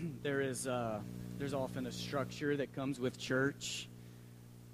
there 0.22 0.40
is 0.40 0.66
uh, 0.66 1.00
there's 1.38 1.54
often 1.54 1.86
a 1.86 1.92
structure 1.92 2.56
that 2.56 2.74
comes 2.74 3.00
with 3.00 3.18
church. 3.18 3.88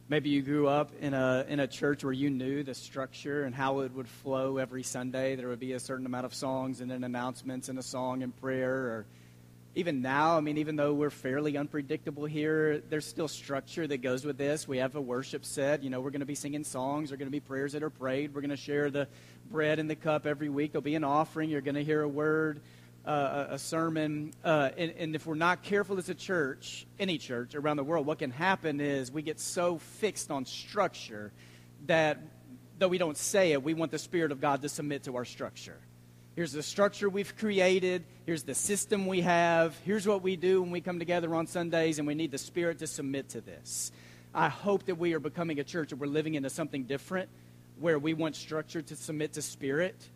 Maybe 0.08 0.30
you 0.30 0.42
grew 0.42 0.68
up 0.68 0.92
in 1.00 1.14
a 1.14 1.44
in 1.48 1.60
a 1.60 1.66
church 1.66 2.04
where 2.04 2.12
you 2.12 2.30
knew 2.30 2.62
the 2.62 2.74
structure 2.74 3.44
and 3.44 3.54
how 3.54 3.80
it 3.80 3.92
would 3.92 4.08
flow 4.08 4.58
every 4.58 4.82
Sunday. 4.82 5.36
There 5.36 5.48
would 5.48 5.60
be 5.60 5.72
a 5.72 5.80
certain 5.80 6.06
amount 6.06 6.26
of 6.26 6.34
songs 6.34 6.80
and 6.80 6.90
then 6.90 7.02
announcements 7.04 7.68
and 7.68 7.78
a 7.78 7.82
song 7.82 8.22
and 8.22 8.36
prayer. 8.36 8.74
Or 8.74 9.06
even 9.74 10.00
now, 10.00 10.36
I 10.36 10.40
mean, 10.40 10.58
even 10.58 10.76
though 10.76 10.94
we're 10.94 11.10
fairly 11.10 11.56
unpredictable 11.56 12.24
here, 12.24 12.82
there's 12.88 13.04
still 13.04 13.28
structure 13.28 13.86
that 13.86 13.98
goes 13.98 14.24
with 14.24 14.38
this. 14.38 14.66
We 14.66 14.78
have 14.78 14.94
a 14.96 15.00
worship 15.00 15.44
set. 15.44 15.82
You 15.82 15.90
know, 15.90 16.00
we're 16.00 16.10
going 16.10 16.20
to 16.20 16.26
be 16.26 16.34
singing 16.34 16.64
songs. 16.64 17.10
There 17.10 17.14
are 17.14 17.18
going 17.18 17.28
to 17.28 17.32
be 17.32 17.40
prayers 17.40 17.72
that 17.72 17.82
are 17.82 17.90
prayed. 17.90 18.34
We're 18.34 18.40
going 18.40 18.50
to 18.50 18.56
share 18.56 18.90
the 18.90 19.08
bread 19.50 19.78
and 19.78 19.90
the 19.90 19.96
cup 19.96 20.24
every 20.24 20.48
week. 20.48 20.72
There'll 20.72 20.82
be 20.82 20.94
an 20.94 21.04
offering. 21.04 21.50
You're 21.50 21.60
going 21.60 21.74
to 21.74 21.84
hear 21.84 22.02
a 22.02 22.08
word 22.08 22.60
uh, 23.06 23.46
a 23.50 23.58
sermon, 23.58 24.34
uh, 24.44 24.70
and, 24.76 24.92
and, 24.98 25.14
if 25.14 25.26
we're 25.26 25.36
not 25.36 25.62
careful 25.62 25.96
as 25.98 26.08
a 26.08 26.14
church, 26.14 26.86
any 26.98 27.18
church 27.18 27.54
around 27.54 27.76
the 27.76 27.84
world, 27.84 28.04
what 28.04 28.18
can 28.18 28.32
happen 28.32 28.80
is 28.80 29.12
we 29.12 29.22
get 29.22 29.38
so 29.38 29.78
fixed 29.78 30.30
on 30.30 30.44
structure 30.44 31.32
that 31.86 32.18
though 32.78 32.88
we 32.88 32.98
don't 32.98 33.16
say 33.16 33.52
it, 33.52 33.62
we 33.62 33.74
want 33.74 33.92
the 33.92 33.98
Spirit 33.98 34.32
of 34.32 34.40
God 34.40 34.62
to 34.62 34.68
submit 34.68 35.04
to 35.04 35.16
our 35.16 35.24
structure. 35.24 35.78
Here's 36.34 36.52
the 36.52 36.62
structure 36.62 37.08
we've 37.08 37.36
created. 37.36 38.04
Here's 38.26 38.42
the 38.42 38.54
system 38.54 39.06
we 39.06 39.20
have. 39.20 39.78
Here's 39.84 40.06
what 40.06 40.22
we 40.22 40.36
do 40.36 40.60
when 40.60 40.72
we 40.72 40.80
come 40.80 40.98
together 40.98 41.34
on 41.34 41.46
Sundays, 41.46 41.98
and 41.98 42.08
we 42.08 42.14
need 42.14 42.32
the 42.32 42.38
Spirit 42.38 42.80
to 42.80 42.88
submit 42.88 43.28
to 43.30 43.40
this. 43.40 43.92
I 44.34 44.48
hope 44.48 44.84
that 44.86 44.96
we 44.96 45.14
are 45.14 45.20
becoming 45.20 45.60
a 45.60 45.64
church 45.64 45.92
and 45.92 46.00
we're 46.00 46.08
living 46.08 46.34
into 46.34 46.50
something 46.50 46.84
different 46.84 47.30
where 47.78 47.98
we 47.98 48.14
want 48.14 48.36
structure 48.36 48.82
to 48.82 48.96
submit 48.96 49.34
to 49.34 49.42
Spirit 49.42 50.10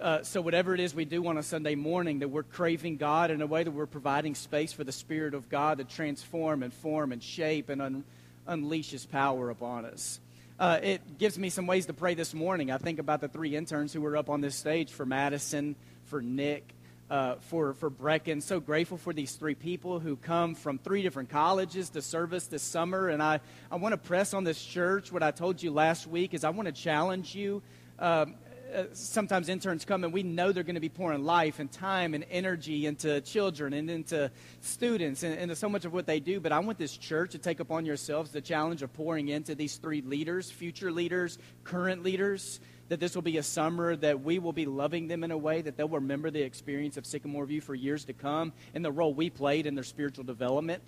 uh, 0.00 0.22
so, 0.22 0.40
whatever 0.40 0.74
it 0.74 0.80
is 0.80 0.94
we 0.94 1.04
do 1.04 1.26
on 1.26 1.38
a 1.38 1.42
Sunday 1.42 1.74
morning, 1.74 2.18
that 2.18 2.28
we're 2.28 2.42
craving 2.42 2.96
God 2.96 3.30
in 3.30 3.40
a 3.40 3.46
way 3.46 3.64
that 3.64 3.70
we're 3.70 3.86
providing 3.86 4.34
space 4.34 4.72
for 4.72 4.84
the 4.84 4.92
Spirit 4.92 5.34
of 5.34 5.48
God 5.48 5.78
to 5.78 5.84
transform 5.84 6.62
and 6.62 6.72
form 6.72 7.12
and 7.12 7.22
shape 7.22 7.68
and 7.68 7.80
un- 7.80 8.04
unleash 8.46 8.90
His 8.90 9.06
power 9.06 9.50
upon 9.50 9.84
us. 9.84 10.20
Uh, 10.58 10.78
it 10.82 11.18
gives 11.18 11.38
me 11.38 11.50
some 11.50 11.66
ways 11.66 11.86
to 11.86 11.92
pray 11.92 12.14
this 12.14 12.32
morning. 12.32 12.70
I 12.70 12.78
think 12.78 12.98
about 12.98 13.20
the 13.20 13.28
three 13.28 13.56
interns 13.56 13.92
who 13.92 14.00
were 14.00 14.16
up 14.16 14.30
on 14.30 14.40
this 14.40 14.54
stage 14.54 14.90
for 14.90 15.04
Madison, 15.04 15.76
for 16.04 16.22
Nick, 16.22 16.74
uh, 17.10 17.36
for, 17.40 17.74
for 17.74 17.90
Brecken. 17.90 18.42
So 18.42 18.58
grateful 18.58 18.96
for 18.96 19.12
these 19.12 19.34
three 19.34 19.54
people 19.54 20.00
who 20.00 20.16
come 20.16 20.54
from 20.54 20.78
three 20.78 21.02
different 21.02 21.28
colleges 21.28 21.90
to 21.90 22.02
service 22.02 22.46
this 22.46 22.62
summer. 22.62 23.08
And 23.08 23.22
I, 23.22 23.40
I 23.70 23.76
want 23.76 23.92
to 23.92 23.98
press 23.98 24.34
on 24.34 24.44
this 24.44 24.62
church. 24.62 25.12
What 25.12 25.22
I 25.22 25.30
told 25.30 25.62
you 25.62 25.70
last 25.70 26.06
week 26.06 26.34
is 26.34 26.42
I 26.42 26.50
want 26.50 26.66
to 26.66 26.72
challenge 26.72 27.34
you. 27.34 27.62
Um, 27.98 28.34
uh, 28.74 28.84
sometimes 28.92 29.48
interns 29.48 29.84
come 29.84 30.04
and 30.04 30.12
we 30.12 30.22
know 30.22 30.52
they're 30.52 30.62
going 30.62 30.74
to 30.74 30.80
be 30.80 30.88
pouring 30.88 31.24
life 31.24 31.58
and 31.58 31.70
time 31.70 32.14
and 32.14 32.24
energy 32.30 32.86
into 32.86 33.20
children 33.20 33.72
and 33.72 33.90
into 33.90 34.30
students 34.60 35.22
and 35.22 35.38
into 35.38 35.56
so 35.56 35.68
much 35.68 35.84
of 35.84 35.92
what 35.92 36.06
they 36.06 36.20
do. 36.20 36.40
But 36.40 36.52
I 36.52 36.58
want 36.58 36.78
this 36.78 36.96
church 36.96 37.32
to 37.32 37.38
take 37.38 37.60
upon 37.60 37.86
yourselves 37.86 38.30
the 38.30 38.40
challenge 38.40 38.82
of 38.82 38.92
pouring 38.92 39.28
into 39.28 39.54
these 39.54 39.76
three 39.76 40.02
leaders, 40.02 40.50
future 40.50 40.90
leaders, 40.90 41.38
current 41.64 42.02
leaders. 42.02 42.60
That 42.88 43.00
this 43.00 43.16
will 43.16 43.22
be 43.22 43.38
a 43.38 43.42
summer 43.42 43.96
that 43.96 44.22
we 44.22 44.38
will 44.38 44.52
be 44.52 44.64
loving 44.64 45.08
them 45.08 45.24
in 45.24 45.32
a 45.32 45.36
way 45.36 45.60
that 45.60 45.76
they'll 45.76 45.88
remember 45.88 46.30
the 46.30 46.42
experience 46.42 46.96
of 46.96 47.04
Sycamore 47.04 47.44
View 47.44 47.60
for 47.60 47.74
years 47.74 48.04
to 48.04 48.12
come 48.12 48.52
and 48.74 48.84
the 48.84 48.92
role 48.92 49.12
we 49.12 49.28
played 49.28 49.66
in 49.66 49.74
their 49.74 49.82
spiritual 49.82 50.22
development. 50.22 50.84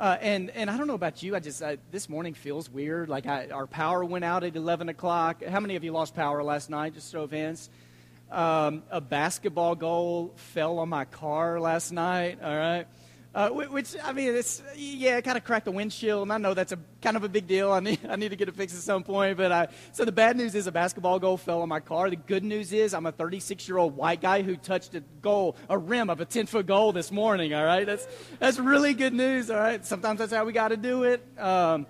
Uh, 0.00 0.16
and, 0.20 0.50
and 0.50 0.68
I 0.68 0.76
don't 0.76 0.88
know 0.88 0.94
about 0.94 1.22
you, 1.22 1.36
I 1.36 1.38
just, 1.38 1.62
I, 1.62 1.78
this 1.92 2.08
morning 2.08 2.34
feels 2.34 2.68
weird. 2.68 3.08
Like 3.08 3.26
I, 3.26 3.48
our 3.50 3.66
power 3.66 4.04
went 4.04 4.24
out 4.24 4.42
at 4.42 4.56
11 4.56 4.88
o'clock. 4.88 5.44
How 5.44 5.60
many 5.60 5.76
of 5.76 5.84
you 5.84 5.92
lost 5.92 6.14
power 6.14 6.42
last 6.42 6.68
night? 6.68 6.94
Just 6.94 7.12
show 7.12 7.22
of 7.22 7.30
hands. 7.30 7.70
Um, 8.30 8.82
a 8.90 9.00
basketball 9.00 9.76
goal 9.76 10.32
fell 10.36 10.80
on 10.80 10.88
my 10.88 11.04
car 11.04 11.60
last 11.60 11.92
night, 11.92 12.38
all 12.42 12.56
right? 12.56 12.86
Uh, 13.34 13.48
which 13.48 13.96
I 14.04 14.12
mean, 14.12 14.32
it's 14.32 14.62
yeah, 14.76 15.16
it 15.16 15.22
kind 15.22 15.36
of 15.36 15.42
cracked 15.42 15.64
the 15.64 15.72
windshield, 15.72 16.22
and 16.22 16.32
I 16.32 16.38
know 16.38 16.54
that's 16.54 16.70
a 16.70 16.78
kind 17.02 17.16
of 17.16 17.24
a 17.24 17.28
big 17.28 17.48
deal. 17.48 17.72
I 17.72 17.80
need 17.80 17.98
I 18.08 18.14
need 18.14 18.28
to 18.28 18.36
get 18.36 18.48
it 18.48 18.54
fixed 18.54 18.76
at 18.76 18.82
some 18.82 19.02
point. 19.02 19.36
But 19.36 19.50
I, 19.50 19.68
so 19.90 20.04
the 20.04 20.12
bad 20.12 20.36
news 20.36 20.54
is 20.54 20.68
a 20.68 20.72
basketball 20.72 21.18
goal 21.18 21.36
fell 21.36 21.60
on 21.62 21.68
my 21.68 21.80
car. 21.80 22.08
The 22.10 22.16
good 22.16 22.44
news 22.44 22.72
is 22.72 22.94
I'm 22.94 23.06
a 23.06 23.12
36 23.12 23.66
year 23.66 23.76
old 23.76 23.96
white 23.96 24.20
guy 24.20 24.42
who 24.42 24.54
touched 24.54 24.94
a 24.94 25.00
goal, 25.20 25.56
a 25.68 25.76
rim 25.76 26.10
of 26.10 26.20
a 26.20 26.24
10 26.24 26.46
foot 26.46 26.66
goal 26.66 26.92
this 26.92 27.10
morning. 27.10 27.54
All 27.54 27.64
right, 27.64 27.84
that's 27.84 28.06
that's 28.38 28.60
really 28.60 28.94
good 28.94 29.12
news. 29.12 29.50
All 29.50 29.58
right, 29.58 29.84
sometimes 29.84 30.20
that's 30.20 30.32
how 30.32 30.44
we 30.44 30.52
got 30.52 30.68
to 30.68 30.76
do 30.76 31.02
it. 31.02 31.26
Um, 31.36 31.86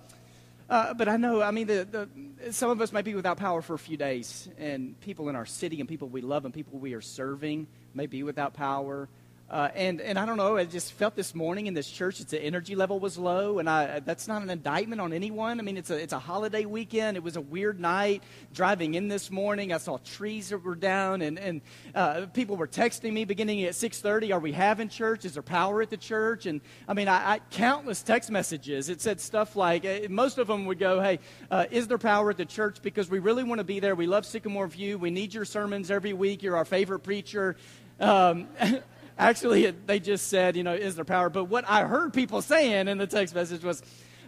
uh, 0.70 0.94
but 0.94 1.10
I 1.10 1.18
know, 1.18 1.42
I 1.42 1.50
mean, 1.50 1.66
the, 1.66 2.08
the, 2.38 2.52
some 2.52 2.70
of 2.70 2.80
us 2.80 2.90
might 2.90 3.04
be 3.04 3.14
without 3.14 3.36
power 3.36 3.60
for 3.60 3.74
a 3.74 3.78
few 3.78 3.98
days, 3.98 4.48
and 4.56 4.98
people 5.00 5.28
in 5.28 5.36
our 5.36 5.44
city 5.44 5.80
and 5.80 5.86
people 5.86 6.08
we 6.08 6.22
love 6.22 6.46
and 6.46 6.54
people 6.54 6.78
we 6.78 6.94
are 6.94 7.02
serving 7.02 7.66
may 7.92 8.06
be 8.06 8.22
without 8.22 8.54
power. 8.54 9.10
Uh, 9.50 9.68
and, 9.74 10.00
and 10.00 10.18
I 10.18 10.24
don't 10.24 10.38
know, 10.38 10.56
I 10.56 10.64
just 10.64 10.94
felt 10.94 11.14
this 11.14 11.34
morning 11.34 11.66
in 11.66 11.74
this 11.74 11.88
church 11.88 12.18
that 12.18 12.28
the 12.28 12.42
energy 12.42 12.74
level 12.74 12.98
was 12.98 13.18
low, 13.18 13.58
and 13.58 13.68
I, 13.68 14.00
that's 14.00 14.26
not 14.26 14.40
an 14.42 14.48
indictment 14.48 15.02
on 15.02 15.12
anyone. 15.12 15.60
I 15.60 15.62
mean, 15.62 15.76
it's 15.76 15.90
a, 15.90 15.96
it's 15.96 16.14
a 16.14 16.18
holiday 16.18 16.64
weekend. 16.64 17.18
It 17.18 17.22
was 17.22 17.36
a 17.36 17.42
weird 17.42 17.78
night. 17.78 18.22
Driving 18.54 18.94
in 18.94 19.08
this 19.08 19.30
morning, 19.30 19.70
I 19.70 19.76
saw 19.76 19.98
trees 19.98 20.48
that 20.48 20.64
were 20.64 20.74
down, 20.74 21.20
and, 21.20 21.38
and 21.38 21.60
uh, 21.94 22.26
people 22.32 22.56
were 22.56 22.66
texting 22.66 23.12
me 23.12 23.26
beginning 23.26 23.62
at 23.64 23.74
6.30, 23.74 24.32
are 24.34 24.40
we 24.40 24.52
having 24.52 24.88
church? 24.88 25.26
Is 25.26 25.34
there 25.34 25.42
power 25.42 25.82
at 25.82 25.90
the 25.90 25.98
church? 25.98 26.46
And, 26.46 26.62
I 26.88 26.94
mean, 26.94 27.08
I, 27.08 27.34
I 27.34 27.40
countless 27.50 28.02
text 28.02 28.30
messages. 28.30 28.88
It 28.88 29.02
said 29.02 29.20
stuff 29.20 29.56
like, 29.56 29.84
uh, 29.84 30.08
most 30.08 30.38
of 30.38 30.46
them 30.46 30.64
would 30.64 30.78
go, 30.78 31.02
hey, 31.02 31.20
uh, 31.50 31.66
is 31.70 31.86
there 31.86 31.98
power 31.98 32.30
at 32.30 32.38
the 32.38 32.46
church? 32.46 32.80
Because 32.80 33.10
we 33.10 33.18
really 33.18 33.44
want 33.44 33.58
to 33.58 33.64
be 33.64 33.78
there. 33.78 33.94
We 33.94 34.06
love 34.06 34.24
Sycamore 34.24 34.68
View. 34.68 34.96
We 34.96 35.10
need 35.10 35.34
your 35.34 35.44
sermons 35.44 35.90
every 35.90 36.14
week. 36.14 36.42
You're 36.42 36.56
our 36.56 36.64
favorite 36.64 37.00
preacher. 37.00 37.56
Um, 38.00 38.48
Actually, 39.16 39.70
they 39.70 40.00
just 40.00 40.28
said, 40.28 40.56
you 40.56 40.62
know, 40.62 40.74
is 40.74 40.96
there 40.96 41.04
power? 41.04 41.30
But 41.30 41.44
what 41.44 41.64
I 41.68 41.84
heard 41.84 42.12
people 42.12 42.42
saying 42.42 42.88
in 42.88 42.98
the 42.98 43.06
text 43.06 43.34
message 43.34 43.62
was, 43.62 43.82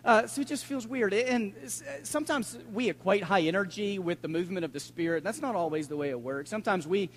uh, 0.05 0.29
so 0.29 0.43
it 0.43 0.47
just 0.47 0.65
feels 0.65 0.87
weird. 0.87 1.13
And 1.13 1.55
sometimes 2.05 2.57
we 2.73 2.89
equate 2.89 3.25
high 3.25 3.43
energy 3.43 3.99
with 3.99 4.23
the 4.23 4.29
movement 4.29 4.65
of 4.65 4.73
the 4.73 4.79
Spirit. 4.79 5.25
That's 5.25 5.41
not 5.41 5.57
always 5.57 5.89
the 5.89 5.97
way 5.97 6.11
it 6.11 6.21
works. 6.21 6.51
Sometimes 6.51 6.87
we 6.87 7.11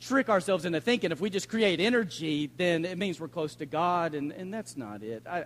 trick 0.00 0.28
ourselves 0.28 0.64
into 0.64 0.80
thinking 0.80 1.12
if 1.12 1.20
we 1.20 1.30
just 1.30 1.48
create 1.48 1.78
energy, 1.78 2.50
then 2.56 2.84
it 2.84 2.98
means 2.98 3.20
we're 3.20 3.28
close 3.28 3.54
to 3.56 3.66
God, 3.66 4.14
and, 4.14 4.32
and 4.32 4.52
that's 4.52 4.76
not 4.76 5.02
it. 5.02 5.22
I, 5.28 5.44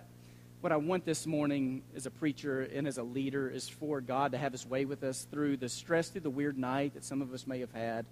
what 0.61 0.71
I 0.71 0.77
want 0.77 1.05
this 1.05 1.27
morning 1.27 1.83
as 1.95 2.07
a 2.07 2.11
preacher 2.11 2.61
and 2.73 2.87
as 2.87 2.97
a 2.97 3.03
leader 3.03 3.49
is 3.49 3.69
for 3.69 4.01
God 4.01 4.31
to 4.31 4.37
have 4.39 4.51
his 4.51 4.65
way 4.65 4.85
with 4.85 5.03
us 5.03 5.27
through 5.29 5.57
the 5.57 5.69
stress, 5.69 6.09
through 6.09 6.21
the 6.21 6.29
weird 6.31 6.57
night 6.57 6.95
that 6.95 7.05
some 7.05 7.21
of 7.21 7.31
us 7.33 7.45
may 7.45 7.59
have 7.59 7.71
had 7.73 8.07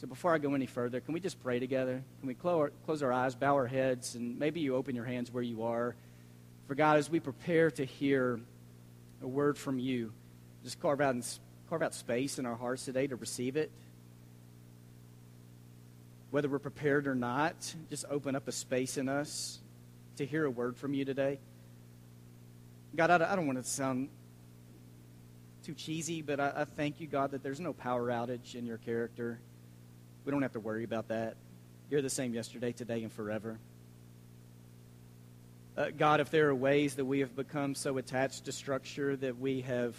so 0.00 0.06
before 0.06 0.32
I 0.32 0.38
go 0.38 0.54
any 0.54 0.66
further, 0.66 1.00
can 1.00 1.12
we 1.12 1.18
just 1.18 1.42
pray 1.42 1.58
together? 1.58 2.02
Can 2.20 2.28
we 2.28 2.34
close 2.34 3.02
our 3.02 3.12
eyes, 3.12 3.34
bow 3.34 3.54
our 3.54 3.66
heads, 3.66 4.14
and 4.14 4.38
maybe 4.38 4.60
you 4.60 4.76
open 4.76 4.94
your 4.94 5.04
hands 5.04 5.32
where 5.32 5.42
you 5.42 5.64
are? 5.64 5.96
For 6.68 6.76
God, 6.76 6.98
as 6.98 7.10
we 7.10 7.18
prepare 7.18 7.70
to 7.72 7.84
hear 7.84 8.38
a 9.20 9.26
word 9.26 9.58
from 9.58 9.80
you, 9.80 10.12
just 10.62 10.80
carve 10.80 11.00
out, 11.00 11.16
carve 11.68 11.82
out 11.82 11.94
space 11.94 12.38
in 12.38 12.46
our 12.46 12.54
hearts 12.54 12.84
today 12.84 13.08
to 13.08 13.16
receive 13.16 13.56
it. 13.56 13.72
Whether 16.30 16.48
we're 16.48 16.60
prepared 16.60 17.08
or 17.08 17.16
not, 17.16 17.74
just 17.90 18.04
open 18.08 18.36
up 18.36 18.46
a 18.46 18.52
space 18.52 18.98
in 18.98 19.08
us 19.08 19.58
to 20.16 20.26
hear 20.26 20.44
a 20.44 20.50
word 20.50 20.76
from 20.76 20.94
you 20.94 21.04
today. 21.06 21.40
God, 22.94 23.10
I 23.10 23.34
don't 23.34 23.46
want 23.46 23.58
to 23.58 23.68
sound 23.68 24.10
too 25.64 25.74
cheesy, 25.74 26.22
but 26.22 26.38
I, 26.38 26.64
thank 26.76 27.00
you, 27.00 27.08
God, 27.08 27.32
that 27.32 27.42
there's 27.42 27.60
no 27.60 27.72
power 27.72 28.06
outage 28.08 28.54
in 28.54 28.64
your 28.64 28.78
character. 28.78 29.40
We 30.28 30.32
don't 30.32 30.42
have 30.42 30.52
to 30.52 30.60
worry 30.60 30.84
about 30.84 31.08
that. 31.08 31.36
You're 31.88 32.02
the 32.02 32.10
same 32.10 32.34
yesterday, 32.34 32.72
today, 32.72 33.02
and 33.02 33.10
forever. 33.10 33.58
Uh, 35.74 35.86
God, 35.96 36.20
if 36.20 36.30
there 36.30 36.50
are 36.50 36.54
ways 36.54 36.96
that 36.96 37.06
we 37.06 37.20
have 37.20 37.34
become 37.34 37.74
so 37.74 37.96
attached 37.96 38.44
to 38.44 38.52
structure 38.52 39.16
that 39.16 39.38
we 39.38 39.62
have 39.62 39.96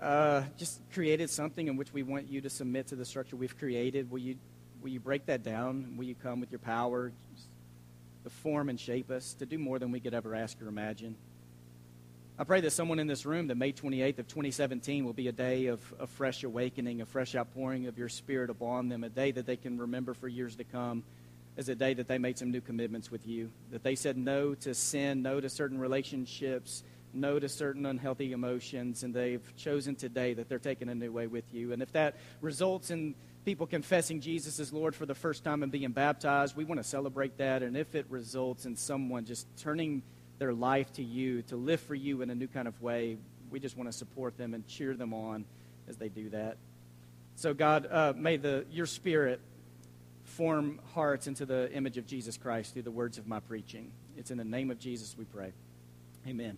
uh, 0.00 0.42
just 0.58 0.80
created 0.92 1.30
something 1.30 1.68
in 1.68 1.76
which 1.76 1.92
we 1.92 2.02
want 2.02 2.32
you 2.32 2.40
to 2.40 2.50
submit 2.50 2.88
to 2.88 2.96
the 2.96 3.04
structure 3.04 3.36
we've 3.36 3.56
created, 3.56 4.10
will 4.10 4.18
you, 4.18 4.34
will 4.82 4.90
you 4.90 4.98
break 4.98 5.24
that 5.26 5.44
down? 5.44 5.94
Will 5.96 6.06
you 6.06 6.16
come 6.16 6.40
with 6.40 6.50
your 6.50 6.58
power 6.58 7.12
to 8.24 8.30
form 8.30 8.68
and 8.70 8.80
shape 8.80 9.12
us 9.12 9.34
to 9.34 9.46
do 9.46 9.56
more 9.56 9.78
than 9.78 9.92
we 9.92 10.00
could 10.00 10.14
ever 10.14 10.34
ask 10.34 10.60
or 10.60 10.66
imagine? 10.66 11.14
I 12.40 12.44
pray 12.44 12.62
that 12.62 12.70
someone 12.70 12.98
in 12.98 13.06
this 13.06 13.26
room, 13.26 13.48
that 13.48 13.58
May 13.58 13.70
28th 13.70 14.20
of 14.20 14.26
2017 14.26 15.04
will 15.04 15.12
be 15.12 15.28
a 15.28 15.32
day 15.32 15.66
of, 15.66 15.78
of 15.98 16.08
fresh 16.08 16.42
awakening, 16.42 17.02
a 17.02 17.04
fresh 17.04 17.34
outpouring 17.36 17.86
of 17.86 17.98
your 17.98 18.08
spirit 18.08 18.48
upon 18.48 18.88
them, 18.88 19.04
a 19.04 19.10
day 19.10 19.30
that 19.30 19.44
they 19.44 19.58
can 19.58 19.76
remember 19.76 20.14
for 20.14 20.26
years 20.26 20.56
to 20.56 20.64
come 20.64 21.02
as 21.58 21.68
a 21.68 21.74
day 21.74 21.92
that 21.92 22.08
they 22.08 22.16
made 22.16 22.38
some 22.38 22.50
new 22.50 22.62
commitments 22.62 23.10
with 23.10 23.26
you, 23.26 23.50
that 23.72 23.82
they 23.82 23.94
said 23.94 24.16
no 24.16 24.54
to 24.54 24.72
sin, 24.72 25.20
no 25.20 25.38
to 25.38 25.50
certain 25.50 25.78
relationships, 25.78 26.82
no 27.12 27.38
to 27.38 27.46
certain 27.46 27.84
unhealthy 27.84 28.32
emotions, 28.32 29.02
and 29.02 29.12
they've 29.12 29.54
chosen 29.58 29.94
today 29.94 30.32
that 30.32 30.48
they're 30.48 30.58
taking 30.58 30.88
a 30.88 30.94
new 30.94 31.12
way 31.12 31.26
with 31.26 31.44
you. 31.52 31.74
And 31.74 31.82
if 31.82 31.92
that 31.92 32.16
results 32.40 32.90
in 32.90 33.14
people 33.44 33.66
confessing 33.66 34.22
Jesus 34.22 34.58
as 34.60 34.72
Lord 34.72 34.94
for 34.94 35.04
the 35.04 35.14
first 35.14 35.44
time 35.44 35.62
and 35.62 35.70
being 35.70 35.92
baptized, 35.92 36.56
we 36.56 36.64
want 36.64 36.80
to 36.80 36.88
celebrate 36.88 37.36
that. 37.36 37.62
And 37.62 37.76
if 37.76 37.94
it 37.94 38.06
results 38.08 38.64
in 38.64 38.76
someone 38.76 39.26
just 39.26 39.46
turning 39.58 40.02
their 40.40 40.52
life 40.54 40.90
to 40.94 41.04
you, 41.04 41.42
to 41.42 41.54
live 41.54 41.80
for 41.80 41.94
you 41.94 42.22
in 42.22 42.30
a 42.30 42.34
new 42.34 42.48
kind 42.48 42.66
of 42.66 42.80
way. 42.82 43.18
We 43.50 43.60
just 43.60 43.76
want 43.76 43.92
to 43.92 43.96
support 43.96 44.36
them 44.38 44.54
and 44.54 44.66
cheer 44.66 44.94
them 44.94 45.14
on 45.14 45.44
as 45.86 45.98
they 45.98 46.08
do 46.08 46.30
that. 46.30 46.56
So, 47.36 47.54
God, 47.54 47.86
uh, 47.90 48.14
may 48.16 48.38
the, 48.38 48.64
your 48.72 48.86
spirit 48.86 49.40
form 50.24 50.80
hearts 50.94 51.26
into 51.26 51.44
the 51.44 51.70
image 51.72 51.98
of 51.98 52.06
Jesus 52.06 52.38
Christ 52.38 52.72
through 52.72 52.82
the 52.82 52.90
words 52.90 53.18
of 53.18 53.26
my 53.26 53.40
preaching. 53.40 53.92
It's 54.16 54.30
in 54.30 54.38
the 54.38 54.44
name 54.44 54.70
of 54.70 54.78
Jesus 54.78 55.14
we 55.16 55.24
pray. 55.26 55.52
Amen. 56.26 56.56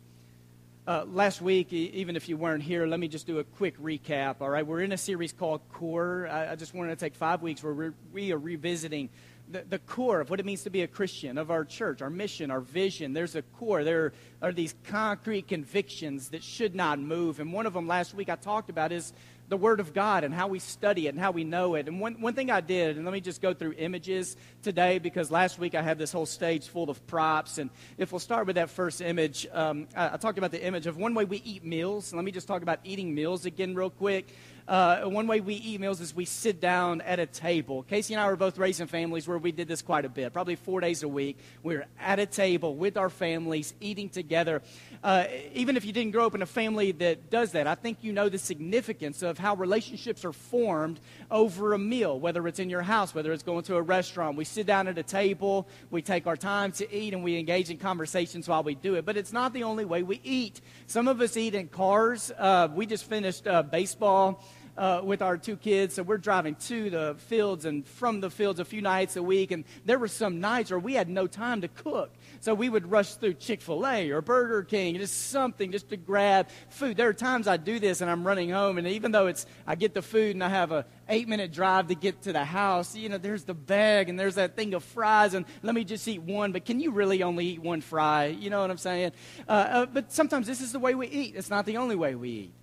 Uh, 0.87 1.05
last 1.13 1.43
week, 1.43 1.73
even 1.73 2.15
if 2.15 2.29
you 2.29 2.37
weren't 2.37 2.63
here, 2.63 2.87
let 2.87 3.01
me 3.01 3.09
just 3.09 3.27
do 3.27 3.41
a 3.41 3.45
quick 3.45 3.77
recap. 3.81 4.37
All 4.41 4.51
right, 4.51 4.67
we're 4.67 4.81
in 4.81 4.93
a 4.93 4.99
series 4.99 5.33
called 5.33 5.61
Core. 5.73 6.29
I, 6.31 6.53
I 6.53 6.57
just 6.57 6.73
wanted 6.73 6.91
to 6.91 7.05
take 7.05 7.17
five 7.17 7.43
weeks 7.43 7.63
where 7.63 7.95
we 8.13 8.33
are 8.33 8.39
revisiting 8.39 9.09
the, 9.49 9.65
the 9.69 9.79
core 9.79 10.21
of 10.21 10.31
what 10.31 10.41
it 10.41 10.47
means 10.47 10.63
to 10.63 10.71
be 10.71 10.83
a 10.83 10.87
Christian, 10.87 11.39
of 11.39 11.51
our 11.51 11.65
church, 11.65 12.03
our 12.03 12.11
mission, 12.11 12.51
our 12.51 12.61
vision. 12.61 13.13
There's 13.13 13.35
a 13.35 13.43
core. 13.43 13.85
There 13.85 14.13
are 14.41 14.53
these 14.53 14.75
concrete 14.85 15.49
convictions 15.49 16.31
that 16.31 16.43
should 16.43 16.75
not 16.75 16.99
move. 16.99 17.41
And 17.41 17.53
one 17.53 17.67
of 17.67 17.75
them 17.75 17.87
last 17.87 18.15
week 18.15 18.29
I 18.29 18.37
talked 18.37 18.71
about 18.71 18.93
is 18.93 19.13
the 19.49 19.57
Word 19.59 19.81
of 19.81 19.93
God 19.93 20.25
and 20.25 20.33
how 20.33 20.49
we 20.49 20.59
study 20.59 21.09
it 21.09 21.11
and 21.11 21.19
how 21.19 21.31
we 21.31 21.45
know 21.45 21.75
it. 21.75 21.87
And 21.87 22.01
one, 22.01 22.21
one 22.23 22.33
thing 22.33 22.51
I 22.51 22.63
did, 22.63 22.97
and 22.97 23.05
let 23.05 23.13
me 23.13 23.21
just 23.21 23.43
go 23.43 23.53
through 23.53 23.75
images 23.77 24.35
today 24.63 24.99
because 24.99 25.31
last 25.31 25.59
week 25.59 25.75
I 25.75 25.83
had 25.83 25.99
this 25.99 26.11
whole 26.11 26.25
stage 26.25 26.69
full 26.69 26.89
of 26.89 27.07
props. 27.07 27.59
And 27.59 27.69
if 27.99 28.13
we'll 28.13 28.19
start 28.19 28.47
with 28.47 28.57
that 28.57 28.71
first 28.71 29.03
image, 29.03 29.47
um, 29.53 29.89
I, 29.95 30.15
I, 30.15 30.17
talked 30.17 30.39
about 30.39 30.53
the 30.53 30.65
image 30.65 30.87
of 30.87 30.97
one 30.97 31.13
way 31.13 31.27
we 31.27 31.43
eat 31.45 31.65
meals. 31.65 32.13
And 32.13 32.17
let 32.17 32.25
me 32.25 32.33
just 32.33 32.49
talk 32.49 32.63
about 32.63 32.79
eating 32.85 33.15
meals 33.15 33.45
again, 33.45 33.75
real 33.75 33.91
quick. 33.91 34.35
Uh, 34.69 35.03
one 35.03 35.27
way 35.27 35.41
we 35.41 35.55
eat 35.55 35.81
meals 35.81 36.01
is 36.01 36.15
we 36.15 36.25
sit 36.25 36.61
down 36.61 37.01
at 37.01 37.19
a 37.19 37.27
table. 37.27 37.83
Casey 37.83 38.15
and 38.15 38.21
I 38.21 38.27
were 38.27 38.37
both 38.37 38.59
raised 38.59 38.81
in 38.81 38.87
families 38.87 39.27
where 39.27 39.39
we 39.39 39.51
did 39.51 39.67
this 39.67 39.83
quite 39.83 40.05
a 40.05 40.09
bit, 40.09 40.33
probably 40.33 40.55
four 40.57 40.81
days 40.81 41.03
a 41.03 41.09
week. 41.09 41.39
We 41.63 41.77
were 41.77 41.87
at 41.99 42.19
a 42.19 42.27
table 42.27 42.77
with 42.77 42.97
our 42.97 43.11
families, 43.11 43.75
eating 43.81 44.09
together. 44.09 44.63
Uh, 45.03 45.27
even 45.53 45.77
if 45.77 45.85
you 45.85 45.93
didn't 45.93 46.13
grow 46.13 46.27
up 46.27 46.35
in 46.35 46.43
a 46.43 46.47
family 46.47 46.93
that 46.93 47.29
does 47.29 47.53
that, 47.53 47.67
I 47.67 47.75
think 47.75 47.99
you 48.03 48.13
know 48.13 48.29
the 48.29 48.39
significance 48.39 49.23
of 49.23 49.37
how 49.37 49.57
relationships 49.57 50.25
are 50.25 50.33
formed 50.33 51.01
over 51.31 51.73
a 51.73 51.79
meal, 51.79 52.19
whether 52.21 52.47
it's 52.47 52.61
in 52.61 52.71
your 52.71 52.83
house, 52.83 53.15
whether 53.15 53.33
it's 53.33 53.43
going 53.43 53.65
to 53.65 53.77
a 53.77 53.83
restaurant. 53.83 54.37
We 54.37 54.45
sit 54.45 54.67
down 54.67 54.87
at 54.87 54.97
a 54.97 55.03
table, 55.03 55.67
we 55.91 56.03
take 56.03 56.29
our 56.29 56.37
time 56.37 56.71
to 56.73 56.97
eat, 56.97 57.15
and 57.15 57.25
we 57.25 57.37
engage 57.37 57.71
in 57.71 57.79
conversations 57.79 58.49
while 58.49 58.63
we 58.63 58.77
do 58.77 58.95
it. 58.95 59.05
But 59.05 59.17
it's 59.17 59.33
not 59.33 59.53
the 59.53 59.65
only 59.65 59.85
way 59.85 60.05
we 60.05 60.21
eat. 60.23 60.61
Some 60.87 61.09
of 61.09 61.21
us 61.21 61.37
eat 61.37 61.57
in 61.57 61.67
cars. 61.67 62.31
Uh, 62.39 62.69
we 62.73 62.87
just 62.87 63.05
finished 63.05 63.47
uh, 63.47 63.63
baseball 63.65 64.43
uh, 64.77 65.01
with 65.05 65.23
our 65.23 65.37
two 65.37 65.57
kids. 65.57 65.95
So 65.95 66.03
we're 66.03 66.19
driving 66.19 66.55
to 66.55 66.91
the 66.91 67.17
fields 67.19 67.65
and 67.65 67.87
from 67.87 68.21
the 68.21 68.31
fields 68.31 68.61
a 68.61 68.65
few 68.65 68.81
nights 68.81 69.17
a 69.17 69.23
week. 69.23 69.51
And 69.51 69.65
there 69.85 69.99
were 69.99 70.09
some 70.09 70.41
nights 70.41 70.71
where 70.71 70.79
we 70.79 70.95
had 70.95 71.09
no 71.09 71.27
time 71.27 71.61
to 71.63 71.69
cook. 71.69 72.13
So 72.41 72.55
we 72.55 72.69
would 72.69 72.91
rush 72.91 73.15
through 73.15 73.35
Chick 73.35 73.61
fil 73.61 73.87
A 73.87 74.11
or 74.11 74.21
Burger 74.21 74.63
King, 74.63 74.97
just 74.97 75.31
something 75.31 75.71
just 75.73 75.89
to 75.91 75.97
grab 75.97 76.49
food. 76.71 76.97
There 76.97 77.09
are 77.09 77.15
times 77.15 77.47
I 77.47 77.57
do 77.57 77.79
this 77.79 78.01
and 78.01 78.11
I'm 78.11 78.27
running 78.27 78.51
home, 78.51 78.79
and 78.79 78.87
even 78.89 79.13
though 79.13 79.29
it's 79.29 79.47
I 79.67 79.75
get 79.75 79.95
the 79.95 80.03
food 80.03 80.35
and 80.35 80.43
I 80.43 80.49
have 80.49 80.73
a 80.73 80.85
eight 81.09 81.29
minute 81.29 81.53
drive 81.53 81.89
to 81.89 81.95
get 81.95 82.23
to 82.23 82.33
the 82.33 82.45
house, 82.45 82.97
you 82.97 83.09
know, 83.09 83.19
there's 83.19 83.45
the 83.45 83.55
bag 83.55 84.09
and 84.09 84.19
there's 84.19 84.37
that 84.37 84.57
thing 84.57 84.75
of 84.75 84.83
fries, 84.83 85.35
and 85.35 85.47
let 85.63 85.75
me 85.75 85.85
just 85.85 86.07
eat 86.09 86.23
one. 86.23 86.53
But 86.53 86.65
can 86.65 86.81
you 86.81 86.91
really 86.91 87.23
only 87.23 87.47
eat 87.47 87.61
one 87.61 87.81
fry? 87.81 88.27
You 88.27 88.51
know 88.51 88.61
what 88.61 88.71
I'm 88.71 88.79
saying? 88.79 89.13
Uh, 89.49 89.53
uh, 89.53 89.87
but 89.87 90.11
sometimes 90.13 90.47
this 90.47 90.61
is 90.61 90.73
the 90.73 90.79
way 90.81 90.95
we 90.95 91.07
eat. 91.09 91.35
It's 91.37 91.51
not 91.51 91.67
the 91.67 91.77
only 91.77 91.97
way 91.97 92.15
we 92.15 92.29
eat 92.31 92.55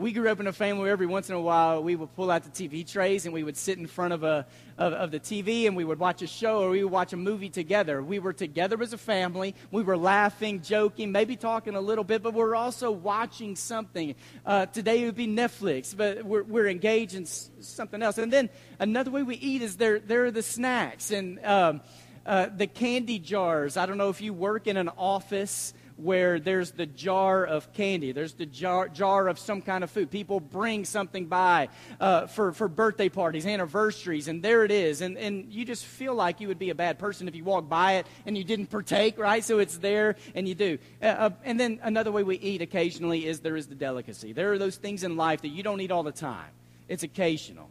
we 0.00 0.12
grew 0.12 0.30
up 0.30 0.40
in 0.40 0.46
a 0.46 0.52
family 0.52 0.84
where 0.84 0.92
every 0.92 1.06
once 1.06 1.28
in 1.28 1.34
a 1.34 1.40
while 1.40 1.82
we 1.82 1.94
would 1.94 2.14
pull 2.16 2.30
out 2.30 2.42
the 2.42 2.50
TV 2.50 2.90
trays 2.90 3.26
and 3.26 3.34
we 3.34 3.42
would 3.44 3.56
sit 3.56 3.76
in 3.76 3.86
front 3.86 4.14
of, 4.14 4.24
a, 4.24 4.46
of, 4.78 4.94
of, 4.94 5.10
the 5.10 5.20
TV 5.20 5.66
and 5.66 5.76
we 5.76 5.84
would 5.84 5.98
watch 5.98 6.22
a 6.22 6.26
show 6.26 6.60
or 6.60 6.70
we 6.70 6.82
would 6.82 6.90
watch 6.90 7.12
a 7.12 7.18
movie 7.18 7.50
together. 7.50 8.02
We 8.02 8.18
were 8.18 8.32
together 8.32 8.80
as 8.82 8.94
a 8.94 8.98
family. 8.98 9.54
We 9.70 9.82
were 9.82 9.98
laughing, 9.98 10.62
joking, 10.62 11.12
maybe 11.12 11.36
talking 11.36 11.74
a 11.74 11.82
little 11.82 12.02
bit, 12.02 12.22
but 12.22 12.32
we're 12.32 12.56
also 12.56 12.90
watching 12.90 13.56
something. 13.56 14.14
Uh, 14.46 14.66
today 14.66 15.02
it 15.02 15.04
would 15.04 15.16
be 15.16 15.28
Netflix, 15.28 15.94
but 15.94 16.24
we're, 16.24 16.44
we're 16.44 16.68
engaged 16.68 17.14
in 17.14 17.24
s- 17.24 17.50
something 17.60 18.02
else. 18.02 18.16
And 18.16 18.32
then 18.32 18.48
another 18.78 19.10
way 19.10 19.22
we 19.22 19.36
eat 19.36 19.60
is 19.60 19.76
there, 19.76 19.98
there 19.98 20.24
are 20.24 20.30
the 20.30 20.42
snacks 20.42 21.10
and 21.10 21.44
um, 21.44 21.82
uh, 22.24 22.46
the 22.56 22.66
candy 22.66 23.18
jars. 23.18 23.76
I 23.76 23.84
don't 23.84 23.98
know 23.98 24.08
if 24.08 24.22
you 24.22 24.32
work 24.32 24.66
in 24.66 24.78
an 24.78 24.88
office 24.96 25.74
where 26.00 26.40
there's 26.40 26.72
the 26.72 26.86
jar 26.86 27.44
of 27.44 27.72
candy, 27.72 28.12
there's 28.12 28.34
the 28.34 28.46
jar, 28.46 28.88
jar 28.88 29.28
of 29.28 29.38
some 29.38 29.60
kind 29.60 29.84
of 29.84 29.90
food. 29.90 30.10
People 30.10 30.40
bring 30.40 30.84
something 30.84 31.26
by 31.26 31.68
uh, 32.00 32.26
for, 32.26 32.52
for 32.52 32.68
birthday 32.68 33.08
parties, 33.08 33.46
anniversaries, 33.46 34.28
and 34.28 34.42
there 34.42 34.64
it 34.64 34.70
is. 34.70 35.00
And, 35.00 35.18
and 35.18 35.52
you 35.52 35.64
just 35.64 35.84
feel 35.84 36.14
like 36.14 36.40
you 36.40 36.48
would 36.48 36.58
be 36.58 36.70
a 36.70 36.74
bad 36.74 36.98
person 36.98 37.28
if 37.28 37.34
you 37.34 37.44
walk 37.44 37.68
by 37.68 37.94
it 37.94 38.06
and 38.26 38.36
you 38.36 38.44
didn't 38.44 38.66
partake, 38.66 39.18
right? 39.18 39.44
So 39.44 39.58
it's 39.58 39.78
there 39.78 40.16
and 40.34 40.48
you 40.48 40.54
do. 40.54 40.78
Uh, 41.02 41.06
uh, 41.06 41.30
and 41.44 41.60
then 41.60 41.80
another 41.82 42.12
way 42.12 42.22
we 42.22 42.36
eat 42.36 42.62
occasionally 42.62 43.26
is 43.26 43.40
there 43.40 43.56
is 43.56 43.66
the 43.66 43.74
delicacy. 43.74 44.32
There 44.32 44.52
are 44.52 44.58
those 44.58 44.76
things 44.76 45.04
in 45.04 45.16
life 45.16 45.42
that 45.42 45.48
you 45.48 45.62
don't 45.62 45.80
eat 45.80 45.90
all 45.90 46.02
the 46.02 46.12
time, 46.12 46.50
it's 46.88 47.02
occasional. 47.02 47.68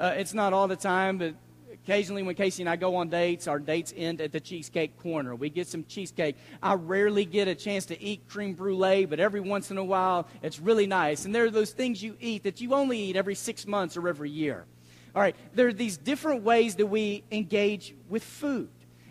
Uh, 0.00 0.14
it's 0.16 0.32
not 0.32 0.52
all 0.52 0.68
the 0.68 0.76
time, 0.76 1.18
but 1.18 1.34
Occasionally, 1.88 2.22
when 2.22 2.34
Casey 2.34 2.62
and 2.62 2.68
I 2.68 2.76
go 2.76 2.96
on 2.96 3.08
dates, 3.08 3.48
our 3.48 3.58
dates 3.58 3.94
end 3.96 4.20
at 4.20 4.30
the 4.30 4.40
Cheesecake 4.40 4.98
Corner. 4.98 5.34
We 5.34 5.48
get 5.48 5.66
some 5.66 5.86
cheesecake. 5.86 6.36
I 6.62 6.74
rarely 6.74 7.24
get 7.24 7.48
a 7.48 7.54
chance 7.54 7.86
to 7.86 7.98
eat 7.98 8.28
creme 8.28 8.52
brulee, 8.52 9.06
but 9.06 9.20
every 9.20 9.40
once 9.40 9.70
in 9.70 9.78
a 9.78 9.84
while, 9.84 10.28
it's 10.42 10.60
really 10.60 10.86
nice. 10.86 11.24
And 11.24 11.34
there 11.34 11.46
are 11.46 11.50
those 11.50 11.70
things 11.70 12.02
you 12.02 12.14
eat 12.20 12.42
that 12.42 12.60
you 12.60 12.74
only 12.74 12.98
eat 12.98 13.16
every 13.16 13.34
six 13.34 13.66
months 13.66 13.96
or 13.96 14.06
every 14.06 14.28
year. 14.28 14.66
All 15.14 15.22
right, 15.22 15.34
there 15.54 15.66
are 15.66 15.72
these 15.72 15.96
different 15.96 16.42
ways 16.42 16.74
that 16.74 16.88
we 16.88 17.24
engage 17.32 17.94
with 18.10 18.22
food. 18.22 18.68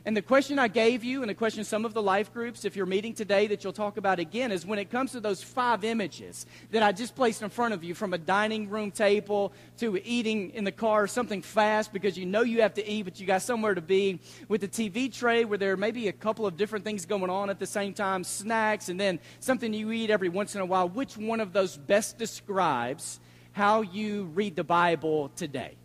And 0.08 0.16
the 0.16 0.22
question 0.22 0.58
I 0.58 0.70
gave 0.70 1.04
you, 1.04 1.22
and 1.22 1.30
the 1.30 1.36
question 1.36 1.66
some 1.66 1.84
of 1.84 1.94
the 1.94 2.02
life 2.02 2.34
groups, 2.34 2.64
if 2.64 2.78
you're 2.78 2.86
meeting 2.86 3.14
today, 3.14 3.46
that 3.48 3.62
you'll 3.62 3.74
talk 3.74 3.98
about 3.98 4.20
again, 4.20 4.54
is 4.54 4.66
when 4.66 4.80
it 4.80 4.90
comes 4.90 5.12
to 5.12 5.20
those 5.20 5.44
five 5.44 5.84
images 5.84 6.46
that 6.72 6.82
I 6.82 6.94
just 6.94 7.14
placed 7.14 7.42
in 7.42 7.50
front 7.50 7.74
of 7.74 7.84
you, 7.84 7.94
from 7.94 8.14
a 8.14 8.18
dining 8.18 8.70
room 8.70 8.90
table 8.90 9.52
to 9.80 10.02
eating 10.08 10.52
in 10.52 10.64
the 10.64 10.72
car, 10.72 11.08
something 11.08 11.42
fast 11.42 11.92
because 11.92 12.18
you 12.18 12.26
know 12.26 12.44
you 12.44 12.62
have 12.62 12.74
to 12.76 12.90
eat, 12.90 13.02
but 13.02 13.20
you 13.20 13.28
got 13.28 13.42
somewhere 13.42 13.76
to 13.76 13.82
be, 13.82 14.22
with 14.48 14.62
the 14.62 14.70
TV 14.70 15.14
tray 15.14 15.44
where 15.44 15.58
there 15.58 15.76
may 15.76 15.92
be 15.92 16.08
a 16.08 16.14
couple 16.14 16.46
of 16.46 16.56
different 16.56 16.86
things 16.86 17.06
going 17.06 17.30
on 17.30 17.50
at 17.50 17.60
the 17.60 17.68
same 17.68 17.94
time, 17.94 18.24
snacks, 18.24 18.88
and 18.88 18.98
then 18.98 19.20
something 19.42 19.74
you 19.74 19.92
eat 19.92 20.10
every 20.10 20.30
once 20.30 20.56
in 20.56 20.62
a 20.62 20.66
while. 20.66 20.88
Which 20.88 21.18
one 21.18 21.42
of 21.42 21.52
those 21.52 21.76
best 21.76 22.18
describes 22.18 23.20
how 23.52 23.82
you 23.82 24.32
read 24.34 24.56
the 24.56 24.64
Bible 24.64 25.32
today? 25.36 25.76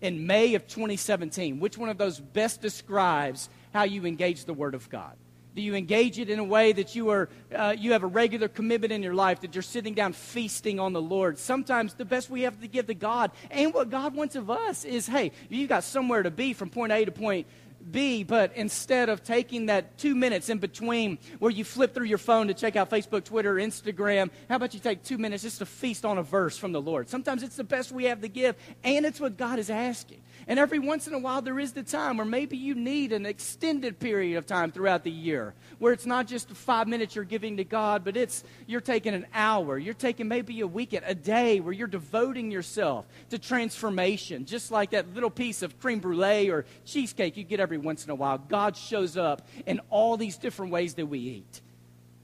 In 0.00 0.26
May 0.26 0.54
of 0.54 0.66
2017, 0.66 1.60
which 1.60 1.78
one 1.78 1.90
of 1.90 1.98
those 1.98 2.18
best 2.18 2.62
describes 2.62 3.48
how 3.72 3.84
you 3.84 4.06
engage 4.06 4.44
the 4.44 4.54
Word 4.54 4.74
of 4.74 4.88
God? 4.90 5.16
Do 5.54 5.62
you 5.62 5.74
engage 5.74 6.18
it 6.18 6.30
in 6.30 6.38
a 6.38 6.44
way 6.44 6.72
that 6.72 6.94
you, 6.94 7.10
are, 7.10 7.28
uh, 7.54 7.74
you 7.76 7.92
have 7.92 8.04
a 8.04 8.06
regular 8.06 8.46
commitment 8.46 8.92
in 8.92 9.02
your 9.02 9.14
life, 9.14 9.40
that 9.40 9.54
you're 9.54 9.62
sitting 9.62 9.94
down 9.94 10.12
feasting 10.12 10.78
on 10.78 10.92
the 10.92 11.02
Lord? 11.02 11.38
Sometimes 11.38 11.94
the 11.94 12.04
best 12.04 12.30
we 12.30 12.42
have 12.42 12.60
to 12.60 12.68
give 12.68 12.86
to 12.86 12.94
God 12.94 13.32
and 13.50 13.74
what 13.74 13.90
God 13.90 14.14
wants 14.14 14.36
of 14.36 14.48
us 14.48 14.84
is 14.84 15.08
hey, 15.08 15.32
you've 15.48 15.68
got 15.68 15.82
somewhere 15.82 16.22
to 16.22 16.30
be 16.30 16.52
from 16.52 16.70
point 16.70 16.92
A 16.92 17.04
to 17.04 17.10
point 17.10 17.48
B, 17.90 18.22
but 18.22 18.52
instead 18.56 19.08
of 19.08 19.24
taking 19.24 19.66
that 19.66 19.96
two 19.98 20.14
minutes 20.14 20.50
in 20.50 20.58
between 20.58 21.18
where 21.38 21.50
you 21.50 21.64
flip 21.64 21.94
through 21.94 22.06
your 22.06 22.18
phone 22.18 22.48
to 22.48 22.54
check 22.54 22.76
out 22.76 22.90
Facebook, 22.90 23.24
Twitter, 23.24 23.54
Instagram, 23.54 24.30
how 24.48 24.56
about 24.56 24.74
you 24.74 24.80
take 24.80 25.02
two 25.02 25.18
minutes 25.18 25.42
just 25.42 25.58
to 25.58 25.66
feast 25.66 26.04
on 26.04 26.18
a 26.18 26.22
verse 26.22 26.58
from 26.58 26.72
the 26.72 26.80
Lord? 26.80 27.08
Sometimes 27.08 27.42
it's 27.42 27.56
the 27.56 27.64
best 27.64 27.90
we 27.90 28.04
have 28.04 28.20
to 28.20 28.28
give, 28.28 28.54
and 28.84 29.06
it's 29.06 29.18
what 29.18 29.36
God 29.36 29.58
is 29.58 29.70
asking. 29.70 30.20
And 30.46 30.58
every 30.58 30.78
once 30.78 31.06
in 31.06 31.14
a 31.14 31.18
while, 31.18 31.42
there 31.42 31.58
is 31.58 31.72
the 31.72 31.82
time 31.82 32.16
where 32.16 32.26
maybe 32.26 32.56
you 32.56 32.74
need 32.74 33.12
an 33.12 33.26
extended 33.26 33.98
period 33.98 34.36
of 34.36 34.46
time 34.46 34.72
throughout 34.72 35.04
the 35.04 35.10
year 35.10 35.54
where 35.78 35.92
it's 35.92 36.06
not 36.06 36.26
just 36.26 36.50
five 36.50 36.86
minutes 36.86 37.14
you're 37.14 37.24
giving 37.24 37.56
to 37.56 37.64
God, 37.64 38.04
but 38.04 38.16
it's 38.16 38.44
you're 38.66 38.80
taking 38.80 39.14
an 39.14 39.26
hour. 39.34 39.78
You're 39.78 39.94
taking 39.94 40.28
maybe 40.28 40.60
a 40.60 40.66
weekend, 40.66 41.04
a 41.06 41.14
day 41.14 41.60
where 41.60 41.72
you're 41.72 41.88
devoting 41.88 42.50
yourself 42.50 43.06
to 43.30 43.38
transformation, 43.38 44.44
just 44.44 44.70
like 44.70 44.90
that 44.90 45.14
little 45.14 45.30
piece 45.30 45.62
of 45.62 45.80
creme 45.80 46.00
brulee 46.00 46.50
or 46.50 46.66
cheesecake 46.84 47.36
you 47.36 47.44
get 47.44 47.60
every 47.60 47.78
once 47.78 48.04
in 48.04 48.10
a 48.10 48.14
while. 48.14 48.38
God 48.38 48.76
shows 48.76 49.16
up 49.16 49.48
in 49.66 49.80
all 49.88 50.16
these 50.16 50.36
different 50.36 50.70
ways 50.70 50.94
that 50.94 51.06
we 51.06 51.18
eat. 51.18 51.60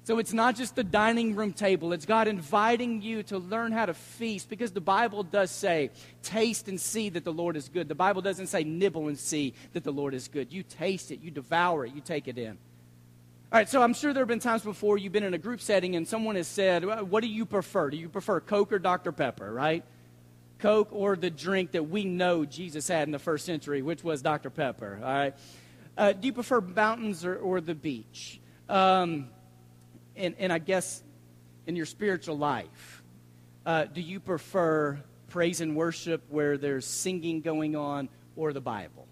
So 0.07 0.21
it's 0.21 0.33
not 0.33 0.55
just 0.55 0.77
the 0.77 0.85
dining 0.85 1.35
room 1.35 1.53
table, 1.53 1.93
it's 1.93 2.07
God 2.07 2.29
inviting 2.29 3.03
you 3.03 3.25
to 3.25 3.39
learn 3.39 3.73
how 3.73 3.87
to 3.87 3.93
feast 3.93 4.49
because 4.49 4.71
the 4.71 4.81
Bible 4.81 5.25
does 5.25 5.51
say, 5.51 5.91
taste 6.23 6.69
and 6.69 6.81
see 6.81 7.09
that 7.09 7.25
the 7.25 7.33
Lord 7.33 7.57
is 7.57 7.69
good. 7.69 7.89
The 7.89 7.97
Bible 7.97 8.23
doesn't 8.23 8.47
say, 8.47 8.63
nibble 8.63 9.09
and 9.09 9.19
see 9.19 9.53
that 9.73 9.83
the 9.83 9.91
Lord 9.91 10.15
is 10.15 10.29
good. 10.29 10.53
You 10.53 10.63
taste 10.63 11.11
it, 11.11 11.23
you 11.23 11.33
devour 11.33 11.85
it, 11.87 11.93
you 11.93 12.01
take 12.01 12.29
it 12.29 12.39
in. 12.39 12.51
All 12.53 13.59
right, 13.59 13.69
so 13.69 13.83
I'm 13.83 13.95
sure 13.95 14.13
there 14.13 14.21
have 14.21 14.29
been 14.29 14.39
times 14.39 14.63
before 14.63 14.97
you've 14.97 15.13
been 15.13 15.25
in 15.25 15.35
a 15.35 15.39
group 15.39 15.61
setting 15.61 15.97
and 15.97 16.07
someone 16.07 16.37
has 16.37 16.47
said, 16.47 16.85
What 16.85 17.23
do 17.23 17.29
you 17.29 17.45
prefer? 17.45 17.91
Do 17.91 17.97
you 17.97 18.09
prefer 18.09 18.39
Coke 18.39 18.73
or 18.73 18.79
Dr. 18.79 19.11
Pepper, 19.11 19.53
right? 19.53 19.83
Coke 20.61 20.91
or 20.93 21.17
the 21.17 21.31
drink 21.31 21.73
that 21.73 21.91
we 21.91 22.05
know 22.05 22.45
Jesus 22.45 22.87
had 22.87 23.09
in 23.09 23.11
the 23.11 23.19
first 23.19 23.45
century, 23.45 23.83
which 23.83 24.05
was 24.05 24.23
Dr. 24.23 24.51
Pepper, 24.51 25.01
all 25.03 25.13
right? 25.13 25.35
Uh, 25.99 26.13
do 26.13 26.29
you 26.29 26.33
prefer 26.33 26.61
mountains 26.61 27.25
or, 27.25 27.35
or 27.35 27.61
the 27.61 27.75
beach? 27.75 28.41
Um, 28.69 29.31
and, 30.17 30.35
and 30.39 30.53
I 30.53 30.59
guess 30.59 31.03
in 31.67 31.77
your 31.77 31.87
spiritual 31.87 32.39
life, 32.39 33.03
uh, 33.65 33.85
do 33.85 34.01
you 34.01 34.21
prefer 34.21 34.99
praise 35.29 35.61
and 35.61 35.77
worship 35.77 36.23
where 36.29 36.57
there's 36.57 36.87
singing 36.87 37.41
going 37.41 37.77
on 37.77 38.09
or 38.37 38.53
the 38.53 38.61
Bible? 38.61 39.07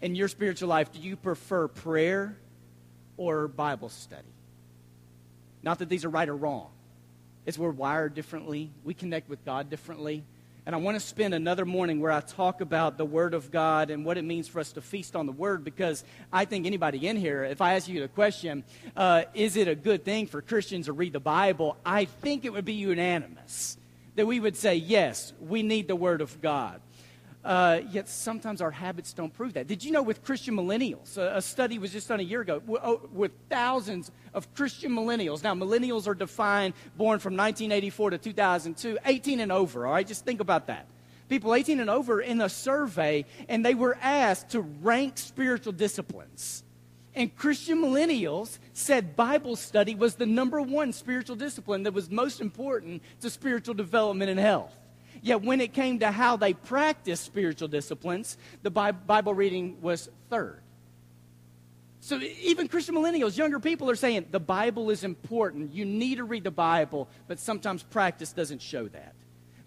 In 0.00 0.14
your 0.14 0.28
spiritual 0.28 0.68
life, 0.68 0.92
do 0.92 0.98
you 0.98 1.16
prefer 1.16 1.68
prayer 1.68 2.36
or 3.16 3.48
Bible 3.48 3.90
study? 3.90 4.22
Not 5.62 5.80
that 5.80 5.88
these 5.88 6.04
are 6.04 6.08
right 6.08 6.28
or 6.28 6.36
wrong. 6.36 6.70
It's 7.44 7.58
we're 7.58 7.70
wired 7.70 8.14
differently. 8.14 8.70
We 8.84 8.94
connect 8.94 9.28
with 9.28 9.44
God 9.44 9.68
differently. 9.68 10.24
And 10.70 10.76
I 10.76 10.78
want 10.78 10.94
to 10.94 11.04
spend 11.04 11.34
another 11.34 11.64
morning 11.64 11.98
where 11.98 12.12
I 12.12 12.20
talk 12.20 12.60
about 12.60 12.96
the 12.96 13.04
Word 13.04 13.34
of 13.34 13.50
God 13.50 13.90
and 13.90 14.04
what 14.04 14.16
it 14.16 14.22
means 14.22 14.46
for 14.46 14.60
us 14.60 14.70
to 14.74 14.80
feast 14.80 15.16
on 15.16 15.26
the 15.26 15.32
Word 15.32 15.64
because 15.64 16.04
I 16.32 16.44
think 16.44 16.64
anybody 16.64 17.08
in 17.08 17.16
here, 17.16 17.42
if 17.42 17.60
I 17.60 17.74
ask 17.74 17.88
you 17.88 17.98
the 17.98 18.06
question, 18.06 18.62
uh, 18.96 19.24
is 19.34 19.56
it 19.56 19.66
a 19.66 19.74
good 19.74 20.04
thing 20.04 20.28
for 20.28 20.40
Christians 20.40 20.86
to 20.86 20.92
read 20.92 21.12
the 21.12 21.18
Bible? 21.18 21.76
I 21.84 22.04
think 22.04 22.44
it 22.44 22.52
would 22.52 22.64
be 22.64 22.74
unanimous 22.74 23.78
that 24.14 24.26
we 24.26 24.38
would 24.38 24.56
say, 24.56 24.76
yes, 24.76 25.32
we 25.40 25.64
need 25.64 25.88
the 25.88 25.96
Word 25.96 26.20
of 26.20 26.40
God. 26.40 26.80
Uh, 27.42 27.80
yet 27.90 28.06
sometimes 28.06 28.60
our 28.60 28.70
habits 28.70 29.14
don't 29.14 29.32
prove 29.32 29.54
that. 29.54 29.66
Did 29.66 29.82
you 29.82 29.92
know 29.92 30.02
with 30.02 30.22
Christian 30.22 30.54
millennials, 30.54 31.16
a, 31.16 31.38
a 31.38 31.42
study 31.42 31.78
was 31.78 31.90
just 31.90 32.08
done 32.08 32.20
a 32.20 32.22
year 32.22 32.42
ago 32.42 32.60
w- 32.60 32.78
oh, 32.82 33.08
with 33.12 33.32
thousands 33.48 34.10
of 34.34 34.52
Christian 34.54 34.92
millennials. 34.92 35.42
Now, 35.42 35.54
millennials 35.54 36.06
are 36.06 36.14
defined 36.14 36.74
born 36.96 37.18
from 37.18 37.34
1984 37.34 38.10
to 38.10 38.18
2002, 38.18 38.98
18 39.04 39.40
and 39.40 39.50
over, 39.50 39.86
all 39.86 39.94
right? 39.94 40.06
Just 40.06 40.24
think 40.24 40.40
about 40.40 40.66
that. 40.66 40.86
People 41.28 41.54
18 41.54 41.80
and 41.80 41.88
over 41.88 42.20
in 42.20 42.40
a 42.40 42.48
survey, 42.48 43.24
and 43.48 43.64
they 43.64 43.74
were 43.74 43.96
asked 44.02 44.50
to 44.50 44.60
rank 44.60 45.16
spiritual 45.16 45.72
disciplines. 45.72 46.64
And 47.14 47.34
Christian 47.34 47.82
millennials 47.82 48.58
said 48.72 49.16
Bible 49.16 49.56
study 49.56 49.94
was 49.94 50.14
the 50.14 50.26
number 50.26 50.60
one 50.60 50.92
spiritual 50.92 51.36
discipline 51.36 51.84
that 51.84 51.94
was 51.94 52.10
most 52.10 52.40
important 52.40 53.02
to 53.20 53.30
spiritual 53.30 53.74
development 53.74 54.30
and 54.30 54.38
health. 54.38 54.74
Yet 55.22 55.42
when 55.42 55.60
it 55.60 55.74
came 55.74 55.98
to 56.00 56.10
how 56.10 56.36
they 56.36 56.54
practiced 56.54 57.24
spiritual 57.24 57.68
disciplines, 57.68 58.38
the 58.62 58.70
Bible 58.70 59.34
reading 59.34 59.80
was 59.80 60.08
third. 60.28 60.60
So 62.00 62.18
even 62.18 62.66
Christian 62.68 62.94
millennials, 62.94 63.36
younger 63.36 63.60
people 63.60 63.90
are 63.90 63.96
saying 63.96 64.26
the 64.30 64.40
Bible 64.40 64.88
is 64.88 65.04
important. 65.04 65.74
You 65.74 65.84
need 65.84 66.16
to 66.16 66.24
read 66.24 66.44
the 66.44 66.50
Bible, 66.50 67.08
but 67.28 67.38
sometimes 67.38 67.82
practice 67.82 68.32
doesn't 68.32 68.62
show 68.62 68.88
that. 68.88 69.14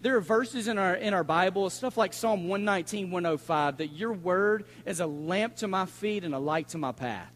There 0.01 0.17
are 0.17 0.21
verses 0.21 0.67
in 0.67 0.77
our, 0.77 0.95
in 0.95 1.13
our 1.13 1.23
Bible, 1.23 1.69
stuff 1.69 1.95
like 1.95 2.11
Psalm 2.11 2.49
119, 2.49 3.11
105, 3.11 3.77
that 3.77 3.87
your 3.93 4.11
word 4.11 4.65
is 4.85 4.99
a 4.99 5.05
lamp 5.05 5.55
to 5.57 5.67
my 5.67 5.85
feet 5.85 6.23
and 6.23 6.33
a 6.33 6.39
light 6.39 6.69
to 6.69 6.77
my 6.77 6.91
path. 6.91 7.31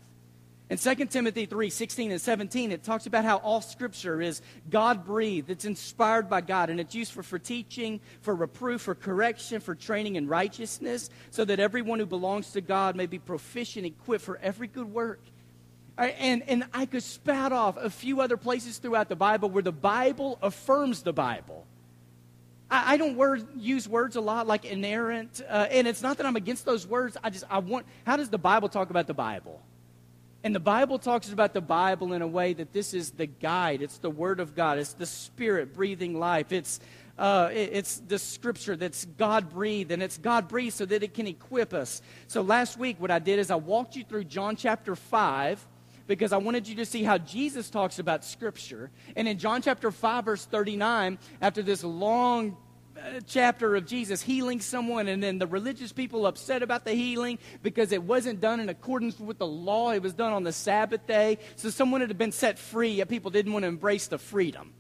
In 0.70 0.78
2 0.78 0.96
Timothy 1.06 1.46
3 1.46 1.70
16 1.70 2.12
and 2.12 2.20
17, 2.20 2.74
it 2.74 2.84
talks 2.84 3.06
about 3.06 3.24
how 3.24 3.38
all 3.38 3.62
scripture 3.62 4.22
is 4.22 4.42
God 4.70 5.06
breathed, 5.06 5.50
it's 5.50 5.64
inspired 5.64 6.30
by 6.30 6.42
God, 6.42 6.70
and 6.70 6.80
it's 6.80 6.94
used 6.94 7.14
for, 7.14 7.24
for 7.24 7.40
teaching, 7.40 8.02
for 8.22 8.36
reproof, 8.36 8.82
for 8.82 8.94
correction, 8.94 9.62
for 9.62 9.76
training 9.76 10.18
in 10.18 10.28
righteousness, 10.28 11.10
so 11.32 11.46
that 11.46 11.62
everyone 11.62 12.00
who 12.00 12.06
belongs 12.06 12.52
to 12.52 12.60
God 12.62 12.98
may 12.98 13.06
be 13.06 13.18
proficient, 13.18 13.86
equipped 13.86 14.26
for 14.26 14.38
every 14.40 14.68
good 14.68 14.92
work. 14.92 15.22
And, 15.98 16.44
and 16.48 16.66
I 16.74 16.86
could 16.86 17.02
spout 17.02 17.54
off 17.54 17.78
a 17.78 17.90
few 17.90 18.20
other 18.20 18.38
places 18.38 18.78
throughout 18.78 19.08
the 19.08 19.16
Bible 19.16 19.50
where 19.50 19.64
the 19.64 19.72
Bible 19.72 20.38
affirms 20.42 21.02
the 21.02 21.14
Bible. 21.14 21.66
I, 22.70 22.94
I 22.94 22.98
don't 22.98 23.16
word, 23.16 23.48
use 23.56 23.88
words 23.88 24.18
a 24.18 24.22
lot 24.22 24.48
like 24.48 24.66
inerrant, 24.66 25.42
uh, 25.48 25.68
and 25.72 25.88
it's 25.88 26.02
not 26.02 26.18
that 26.18 26.26
I'm 26.26 26.36
against 26.36 26.66
those 26.66 26.86
words. 26.86 27.16
I 27.24 27.30
just, 27.30 27.46
I 27.50 27.60
want, 27.60 27.86
how 28.06 28.18
does 28.18 28.30
the 28.30 28.38
Bible 28.38 28.68
talk 28.68 28.90
about 28.90 29.08
the 29.08 29.14
Bible? 29.14 29.62
And 30.44 30.54
the 30.54 30.60
Bible 30.60 31.00
talks 31.00 31.32
about 31.32 31.54
the 31.54 31.62
Bible 31.62 32.14
in 32.14 32.22
a 32.22 32.28
way 32.28 32.54
that 32.54 32.72
this 32.72 32.94
is 32.94 33.12
the 33.12 33.26
guide. 33.26 33.82
It's 33.82 33.98
the 33.98 34.10
Word 34.10 34.40
of 34.40 34.56
God. 34.56 34.78
It's 34.78 34.94
the 34.94 35.06
Spirit 35.06 35.74
breathing 35.74 36.20
life. 36.20 36.52
It's, 36.52 36.80
uh, 37.18 37.50
it's 37.52 37.98
the 38.08 38.20
Scripture 38.20 38.76
that's 38.76 39.06
God 39.06 39.50
breathed, 39.50 39.92
and 39.92 40.04
it's 40.04 40.18
God 40.18 40.48
breathed 40.48 40.76
so 40.76 40.86
that 40.86 41.04
it 41.04 41.14
can 41.14 41.28
equip 41.28 41.74
us. 41.74 42.02
So 42.28 42.42
last 42.42 42.78
week, 42.78 43.02
what 43.02 43.12
I 43.12 43.20
did 43.20 43.40
is 43.40 43.50
I 43.50 43.56
walked 43.56 43.96
you 43.96 44.04
through 44.04 44.26
John 44.26 44.56
chapter 44.56 44.96
5 44.96 45.66
because 46.06 46.32
I 46.32 46.38
wanted 46.38 46.68
you 46.68 46.76
to 46.76 46.86
see 46.86 47.04
how 47.04 47.18
Jesus 47.18 47.70
talks 47.70 48.00
about 48.00 48.24
Scripture. 48.24 48.92
And 49.16 49.28
in 49.28 49.40
John 49.40 49.62
chapter 49.62 49.92
5, 49.92 50.26
verse 50.26 50.46
39, 50.46 51.18
after 51.42 51.62
this 51.62 51.84
long 51.84 52.58
chapter 53.26 53.76
of 53.76 53.86
Jesus 53.86 54.22
healing 54.22 54.62
someone, 54.62 55.08
and 55.08 55.22
then 55.22 55.38
the 55.38 55.48
religious 55.48 55.92
people 55.92 56.26
upset 56.26 56.64
about 56.64 56.86
the 56.86 56.94
healing 56.94 57.40
because 57.64 57.92
it 57.92 58.04
wasn't 58.04 58.40
done 58.40 58.60
in 58.60 58.70
accordance 58.70 59.20
with 59.20 59.38
the 59.38 59.48
law. 59.48 59.92
It 59.92 60.02
was 60.02 60.14
done 60.14 60.34
on 60.34 60.44
the 60.44 60.54
Sabbath 60.54 61.06
day. 61.08 61.40
So 61.56 61.70
someone 61.70 62.02
had 62.02 62.18
been 62.18 62.32
set 62.32 62.60
free, 62.60 62.92
yet 62.92 63.10
people 63.10 63.32
didn't 63.32 63.54
want 63.54 63.64
to 63.64 63.68
embrace 63.68 64.08
the 64.08 64.18
freedom. 64.18 64.74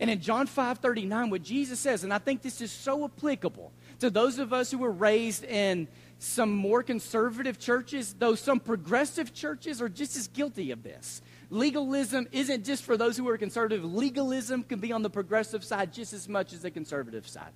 And 0.00 0.10
in 0.10 0.20
John 0.20 0.46
5 0.46 0.78
39, 0.78 1.30
what 1.30 1.42
Jesus 1.42 1.80
says, 1.80 2.04
and 2.04 2.12
I 2.12 2.18
think 2.18 2.42
this 2.42 2.60
is 2.60 2.70
so 2.70 3.04
applicable 3.04 3.72
to 4.00 4.10
those 4.10 4.38
of 4.38 4.52
us 4.52 4.70
who 4.70 4.78
were 4.78 4.92
raised 4.92 5.44
in 5.44 5.88
some 6.18 6.50
more 6.50 6.82
conservative 6.82 7.58
churches, 7.58 8.14
though 8.18 8.34
some 8.34 8.60
progressive 8.60 9.32
churches 9.34 9.80
are 9.80 9.88
just 9.88 10.16
as 10.16 10.28
guilty 10.28 10.70
of 10.70 10.82
this. 10.82 11.22
Legalism 11.50 12.28
isn't 12.30 12.64
just 12.64 12.82
for 12.82 12.96
those 12.96 13.16
who 13.16 13.28
are 13.28 13.38
conservative. 13.38 13.84
Legalism 13.84 14.62
can 14.62 14.80
be 14.80 14.92
on 14.92 15.02
the 15.02 15.10
progressive 15.10 15.64
side 15.64 15.92
just 15.92 16.12
as 16.12 16.28
much 16.28 16.52
as 16.52 16.60
the 16.60 16.70
conservative 16.70 17.26
side. 17.26 17.52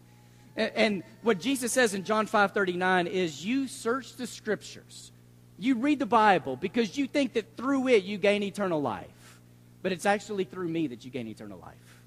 And, 0.57 1.03
what 1.23 1.41
Jesus 1.41 1.73
says 1.73 1.95
in 1.95 2.05
John 2.05 2.27
5:39 2.27 3.07
is 3.07 3.45
you 3.45 3.69
search 3.69 4.17
the 4.17 4.27
scriptures. 4.27 5.13
You 5.59 5.77
read 5.77 5.99
the 5.99 6.07
Bible 6.07 6.57
because 6.57 6.99
you 6.99 7.07
think 7.07 7.35
that 7.35 7.57
through 7.57 7.89
it 7.89 8.05
you 8.05 8.19
gain 8.19 8.43
eternal 8.43 8.83
life. 8.83 9.41
But 9.83 9.93
it's 9.93 10.07
actually 10.07 10.45
through 10.45 10.69
me 10.69 10.89
that 10.89 11.05
you 11.05 11.11
gain 11.11 11.29
eternal 11.29 11.59
life. 11.59 12.03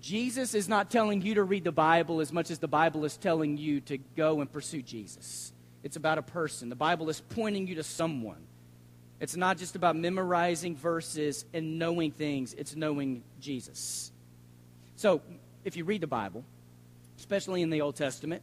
Jesus 0.00 0.54
is 0.54 0.68
not 0.68 0.90
telling 0.90 1.22
you 1.22 1.34
to 1.34 1.44
read 1.44 1.64
the 1.64 1.72
Bible 1.72 2.20
as 2.20 2.32
much 2.32 2.50
as 2.50 2.58
the 2.58 2.68
Bible 2.68 3.04
is 3.04 3.16
telling 3.16 3.56
you 3.56 3.80
to 3.82 3.98
go 4.16 4.40
and 4.40 4.50
pursue 4.50 4.82
Jesus. 4.82 5.52
It's 5.82 5.96
about 5.96 6.18
a 6.18 6.22
person. 6.22 6.68
The 6.68 6.76
Bible 6.76 7.08
is 7.10 7.20
pointing 7.20 7.66
you 7.66 7.76
to 7.76 7.82
someone. 7.82 8.46
It's 9.20 9.36
not 9.36 9.58
just 9.58 9.76
about 9.76 9.96
memorizing 9.96 10.76
verses 10.76 11.44
and 11.52 11.78
knowing 11.78 12.10
things, 12.10 12.54
it's 12.54 12.74
knowing 12.74 13.22
Jesus. 13.40 14.10
So, 14.96 15.20
if 15.64 15.76
you 15.76 15.84
read 15.84 16.00
the 16.00 16.06
Bible, 16.06 16.44
especially 17.20 17.60
in 17.60 17.68
the 17.68 17.82
Old 17.82 17.96
Testament, 17.96 18.42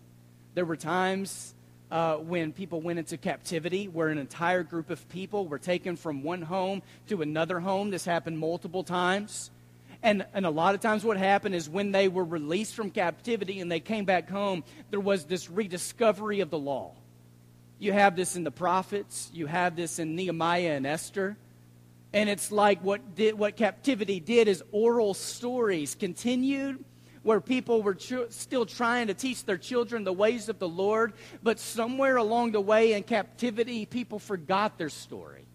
there 0.54 0.64
were 0.64 0.78
times 0.78 1.56
uh, 1.90 2.18
when 2.18 2.54
people 2.54 2.80
went 2.80 3.00
into 3.00 3.18
captivity 3.18 3.88
where 3.88 4.10
an 4.10 4.20
entire 4.20 4.62
group 4.62 4.92
of 4.92 5.10
people 5.10 5.48
were 5.48 5.58
taken 5.58 5.96
from 5.96 6.22
one 6.22 6.44
home 6.44 6.84
to 7.08 7.24
another 7.24 7.60
home. 7.60 7.90
This 7.90 8.06
happened 8.06 8.38
multiple 8.38 8.84
times. 8.84 9.50
And, 10.04 10.28
and 10.36 10.46
a 10.46 10.52
lot 10.52 10.76
of 10.76 10.82
times, 10.82 11.04
what 11.04 11.18
happened 11.18 11.56
is 11.56 11.68
when 11.68 11.92
they 11.92 12.08
were 12.08 12.24
released 12.24 12.76
from 12.76 12.92
captivity 12.92 13.62
and 13.62 13.72
they 13.72 13.80
came 13.80 14.06
back 14.06 14.30
home, 14.30 14.64
there 14.92 15.00
was 15.00 15.26
this 15.26 15.50
rediscovery 15.50 16.42
of 16.42 16.52
the 16.52 16.60
law. 16.60 16.94
You 17.80 17.94
have 17.94 18.16
this 18.16 18.36
in 18.36 18.44
the 18.44 18.52
prophets, 18.52 19.32
you 19.34 19.48
have 19.48 19.76
this 19.76 19.98
in 19.98 20.16
Nehemiah 20.16 20.74
and 20.74 20.86
Esther. 20.86 21.36
And 22.14 22.30
it's 22.30 22.52
like 22.52 22.84
what, 22.84 23.16
did, 23.16 23.34
what 23.40 23.56
captivity 23.56 24.20
did 24.20 24.48
is 24.48 24.64
oral 24.72 25.16
stories 25.16 25.96
continued 25.96 26.86
where 27.28 27.42
people 27.42 27.82
were 27.82 27.94
ch- 27.94 28.30
still 28.30 28.66
trying 28.66 29.08
to 29.08 29.14
teach 29.14 29.44
their 29.44 29.58
children 29.58 30.06
the 30.06 30.14
ways 30.14 30.48
of 30.48 30.60
the 30.60 30.68
Lord, 30.68 31.12
but 31.44 31.60
somewhere 31.60 32.16
along 32.16 32.54
the 32.54 32.62
way 32.62 32.94
in 32.94 33.04
captivity, 33.04 33.86
people 33.86 34.18
forgot 34.18 34.78
their 34.78 34.88
story. 34.88 35.46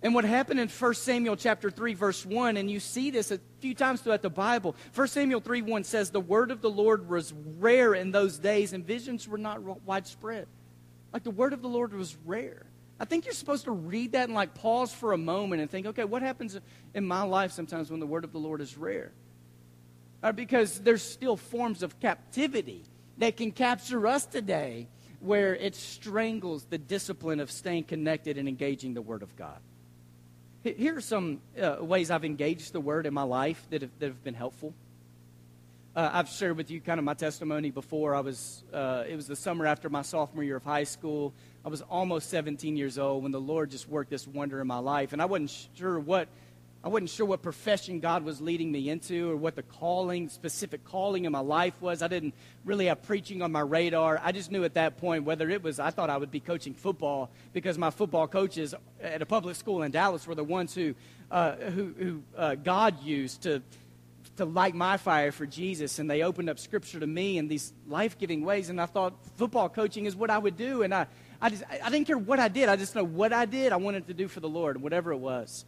And 0.00 0.14
what 0.14 0.24
happened 0.24 0.60
in 0.60 0.68
1 0.68 0.94
Samuel 0.94 1.34
chapter 1.34 1.72
3 1.72 1.94
verse 1.94 2.24
1 2.24 2.56
and 2.56 2.70
you 2.70 2.78
see 2.78 3.10
this 3.10 3.32
a 3.32 3.40
few 3.58 3.74
times 3.74 4.00
throughout 4.00 4.22
the 4.22 4.30
Bible. 4.30 4.76
1 4.94 5.08
Samuel 5.08 5.40
3 5.40 5.62
1 5.62 5.82
says 5.82 6.10
the 6.10 6.20
word 6.20 6.52
of 6.52 6.60
the 6.60 6.70
Lord 6.70 7.08
was 7.08 7.34
rare 7.58 7.92
in 7.92 8.12
those 8.12 8.38
days 8.38 8.72
and 8.74 8.86
visions 8.86 9.26
were 9.26 9.38
not 9.38 9.60
widespread. 9.84 10.46
Like 11.12 11.24
the 11.24 11.32
word 11.32 11.52
of 11.52 11.62
the 11.62 11.68
Lord 11.68 11.92
was 11.92 12.16
rare. 12.24 12.66
I 13.00 13.06
think 13.06 13.24
you're 13.24 13.34
supposed 13.34 13.64
to 13.64 13.72
read 13.72 14.12
that 14.12 14.28
and 14.28 14.34
like 14.34 14.54
pause 14.54 14.94
for 14.94 15.14
a 15.14 15.18
moment 15.18 15.62
and 15.62 15.68
think, 15.68 15.86
okay, 15.86 16.04
what 16.04 16.22
happens 16.22 16.60
in 16.94 17.04
my 17.04 17.22
life 17.22 17.50
sometimes 17.50 17.90
when 17.90 17.98
the 17.98 18.06
word 18.06 18.22
of 18.22 18.30
the 18.30 18.38
Lord 18.38 18.60
is 18.60 18.78
rare? 18.78 19.10
Because 20.32 20.80
there's 20.80 21.02
still 21.02 21.36
forms 21.36 21.82
of 21.82 22.00
captivity 22.00 22.82
that 23.18 23.36
can 23.36 23.52
capture 23.52 24.06
us 24.06 24.26
today 24.26 24.88
where 25.20 25.54
it 25.54 25.74
strangles 25.74 26.64
the 26.64 26.78
discipline 26.78 27.40
of 27.40 27.50
staying 27.50 27.84
connected 27.84 28.36
and 28.36 28.48
engaging 28.48 28.94
the 28.94 29.02
Word 29.02 29.22
of 29.22 29.34
God. 29.36 29.58
Here 30.62 30.96
are 30.96 31.00
some 31.00 31.40
uh, 31.60 31.76
ways 31.80 32.10
I've 32.10 32.24
engaged 32.24 32.72
the 32.72 32.80
Word 32.80 33.06
in 33.06 33.14
my 33.14 33.22
life 33.22 33.66
that 33.70 33.82
have, 33.82 33.90
that 33.98 34.06
have 34.06 34.24
been 34.24 34.34
helpful. 34.34 34.74
Uh, 35.96 36.10
I've 36.12 36.28
shared 36.28 36.56
with 36.56 36.70
you 36.70 36.80
kind 36.80 36.98
of 36.98 37.04
my 37.04 37.14
testimony 37.14 37.70
before. 37.70 38.14
I 38.16 38.20
was, 38.20 38.64
uh, 38.72 39.04
it 39.08 39.14
was 39.14 39.28
the 39.28 39.36
summer 39.36 39.66
after 39.66 39.88
my 39.88 40.02
sophomore 40.02 40.42
year 40.42 40.56
of 40.56 40.64
high 40.64 40.84
school. 40.84 41.32
I 41.64 41.68
was 41.68 41.82
almost 41.82 42.30
17 42.30 42.76
years 42.76 42.98
old 42.98 43.22
when 43.22 43.30
the 43.30 43.40
Lord 43.40 43.70
just 43.70 43.88
worked 43.88 44.10
this 44.10 44.26
wonder 44.26 44.60
in 44.60 44.66
my 44.66 44.78
life, 44.78 45.12
and 45.12 45.22
I 45.22 45.26
wasn't 45.26 45.68
sure 45.74 46.00
what, 46.00 46.28
I 46.84 46.88
wasn't 46.88 47.08
sure 47.08 47.24
what 47.24 47.40
profession 47.40 47.98
God 47.98 48.24
was 48.24 48.42
leading 48.42 48.70
me 48.70 48.90
into 48.90 49.30
or 49.30 49.36
what 49.36 49.56
the 49.56 49.62
calling, 49.62 50.28
specific 50.28 50.84
calling 50.84 51.24
in 51.24 51.32
my 51.32 51.40
life 51.40 51.80
was. 51.80 52.02
I 52.02 52.08
didn't 52.08 52.34
really 52.62 52.86
have 52.86 53.02
preaching 53.02 53.40
on 53.40 53.50
my 53.52 53.60
radar. 53.60 54.20
I 54.22 54.32
just 54.32 54.50
knew 54.50 54.64
at 54.64 54.74
that 54.74 54.98
point 54.98 55.24
whether 55.24 55.48
it 55.48 55.62
was, 55.62 55.80
I 55.80 55.88
thought 55.88 56.10
I 56.10 56.18
would 56.18 56.30
be 56.30 56.40
coaching 56.40 56.74
football 56.74 57.30
because 57.54 57.78
my 57.78 57.88
football 57.88 58.28
coaches 58.28 58.74
at 59.00 59.22
a 59.22 59.26
public 59.26 59.56
school 59.56 59.82
in 59.82 59.92
Dallas 59.92 60.26
were 60.26 60.34
the 60.34 60.44
ones 60.44 60.74
who, 60.74 60.94
uh, 61.30 61.52
who, 61.52 61.94
who 61.98 62.22
uh, 62.36 62.54
God 62.56 63.02
used 63.02 63.44
to 63.44 63.62
to 64.36 64.44
light 64.44 64.74
my 64.74 64.96
fire 64.96 65.30
for 65.30 65.46
Jesus, 65.46 66.00
and 66.00 66.10
they 66.10 66.22
opened 66.22 66.50
up 66.50 66.58
Scripture 66.58 66.98
to 66.98 67.06
me 67.06 67.38
in 67.38 67.46
these 67.46 67.72
life 67.86 68.18
giving 68.18 68.44
ways. 68.44 68.68
And 68.68 68.80
I 68.80 68.86
thought 68.86 69.14
football 69.36 69.68
coaching 69.68 70.06
is 70.06 70.16
what 70.16 70.28
I 70.28 70.38
would 70.38 70.56
do. 70.56 70.82
And 70.82 70.92
I, 70.92 71.06
I, 71.40 71.50
just, 71.50 71.62
I 71.70 71.88
didn't 71.88 72.08
care 72.08 72.18
what 72.18 72.40
I 72.40 72.48
did. 72.48 72.68
I 72.68 72.74
just 72.74 72.96
know 72.96 73.04
what 73.04 73.32
I 73.32 73.44
did, 73.44 73.72
I 73.72 73.76
wanted 73.76 74.08
to 74.08 74.14
do 74.14 74.26
for 74.26 74.40
the 74.40 74.48
Lord, 74.48 74.82
whatever 74.82 75.12
it 75.12 75.18
was. 75.18 75.64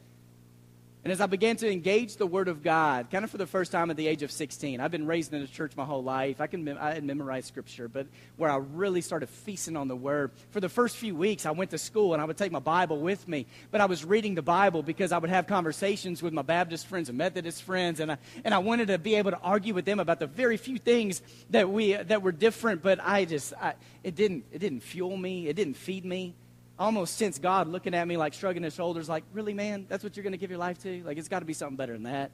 And 1.07 1.13
as 1.13 1.21
I 1.21 1.27
began 1.27 1.55
to 1.59 1.71
engage 1.71 2.17
the 2.17 2.27
Word 2.27 2.49
of 2.49 2.65
God, 2.65 3.13
kind 3.13 3.23
of 3.23 3.31
for 3.31 3.39
the 3.39 3.47
first 3.47 3.71
time 3.71 3.93
at 3.93 3.97
the 3.97 4.09
age 4.09 4.25
of 4.25 4.33
16, 4.33 4.81
I've 4.81 4.91
been 4.91 5.07
raised 5.07 5.33
in 5.33 5.41
a 5.41 5.47
church 5.47 5.77
my 5.77 5.85
whole 5.85 6.03
life. 6.03 6.41
I, 6.41 6.49
can, 6.49 6.67
I 6.77 6.95
had 6.95 7.05
memorized 7.05 7.47
Scripture, 7.47 7.87
but 7.87 8.09
where 8.37 8.51
I 8.51 8.57
really 8.57 9.01
started 9.01 9.29
feasting 9.29 9.77
on 9.77 9.87
the 9.87 9.95
Word, 9.95 10.33
for 10.51 10.59
the 10.59 10.69
first 10.69 10.97
few 10.97 11.15
weeks, 11.15 11.47
I 11.47 11.53
went 11.53 11.71
to 11.71 11.79
school 11.79 12.13
and 12.13 12.21
I 12.21 12.25
would 12.25 12.37
take 12.37 12.51
my 12.51 12.59
Bible 12.59 12.99
with 12.99 13.29
me. 13.29 13.47
But 13.71 13.81
I 13.81 13.85
was 13.85 14.05
reading 14.05 14.35
the 14.35 14.43
Bible 14.43 14.83
because 14.83 15.13
I 15.13 15.19
would 15.19 15.31
have 15.31 15.47
conversations 15.47 16.25
with 16.25 16.33
my 16.33 16.43
Baptist 16.43 16.89
friends 16.89 17.09
and 17.09 17.17
Methodist 17.17 17.63
friends, 17.63 18.01
and 18.01 18.11
I, 18.11 18.19
and 18.45 18.53
I 18.53 18.59
wanted 18.59 18.89
to 18.89 18.99
be 18.99 19.15
able 19.15 19.31
to 19.31 19.39
argue 19.39 19.75
with 19.75 19.85
them 19.85 20.01
about 20.01 20.19
the 20.19 20.27
very 20.27 20.57
few 20.57 20.77
things 20.77 21.23
that, 21.51 21.71
we, 21.71 21.93
that 21.93 22.23
were 22.23 22.33
different, 22.33 22.83
but 22.83 22.99
I 23.01 23.27
just, 23.27 23.55
I, 23.63 23.75
it, 24.03 24.17
didn't, 24.17 24.47
it 24.51 24.59
didn't 24.59 24.81
fuel 24.81 25.17
me, 25.17 25.47
it 25.47 25.55
didn't 25.55 25.77
feed 25.77 26.05
me 26.05 26.35
almost 26.78 27.16
sense 27.16 27.38
God 27.38 27.68
looking 27.68 27.95
at 27.95 28.06
me 28.06 28.16
like 28.16 28.35
shrugging 28.35 28.62
his 28.62 28.75
shoulders, 28.75 29.09
like, 29.09 29.25
really, 29.33 29.54
man, 29.54 29.87
that's 29.88 30.04
what 30.04 30.16
you're 30.16 30.25
going 30.25 30.33
to 30.33 30.38
give 30.38 30.50
your 30.50 30.59
life 30.59 30.78
to? 30.83 31.02
Like, 31.04 31.18
it's 31.18 31.28
got 31.28 31.40
to 31.40 31.45
be 31.45 31.52
something 31.52 31.76
better 31.76 31.95
than 31.95 32.04
that. 32.04 32.30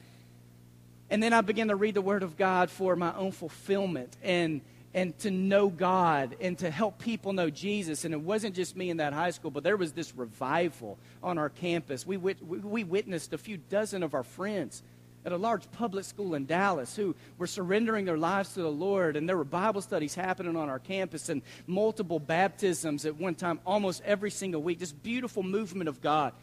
And 1.09 1.21
then 1.21 1.33
I 1.33 1.41
began 1.41 1.67
to 1.67 1.75
read 1.75 1.93
the 1.93 2.01
Word 2.01 2.23
of 2.23 2.37
God 2.37 2.69
for 2.69 2.95
my 2.95 3.15
own 3.15 3.31
fulfillment 3.31 4.15
and, 4.23 4.61
and 4.93 5.17
to 5.19 5.31
know 5.31 5.69
God 5.69 6.35
and 6.41 6.57
to 6.59 6.71
help 6.71 6.97
people 6.97 7.33
know 7.33 7.49
Jesus. 7.49 8.05
And 8.05 8.13
it 8.13 8.21
wasn't 8.21 8.55
just 8.55 8.75
me 8.75 8.89
in 8.89 8.97
that 8.97 9.13
high 9.13 9.31
school, 9.31 9.51
but 9.51 9.63
there 9.63 9.77
was 9.77 9.91
this 9.91 10.15
revival 10.15 10.97
on 11.21 11.37
our 11.37 11.49
campus. 11.49 12.05
We, 12.07 12.17
we 12.17 12.83
witnessed 12.83 13.33
a 13.33 13.37
few 13.37 13.57
dozen 13.57 14.01
of 14.01 14.13
our 14.13 14.23
friends 14.23 14.81
at 15.25 15.31
a 15.31 15.37
large 15.37 15.69
public 15.71 16.05
school 16.05 16.35
in 16.35 16.45
Dallas 16.45 16.95
who 16.95 17.15
were 17.37 17.47
surrendering 17.47 18.05
their 18.05 18.17
lives 18.17 18.53
to 18.53 18.61
the 18.61 18.71
Lord. 18.71 19.15
And 19.15 19.27
there 19.27 19.37
were 19.37 19.43
Bible 19.43 19.81
studies 19.81 20.15
happening 20.15 20.55
on 20.55 20.69
our 20.69 20.79
campus 20.79 21.29
and 21.29 21.41
multiple 21.65 22.19
baptisms 22.19 23.05
at 23.05 23.15
one 23.15 23.35
time, 23.35 23.59
almost 23.65 24.01
every 24.05 24.31
single 24.31 24.61
week. 24.61 24.79
This 24.79 24.91
beautiful 24.91 25.43
movement 25.43 25.89
of 25.89 26.01
God. 26.01 26.33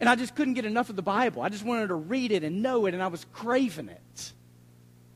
And 0.00 0.08
I 0.08 0.16
just 0.16 0.34
couldn't 0.34 0.54
get 0.54 0.64
enough 0.64 0.90
of 0.90 0.96
the 0.96 1.02
Bible. 1.02 1.42
I 1.42 1.48
just 1.48 1.64
wanted 1.64 1.88
to 1.88 1.94
read 1.94 2.32
it 2.32 2.44
and 2.44 2.62
know 2.62 2.86
it, 2.86 2.94
and 2.94 3.02
I 3.02 3.06
was 3.06 3.24
craving 3.32 3.88
it. 3.88 4.32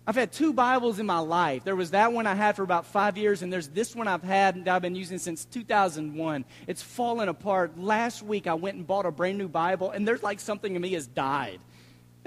I've 0.06 0.16
had 0.16 0.32
two 0.32 0.54
Bibles 0.54 0.98
in 0.98 1.04
my 1.04 1.18
life. 1.18 1.64
There 1.64 1.76
was 1.76 1.90
that 1.90 2.14
one 2.14 2.26
I 2.26 2.34
had 2.34 2.56
for 2.56 2.62
about 2.62 2.86
five 2.86 3.18
years, 3.18 3.42
and 3.42 3.52
there's 3.52 3.68
this 3.68 3.94
one 3.94 4.08
I've 4.08 4.22
had 4.22 4.64
that 4.64 4.74
I've 4.74 4.80
been 4.80 4.94
using 4.94 5.18
since 5.18 5.44
2001. 5.44 6.46
It's 6.66 6.80
fallen 6.80 7.28
apart. 7.28 7.78
Last 7.78 8.22
week 8.22 8.46
I 8.46 8.54
went 8.54 8.78
and 8.78 8.86
bought 8.86 9.04
a 9.04 9.10
brand 9.10 9.36
new 9.36 9.48
Bible, 9.48 9.90
and 9.90 10.08
there's 10.08 10.22
like 10.22 10.40
something 10.40 10.74
in 10.74 10.80
me 10.80 10.94
has 10.94 11.06
died. 11.06 11.60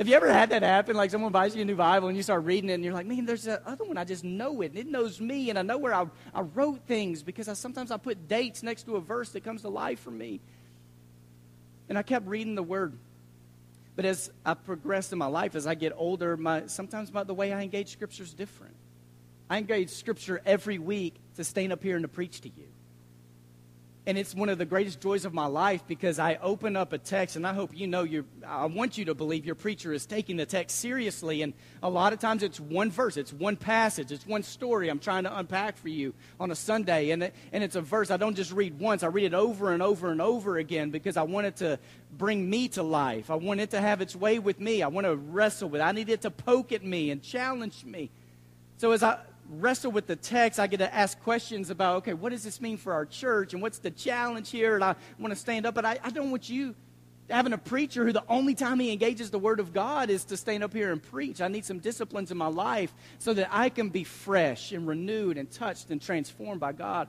Have 0.02 0.08
you 0.08 0.16
ever 0.16 0.34
had 0.34 0.50
that 0.50 0.64
happen? 0.64 0.96
Like 0.96 1.12
someone 1.12 1.32
buys 1.32 1.56
you 1.56 1.62
a 1.62 1.66
new 1.66 1.76
Bible 1.76 2.08
and 2.08 2.18
you 2.18 2.24
start 2.24 2.44
reading 2.44 2.72
it 2.72 2.74
and 2.74 2.84
you're 2.84 2.92
like, 2.92 3.06
man, 3.06 3.24
there's 3.24 3.44
that 3.44 3.62
other 3.68 3.84
one. 3.84 4.00
I 4.00 4.04
just 4.04 4.24
know 4.24 4.62
it. 4.62 4.72
And 4.72 4.80
it 4.80 4.88
knows 4.88 5.22
me 5.22 5.52
and 5.52 5.60
I 5.60 5.62
know 5.62 5.78
where 5.78 5.94
I, 5.94 6.08
I 6.34 6.42
wrote 6.42 6.88
things 6.88 7.22
because 7.22 7.48
I, 7.48 7.54
sometimes 7.54 7.92
I 7.92 7.98
put 7.98 8.28
dates 8.28 8.64
next 8.64 8.88
to 8.88 8.96
a 8.96 9.00
verse 9.00 9.30
that 9.34 9.44
comes 9.44 9.62
to 9.62 9.70
life 9.70 10.00
for 10.00 10.10
me. 10.10 10.40
And 11.88 12.00
I 12.00 12.02
kept 12.02 12.26
reading 12.26 12.56
the 12.56 12.64
word. 12.64 12.98
But 13.96 14.06
as 14.06 14.32
I 14.44 14.56
progressed 14.56 15.12
in 15.12 15.20
my 15.20 15.28
life, 15.28 15.54
as 15.54 15.68
I 15.68 15.76
get 15.76 15.94
older, 15.96 16.36
my, 16.36 16.66
sometimes 16.66 17.14
my, 17.14 17.24
the 17.24 17.36
way 17.36 17.54
I 17.54 17.62
engage 17.62 17.90
Scripture 17.90 18.24
is 18.24 18.34
different. 18.34 18.74
I 19.52 19.60
engage 19.60 19.92
Scripture 19.92 20.42
every 20.48 20.80
week 20.80 21.14
to 21.36 21.44
stand 21.44 21.72
up 21.72 21.84
here 21.84 21.96
and 21.96 22.04
to 22.04 22.10
preach 22.10 22.42
to 22.42 22.50
you. 22.50 22.71
And 24.08 24.18
it's 24.18 24.34
one 24.34 24.50
of 24.50 24.58
the 24.58 24.66
greatest 24.66 25.00
joys 25.00 25.26
of 25.26 25.34
my 25.34 25.46
life 25.46 25.84
because 25.88 26.18
I 26.18 26.40
open 26.42 26.76
up 26.76 26.92
a 26.92 26.98
text, 26.98 27.36
and 27.36 27.46
I 27.46 27.54
hope 27.54 27.78
you 27.78 27.86
know 27.86 28.02
you 28.02 28.26
I 28.44 28.66
want 28.66 28.98
you 28.98 29.06
to 29.06 29.14
believe 29.14 29.46
your 29.46 29.54
preacher 29.54 29.94
is 29.94 30.08
taking 30.08 30.38
the 30.38 30.46
text 30.48 30.80
seriously. 30.80 31.44
And 31.44 31.54
a 31.84 31.90
lot 31.90 32.12
of 32.12 32.18
times 32.18 32.42
it's 32.42 32.60
one 32.60 32.90
verse, 32.90 33.16
it's 33.16 33.32
one 33.32 33.58
passage, 33.58 34.12
it's 34.12 34.26
one 34.26 34.42
story 34.42 34.90
I'm 34.90 34.98
trying 34.98 35.26
to 35.26 35.38
unpack 35.38 35.78
for 35.78 35.90
you 35.90 36.16
on 36.40 36.50
a 36.50 36.56
Sunday. 36.56 37.12
And, 37.12 37.22
it, 37.22 37.36
and 37.54 37.64
it's 37.64 37.76
a 37.76 37.82
verse 37.82 38.10
I 38.10 38.18
don't 38.18 38.34
just 38.34 38.52
read 38.52 38.80
once, 38.80 39.04
I 39.04 39.08
read 39.08 39.26
it 39.26 39.36
over 39.36 39.72
and 39.72 39.84
over 39.84 40.12
and 40.12 40.20
over 40.20 40.58
again 40.58 40.90
because 40.90 41.16
I 41.16 41.24
want 41.24 41.46
it 41.46 41.58
to 41.58 41.78
bring 42.18 42.50
me 42.50 42.70
to 42.70 42.82
life. 42.82 43.30
I 43.30 43.36
want 43.36 43.60
it 43.60 43.70
to 43.72 43.82
have 43.82 44.02
its 44.02 44.16
way 44.16 44.40
with 44.40 44.60
me. 44.60 44.82
I 44.82 44.88
want 44.88 45.06
to 45.06 45.16
wrestle 45.16 45.70
with 45.70 45.80
it. 45.80 45.84
I 45.84 45.92
need 45.92 46.10
it 46.10 46.22
to 46.22 46.32
poke 46.32 46.72
at 46.72 46.84
me 46.84 47.12
and 47.12 47.22
challenge 47.22 47.86
me. 47.86 48.10
So 48.78 48.94
as 48.94 49.04
I 49.04 49.20
wrestle 49.52 49.92
with 49.92 50.08
the 50.08 50.16
text, 50.16 50.60
I 50.60 50.68
get 50.68 50.78
to 50.78 50.94
ask 50.94 51.22
questions 51.22 51.70
about, 51.70 51.98
okay, 51.98 52.14
what 52.14 52.30
does 52.30 52.44
this 52.44 52.62
mean 52.62 52.78
for 52.78 52.94
our 52.94 53.06
church? 53.06 53.54
And 53.54 53.62
what's 53.62 53.80
the 53.80 53.92
challenge 53.92 54.50
here? 54.50 54.76
And 54.76 54.84
I 54.84 54.96
want 55.20 55.34
to 55.34 55.40
stand 55.40 55.66
up, 55.66 55.76
but 55.76 55.86
I, 55.86 56.00
I 56.04 56.10
don't 56.10 56.32
want 56.32 56.50
you 56.50 56.74
having 57.30 57.54
a 57.54 57.58
preacher 57.58 58.06
who 58.06 58.12
the 58.12 58.24
only 58.28 58.56
time 58.56 58.80
he 58.80 58.92
engages 58.92 59.32
the 59.32 59.40
Word 59.40 59.60
of 59.60 59.74
God 59.74 60.10
is 60.10 60.26
to 60.26 60.38
stand 60.38 60.64
up 60.64 60.74
here 60.74 60.92
and 60.92 61.02
preach. 61.02 61.42
I 61.42 61.48
need 61.48 61.66
some 61.66 61.80
disciplines 61.80 62.32
in 62.32 62.38
my 62.38 62.48
life 62.48 62.94
so 63.20 63.34
that 63.34 63.50
I 63.52 63.70
can 63.70 63.90
be 63.90 64.04
fresh 64.04 64.72
and 64.72 64.88
renewed 64.88 65.38
and 65.38 65.50
touched 65.50 65.92
and 65.92 66.02
transformed 66.02 66.60
by 66.60 66.74
God. 66.74 67.08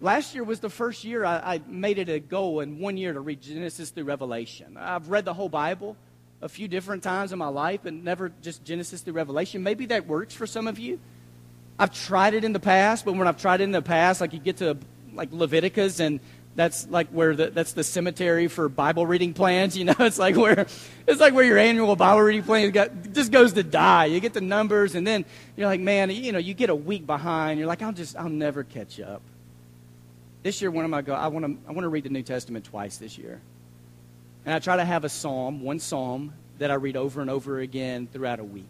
Last 0.00 0.34
year 0.34 0.44
was 0.44 0.60
the 0.60 0.70
first 0.70 1.04
year 1.04 1.24
I, 1.24 1.54
I 1.54 1.60
made 1.66 1.98
it 1.98 2.08
a 2.08 2.20
goal 2.20 2.60
in 2.60 2.78
one 2.78 2.96
year 2.96 3.12
to 3.12 3.20
read 3.20 3.40
Genesis 3.40 3.90
through 3.90 4.04
Revelation. 4.04 4.76
I've 4.76 5.08
read 5.08 5.24
the 5.24 5.34
whole 5.34 5.48
Bible 5.48 5.96
a 6.42 6.48
few 6.48 6.68
different 6.68 7.02
times 7.02 7.32
in 7.32 7.38
my 7.38 7.48
life, 7.48 7.86
and 7.86 8.04
never 8.04 8.30
just 8.42 8.62
Genesis 8.62 9.00
through 9.00 9.14
Revelation. 9.14 9.62
Maybe 9.62 9.86
that 9.86 10.06
works 10.06 10.34
for 10.34 10.46
some 10.46 10.66
of 10.66 10.78
you. 10.78 11.00
I've 11.78 11.92
tried 11.92 12.34
it 12.34 12.44
in 12.44 12.52
the 12.52 12.60
past, 12.60 13.04
but 13.04 13.14
when 13.14 13.28
I've 13.28 13.40
tried 13.40 13.60
it 13.60 13.64
in 13.64 13.72
the 13.72 13.82
past, 13.82 14.20
like 14.20 14.32
you 14.32 14.38
get 14.38 14.58
to 14.58 14.76
like 15.14 15.30
Leviticus 15.32 16.00
and 16.00 16.20
that's 16.56 16.88
like 16.88 17.08
where 17.08 17.36
the, 17.36 17.50
that's 17.50 17.74
the 17.74 17.84
cemetery 17.84 18.48
for 18.48 18.68
Bible 18.68 19.06
reading 19.06 19.34
plans. 19.34 19.76
You 19.76 19.84
know, 19.84 19.94
it's 20.00 20.18
like 20.18 20.36
where 20.36 20.66
it's 21.06 21.20
like 21.20 21.34
where 21.34 21.44
your 21.44 21.58
annual 21.58 21.94
Bible 21.94 22.22
reading 22.22 22.42
plan 22.42 22.70
got, 22.70 23.12
just 23.12 23.30
goes 23.30 23.52
to 23.52 23.62
die. 23.62 24.06
You 24.06 24.18
get 24.20 24.32
the 24.32 24.40
numbers, 24.40 24.94
and 24.94 25.06
then 25.06 25.24
you're 25.56 25.66
like, 25.66 25.80
man, 25.80 26.10
you 26.10 26.32
know, 26.32 26.38
you 26.38 26.54
get 26.54 26.70
a 26.70 26.74
week 26.74 27.06
behind. 27.06 27.58
You're 27.58 27.68
like, 27.68 27.82
I'll 27.82 27.92
just, 27.92 28.16
I'll 28.16 28.28
never 28.28 28.64
catch 28.64 28.98
up. 28.98 29.20
This 30.42 30.62
year, 30.62 30.70
when 30.70 30.84
am 30.84 30.94
I 30.94 31.02
go? 31.02 31.14
I 31.14 31.28
want 31.28 31.44
to, 31.44 31.68
I 31.68 31.72
want 31.72 31.84
to 31.84 31.88
read 31.88 32.04
the 32.04 32.10
New 32.10 32.22
Testament 32.22 32.64
twice 32.64 32.96
this 32.96 33.18
year, 33.18 33.40
and 34.46 34.54
I 34.54 34.58
try 34.58 34.76
to 34.76 34.84
have 34.84 35.04
a 35.04 35.08
psalm, 35.10 35.60
one 35.60 35.78
psalm 35.78 36.32
that 36.58 36.70
I 36.70 36.74
read 36.74 36.96
over 36.96 37.20
and 37.20 37.28
over 37.28 37.60
again 37.60 38.08
throughout 38.10 38.40
a 38.40 38.44
week. 38.44 38.64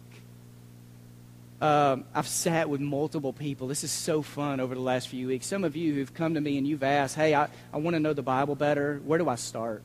Um, 1.59 2.03
I've 2.13 2.27
sat 2.27 2.69
with 2.69 2.81
multiple 2.81 3.33
people. 3.33 3.67
This 3.67 3.83
is 3.83 3.91
so 3.91 4.21
fun 4.21 4.59
over 4.59 4.75
the 4.75 4.81
last 4.81 5.07
few 5.07 5.27
weeks. 5.27 5.47
Some 5.47 5.63
of 5.63 5.75
you 5.75 5.93
who've 5.93 6.13
come 6.13 6.35
to 6.35 6.41
me 6.41 6.57
and 6.57 6.67
you've 6.67 6.83
asked, 6.83 7.15
hey, 7.15 7.33
I, 7.33 7.47
I 7.73 7.77
want 7.77 7.95
to 7.95 7.99
know 7.99 8.13
the 8.13 8.21
Bible 8.21 8.55
better. 8.55 9.01
Where 9.05 9.17
do 9.17 9.27
I 9.27 9.35
start? 9.35 9.81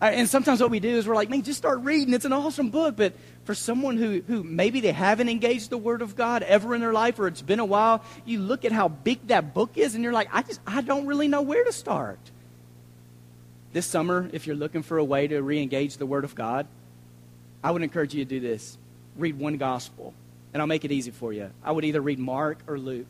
and 0.00 0.28
sometimes 0.28 0.60
what 0.60 0.70
we 0.70 0.78
do 0.78 0.90
is 0.90 1.08
we're 1.08 1.16
like, 1.16 1.28
man, 1.28 1.42
just 1.42 1.58
start 1.58 1.80
reading. 1.80 2.14
It's 2.14 2.24
an 2.24 2.32
awesome 2.32 2.70
book. 2.70 2.94
But 2.96 3.14
for 3.44 3.54
someone 3.54 3.96
who, 3.96 4.22
who 4.26 4.44
maybe 4.44 4.80
they 4.80 4.92
haven't 4.92 5.28
engaged 5.28 5.70
the 5.70 5.76
Word 5.76 6.02
of 6.02 6.14
God 6.14 6.44
ever 6.44 6.74
in 6.74 6.80
their 6.80 6.92
life 6.92 7.18
or 7.18 7.26
it's 7.26 7.42
been 7.42 7.58
a 7.58 7.64
while, 7.64 8.04
you 8.24 8.38
look 8.38 8.64
at 8.64 8.70
how 8.70 8.88
big 8.88 9.26
that 9.26 9.54
book 9.54 9.76
is 9.76 9.96
and 9.96 10.04
you're 10.04 10.12
like, 10.12 10.28
I 10.32 10.42
just, 10.42 10.60
I 10.66 10.82
don't 10.82 11.06
really 11.06 11.26
know 11.26 11.42
where 11.42 11.64
to 11.64 11.72
start. 11.72 12.20
This 13.72 13.86
summer, 13.86 14.30
if 14.32 14.46
you're 14.46 14.56
looking 14.56 14.82
for 14.82 14.98
a 14.98 15.04
way 15.04 15.26
to 15.26 15.42
re 15.42 15.60
engage 15.60 15.96
the 15.96 16.06
Word 16.06 16.24
of 16.24 16.36
God, 16.36 16.68
I 17.62 17.72
would 17.72 17.82
encourage 17.82 18.14
you 18.14 18.24
to 18.24 18.28
do 18.28 18.40
this 18.40 18.78
read 19.16 19.36
one 19.36 19.56
gospel 19.56 20.14
and 20.52 20.62
I'll 20.62 20.66
make 20.66 20.84
it 20.84 20.92
easy 20.92 21.10
for 21.10 21.32
you. 21.32 21.50
I 21.62 21.72
would 21.72 21.84
either 21.84 22.00
read 22.00 22.18
Mark 22.18 22.58
or 22.66 22.78
Luke. 22.78 23.06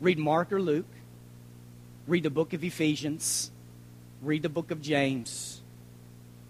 Read 0.00 0.18
Mark 0.18 0.52
or 0.52 0.60
Luke. 0.60 0.86
Read 2.06 2.22
the 2.22 2.30
book 2.30 2.52
of 2.52 2.62
Ephesians. 2.62 3.50
Read 4.22 4.42
the 4.42 4.48
book 4.48 4.70
of 4.70 4.82
James. 4.82 5.62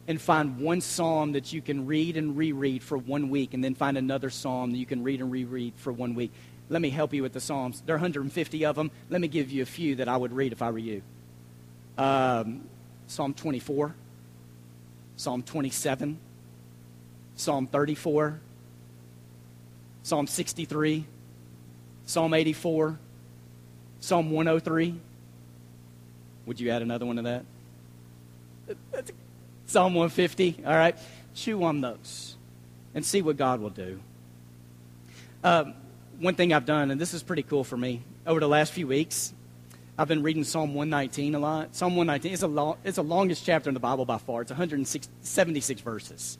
And 0.06 0.20
find 0.20 0.58
one 0.58 0.80
psalm 0.80 1.32
that 1.32 1.52
you 1.52 1.62
can 1.62 1.86
read 1.86 2.16
and 2.16 2.36
reread 2.36 2.82
for 2.82 2.98
one 2.98 3.30
week, 3.30 3.54
and 3.54 3.64
then 3.64 3.74
find 3.74 3.96
another 3.96 4.28
psalm 4.28 4.72
that 4.72 4.78
you 4.78 4.84
can 4.84 5.02
read 5.02 5.20
and 5.20 5.30
reread 5.30 5.74
for 5.76 5.92
one 5.92 6.14
week. 6.14 6.30
Let 6.68 6.82
me 6.82 6.90
help 6.90 7.14
you 7.14 7.22
with 7.22 7.32
the 7.32 7.40
psalms. 7.40 7.82
There 7.86 7.94
are 7.94 7.98
150 7.98 8.64
of 8.64 8.76
them. 8.76 8.90
Let 9.08 9.20
me 9.20 9.28
give 9.28 9.50
you 9.50 9.62
a 9.62 9.66
few 9.66 9.96
that 9.96 10.08
I 10.08 10.16
would 10.16 10.32
read 10.32 10.52
if 10.52 10.60
I 10.60 10.70
were 10.70 10.78
you. 10.78 11.02
Um, 11.96 12.62
psalm 13.06 13.34
24, 13.34 13.94
Psalm 15.16 15.42
27, 15.42 16.18
Psalm 17.36 17.66
34, 17.66 18.40
Psalm 20.04 20.26
63, 20.26 21.06
Psalm 22.04 22.34
84, 22.34 22.98
Psalm 24.00 24.30
103. 24.30 25.00
Would 26.44 26.60
you 26.60 26.70
add 26.70 26.82
another 26.82 27.06
one 27.06 27.16
to 27.16 27.22
that? 27.22 27.44
Psalm 29.66 29.94
150. 29.94 30.62
All 30.66 30.74
right. 30.74 30.94
Chew 31.34 31.64
on 31.64 31.80
those 31.80 32.36
and 32.94 33.02
see 33.02 33.22
what 33.22 33.38
God 33.38 33.60
will 33.60 33.70
do. 33.70 33.98
Um, 35.42 35.72
one 36.18 36.34
thing 36.34 36.52
I've 36.52 36.66
done, 36.66 36.90
and 36.90 37.00
this 37.00 37.14
is 37.14 37.22
pretty 37.22 37.42
cool 37.42 37.64
for 37.64 37.78
me, 37.78 38.02
over 38.26 38.40
the 38.40 38.48
last 38.48 38.74
few 38.74 38.86
weeks, 38.86 39.32
I've 39.96 40.08
been 40.08 40.22
reading 40.22 40.44
Psalm 40.44 40.74
119 40.74 41.34
a 41.34 41.38
lot. 41.38 41.74
Psalm 41.74 41.96
119 41.96 42.30
is 42.30 42.42
a 42.42 42.46
long, 42.46 42.76
it's 42.84 42.96
the 42.96 43.02
longest 43.02 43.46
chapter 43.46 43.70
in 43.70 43.74
the 43.74 43.80
Bible 43.80 44.04
by 44.04 44.18
far. 44.18 44.42
It's 44.42 44.50
176 44.50 45.80
verses. 45.80 46.36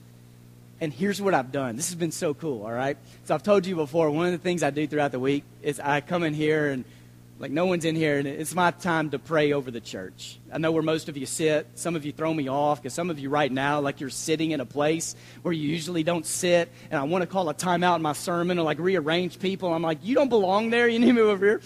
And 0.81 0.91
here's 0.93 1.21
what 1.21 1.33
I've 1.33 1.51
done. 1.51 1.75
This 1.77 1.89
has 1.89 1.95
been 1.95 2.11
so 2.11 2.33
cool, 2.33 2.63
all 2.63 2.71
right? 2.71 2.97
So 3.23 3.33
I've 3.33 3.43
told 3.43 3.65
you 3.65 3.75
before, 3.75 4.09
one 4.11 4.25
of 4.25 4.31
the 4.33 4.37
things 4.37 4.61
I 4.61 4.71
do 4.71 4.85
throughout 4.87 5.11
the 5.11 5.19
week 5.19 5.43
is 5.61 5.79
I 5.79 6.01
come 6.01 6.23
in 6.23 6.33
here 6.33 6.69
and 6.69 6.83
Like 7.37 7.51
no 7.51 7.65
one's 7.65 7.83
in 7.83 7.97
here, 7.97 8.17
and 8.17 8.29
it's 8.29 8.55
my 8.55 8.71
time 8.71 9.09
to 9.09 9.19
pray 9.19 9.51
over 9.51 9.69
the 9.69 9.81
church. 9.81 10.39
I 10.53 10.57
know 10.57 10.71
where 10.71 10.81
most 10.81 11.09
of 11.09 11.17
you 11.17 11.25
sit. 11.25 11.67
Some 11.75 11.97
of 11.97 12.05
you 12.05 12.13
throw 12.13 12.33
me 12.33 12.47
off 12.47 12.81
because 12.81 12.93
some 12.93 13.09
of 13.09 13.19
you 13.19 13.29
right 13.29 13.51
now, 13.51 13.81
like 13.81 13.99
you're 13.99 14.09
sitting 14.09 14.51
in 14.51 14.61
a 14.61 14.65
place 14.65 15.17
where 15.41 15.53
you 15.53 15.67
usually 15.67 16.01
don't 16.01 16.25
sit, 16.25 16.71
and 16.89 16.97
I 16.97 17.03
want 17.03 17.23
to 17.23 17.27
call 17.27 17.49
a 17.49 17.53
timeout 17.53 17.97
in 17.97 18.01
my 18.01 18.13
sermon 18.13 18.57
or 18.57 18.63
like 18.63 18.79
rearrange 18.79 19.37
people. 19.39 19.73
I'm 19.73 19.81
like, 19.81 19.97
you 20.01 20.15
don't 20.15 20.29
belong 20.29 20.69
there. 20.69 20.87
You 20.87 20.97
need 20.97 21.11
move 21.11 21.27
over 21.27 21.45
here. 21.45 21.61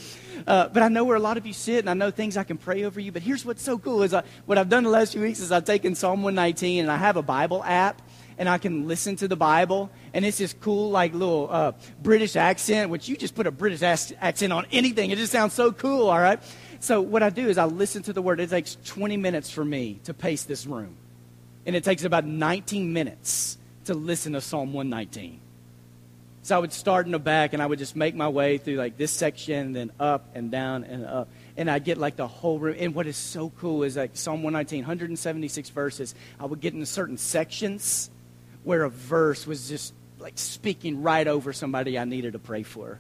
Uh, 0.48 0.70
but 0.70 0.82
I 0.82 0.88
know 0.88 1.04
where 1.04 1.18
a 1.18 1.20
lot 1.20 1.38
of 1.38 1.46
you 1.46 1.54
sit, 1.54 1.80
and 1.82 1.90
I 1.90 1.94
know 1.94 2.10
things 2.10 2.36
I 2.36 2.44
can 2.44 2.58
pray 2.58 2.84
over 2.86 3.00
you. 3.00 3.12
But 3.12 3.22
here's 3.22 3.46
what's 3.46 3.62
so 3.62 3.78
cool 3.78 4.02
is 4.02 4.12
I, 4.12 4.24
what 4.48 4.58
I've 4.58 4.70
done 4.70 4.84
the 4.86 4.90
last 4.90 5.12
few 5.12 5.22
weeks 5.22 5.40
is 5.40 5.52
I've 5.52 5.66
taken 5.66 5.94
Psalm 5.94 6.24
119 6.24 6.82
and 6.82 6.92
I 6.92 6.98
have 6.98 7.16
a 7.16 7.22
Bible 7.22 7.64
app 7.64 8.02
and 8.40 8.48
I 8.48 8.58
can 8.58 8.88
listen 8.88 9.18
to 9.18 9.28
the 9.28 9.36
Bible, 9.36 9.92
and 10.14 10.26
it's 10.26 10.38
this 10.38 10.56
cool, 10.62 10.90
like, 10.90 11.14
little 11.14 11.50
uh, 11.52 11.74
British 12.02 12.38
accent, 12.38 12.90
which 12.90 13.10
you 13.10 13.18
just 13.18 13.36
put 13.36 13.46
a 13.46 13.52
British 13.52 13.84
accent 13.84 14.54
on 14.54 14.66
anything. 14.72 15.12
It 15.12 15.18
just 15.18 15.34
sounds 15.34 15.54
so 15.54 15.74
cool, 15.74 16.08
all 16.08 16.20
right? 16.20 16.40
So, 16.80 17.02
what 17.02 17.22
I 17.22 17.30
do 17.30 17.50
is 17.50 17.58
I 17.58 17.66
listen 17.66 18.02
to 18.04 18.14
the 18.14 18.22
word. 18.22 18.40
It 18.40 18.50
takes 18.50 18.78
20 18.86 19.18
minutes 19.18 19.52
for 19.52 19.66
me 19.66 20.00
to 20.06 20.14
pace 20.14 20.44
this 20.44 20.66
room, 20.66 20.96
and 21.66 21.76
it 21.76 21.84
takes 21.84 22.06
about 22.06 22.26
19 22.26 22.94
minutes 22.94 23.58
to 23.86 23.94
listen 23.94 24.34
to 24.34 24.42
Psalm 24.42 24.72
119. 24.72 25.42
So 26.42 26.56
I 26.56 26.60
would 26.60 26.74
start 26.74 27.06
in 27.06 27.12
the 27.12 27.20
back 27.20 27.54
and 27.54 27.62
I 27.62 27.66
would 27.66 27.78
just 27.78 27.96
make 27.96 28.16
my 28.16 28.30
way 28.30 28.58
through 28.58 28.78
like 28.78 28.98
this 28.98 29.12
section, 29.12 29.74
then 29.74 29.92
up 30.00 30.30
and 30.34 30.50
down 30.50 30.84
and 30.84 31.06
up. 31.06 31.28
And 31.58 31.70
I 31.70 31.78
get 31.78 31.98
like 32.00 32.16
the 32.16 32.28
whole 32.28 32.58
room. 32.58 32.76
And 32.80 32.96
what 32.96 33.06
is 33.06 33.18
so 33.18 33.52
cool 33.60 33.84
is 33.84 33.98
like 33.98 34.12
Psalm 34.14 34.42
119, 34.42 34.80
176 34.80 35.70
verses. 35.70 36.16
I 36.40 36.46
would 36.46 36.60
get 36.60 36.74
into 36.74 36.88
certain 36.88 37.18
sections 37.18 38.10
where 38.64 38.84
a 38.84 38.90
verse 38.90 39.48
was 39.48 39.70
just 39.70 39.94
like 40.20 40.34
speaking 40.36 41.02
right 41.02 41.28
over 41.28 41.54
somebody 41.54 41.98
I 41.98 42.06
needed 42.06 42.34
to 42.34 42.40
pray 42.40 42.64
for. 42.64 43.00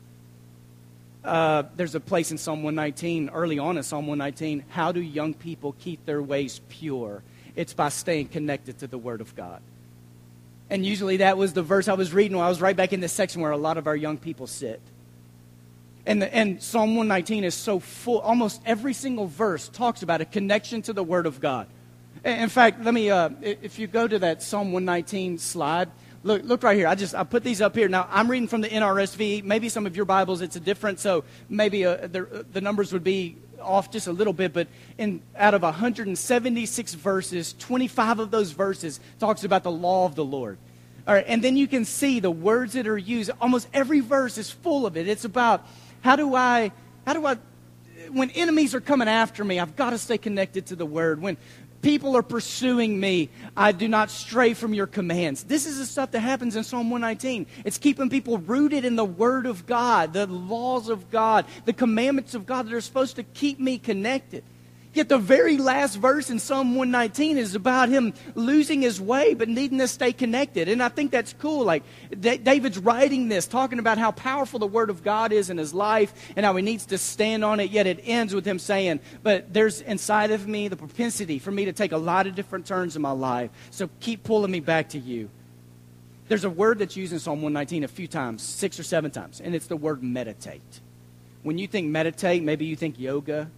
Uh, 1.23 1.63
there's 1.75 1.95
a 1.95 1.99
place 1.99 2.31
in 2.31 2.37
Psalm 2.37 2.63
119, 2.63 3.29
early 3.29 3.59
on 3.59 3.77
in 3.77 3.83
Psalm 3.83 4.07
119, 4.07 4.63
how 4.69 4.91
do 4.91 5.01
young 5.01 5.33
people 5.33 5.75
keep 5.79 6.05
their 6.05 6.21
ways 6.21 6.61
pure? 6.69 7.23
It's 7.55 7.73
by 7.73 7.89
staying 7.89 8.29
connected 8.29 8.79
to 8.79 8.87
the 8.87 8.97
Word 8.97 9.19
of 9.19 9.35
God. 9.35 9.61
And 10.69 10.85
usually 10.85 11.17
that 11.17 11.37
was 11.37 11.53
the 11.53 11.63
verse 11.63 11.87
I 11.87 11.93
was 11.93 12.13
reading 12.13 12.37
when 12.37 12.45
I 12.45 12.49
was 12.49 12.61
right 12.61 12.75
back 12.75 12.93
in 12.93 13.01
this 13.01 13.11
section 13.11 13.41
where 13.41 13.51
a 13.51 13.57
lot 13.57 13.77
of 13.77 13.87
our 13.87 13.95
young 13.95 14.17
people 14.17 14.47
sit. 14.47 14.79
And, 16.05 16.21
the, 16.21 16.33
and 16.33 16.61
Psalm 16.61 16.95
119 16.95 17.43
is 17.43 17.53
so 17.53 17.79
full, 17.79 18.19
almost 18.19 18.61
every 18.65 18.93
single 18.93 19.27
verse 19.27 19.67
talks 19.67 20.03
about 20.03 20.21
a 20.21 20.25
connection 20.25 20.81
to 20.83 20.93
the 20.93 21.03
Word 21.03 21.25
of 21.25 21.41
God. 21.41 21.67
In 22.23 22.49
fact, 22.49 22.84
let 22.84 22.93
me, 22.93 23.10
uh, 23.10 23.29
if 23.41 23.79
you 23.79 23.88
go 23.88 24.08
to 24.08 24.19
that 24.19 24.43
Psalm 24.43 24.73
119 24.73 25.38
slide, 25.38 25.89
look, 26.23 26.43
look 26.43 26.63
right 26.63 26.75
here. 26.75 26.88
I 26.88 26.95
just, 26.95 27.15
I 27.15 27.23
put 27.23 27.43
these 27.43 27.62
up 27.62 27.75
here. 27.75 27.88
Now, 27.88 28.08
I'm 28.12 28.29
reading 28.29 28.49
from 28.49 28.62
the 28.62 28.67
NRSV. 28.67 29.43
Maybe 29.45 29.69
some 29.69 29.86
of 29.86 29.95
your 29.95 30.05
Bibles, 30.05 30.41
it's 30.41 30.58
a 30.58 30.60
different, 30.60 30.99
so 30.99 31.23
maybe 31.47 31.86
uh, 31.86 32.08
the, 32.08 32.23
uh, 32.23 32.43
the 32.51 32.60
numbers 32.60 32.91
would 32.91 33.05
be 33.05 33.38
off 33.62 33.91
just 33.91 34.08
a 34.08 34.12
little 34.12 34.34
bit, 34.34 34.53
but 34.53 34.67
in, 34.97 35.21
out 35.36 35.53
of 35.53 35.62
176 35.62 36.93
verses, 36.95 37.55
25 37.60 38.19
of 38.19 38.32
those 38.32 38.51
verses 38.51 38.99
talks 39.19 39.43
about 39.43 39.63
the 39.63 39.71
law 39.71 40.05
of 40.05 40.15
the 40.15 40.25
Lord. 40.25 40.58
All 41.08 41.13
right, 41.13 41.25
and 41.27 41.43
then 41.43 41.58
you 41.58 41.67
can 41.67 41.86
see 41.86 42.19
the 42.19 42.32
words 42.32 42.73
that 42.73 42.88
are 42.88 42.97
used. 42.97 43.32
Almost 43.41 43.67
every 43.73 43.99
verse 43.99 44.38
is 44.38 44.51
full 44.51 44.86
of 44.86 44.97
it. 44.97 45.08
It's 45.08 45.25
about 45.25 45.65
how 46.01 46.15
do 46.15 46.36
I, 46.36 46.71
how 47.05 47.13
do 47.13 47.25
I, 47.25 47.38
when 48.12 48.29
enemies 48.32 48.75
are 48.75 48.82
coming 48.82 49.08
after 49.08 49.43
me, 49.43 49.60
I've 49.60 49.75
got 49.75 49.91
to 49.91 49.97
stay 49.97 50.17
connected 50.17 50.67
to 50.67 50.75
the 50.75 50.86
word. 50.86 51.21
When 51.21 51.38
people 51.81 52.15
are 52.15 52.23
pursuing 52.23 52.99
me. 52.99 53.29
I 53.55 53.71
do 53.71 53.87
not 53.87 54.11
stray 54.11 54.53
from 54.53 54.73
your 54.73 54.87
commands. 54.87 55.43
This 55.43 55.65
is 55.65 55.77
the 55.77 55.85
stuff 55.85 56.11
that 56.11 56.19
happens 56.19 56.55
in 56.55 56.63
Psalm 56.63 56.89
119. 56.89 57.47
It's 57.65 57.77
keeping 57.77 58.09
people 58.09 58.37
rooted 58.37 58.85
in 58.85 58.95
the 58.95 59.05
Word 59.05 59.45
of 59.45 59.65
God, 59.65 60.13
the 60.13 60.27
laws 60.27 60.89
of 60.89 61.09
God, 61.09 61.45
the 61.65 61.73
commandments 61.73 62.35
of 62.35 62.45
God 62.45 62.67
that 62.67 62.73
are 62.73 62.81
supposed 62.81 63.15
to 63.17 63.23
keep 63.23 63.59
me 63.59 63.77
connected. 63.77 64.43
Yet 64.91 65.08
the 65.08 65.19
very 65.19 65.58
last 65.58 65.97
verse 65.97 66.32
in 66.32 66.39
Psalm 66.39 66.75
119 66.75 67.38
is 67.38 67.54
about 67.54 67.89
him 67.89 68.12
losing 68.34 68.82
his 68.82 68.99
way 68.99 69.36
but 69.36 69.47
needing 69.47 69.78
to 69.78 69.88
stay 69.88 70.12
connected. 70.12 70.67
And 70.67 70.82
I 70.82 70.89
think 70.89 71.12
that's 71.12 71.34
cool. 71.34 71.63
Like 71.63 71.84
David's 72.19 72.80
writing 72.80 73.28
this, 73.28 73.45
talking 73.45 73.78
about 73.78 73.99
how 73.99 74.12
powerful 74.12 74.58
the 74.58 74.65
Word 74.65 74.89
of 74.89 75.04
God 75.04 75.32
is 75.32 75.52
in 75.52 75.60
his 75.60 75.75
life 75.75 76.13
and 76.36 76.43
how 76.43 76.56
he 76.56 76.63
needs 76.63 76.88
to 76.88 76.97
stand 76.97 77.45
on 77.45 77.60
it. 77.60 77.69
Yet 77.69 77.86
it 77.86 78.02
ends 78.04 78.34
with 78.34 78.45
him 78.45 78.58
saying, 78.58 78.99
But 79.21 79.54
there's 79.54 79.82
inside 79.82 80.32
of 80.32 80.47
me 80.47 80.67
the 80.67 80.75
propensity 80.75 81.38
for 81.38 81.52
me 81.52 81.65
to 81.65 81.73
take 81.73 81.91
a 81.91 81.97
lot 81.97 82.25
of 82.25 82.34
different 82.34 82.65
turns 82.65 82.95
in 82.95 83.04
my 83.04 83.12
life. 83.12 83.52
So 83.69 83.91
keep 83.99 84.23
pulling 84.23 84.49
me 84.49 84.60
back 84.60 84.89
to 84.89 84.99
you. 84.99 85.30
There's 86.30 86.45
a 86.45 86.49
word 86.49 86.80
that's 86.80 86.95
used 86.95 87.13
in 87.13 87.19
Psalm 87.19 87.41
119 87.43 87.84
a 87.84 87.88
few 87.88 88.08
times, 88.08 88.41
six 88.41 88.80
or 88.80 88.84
seven 88.84 89.12
times, 89.12 89.39
and 89.39 89.54
it's 89.54 89.67
the 89.67 89.78
word 89.78 90.02
meditate. 90.02 90.82
When 91.43 91.58
you 91.58 91.67
think 91.67 91.88
meditate, 91.88 92.43
maybe 92.43 92.65
you 92.65 92.75
think 92.75 92.99
yoga 92.99 93.49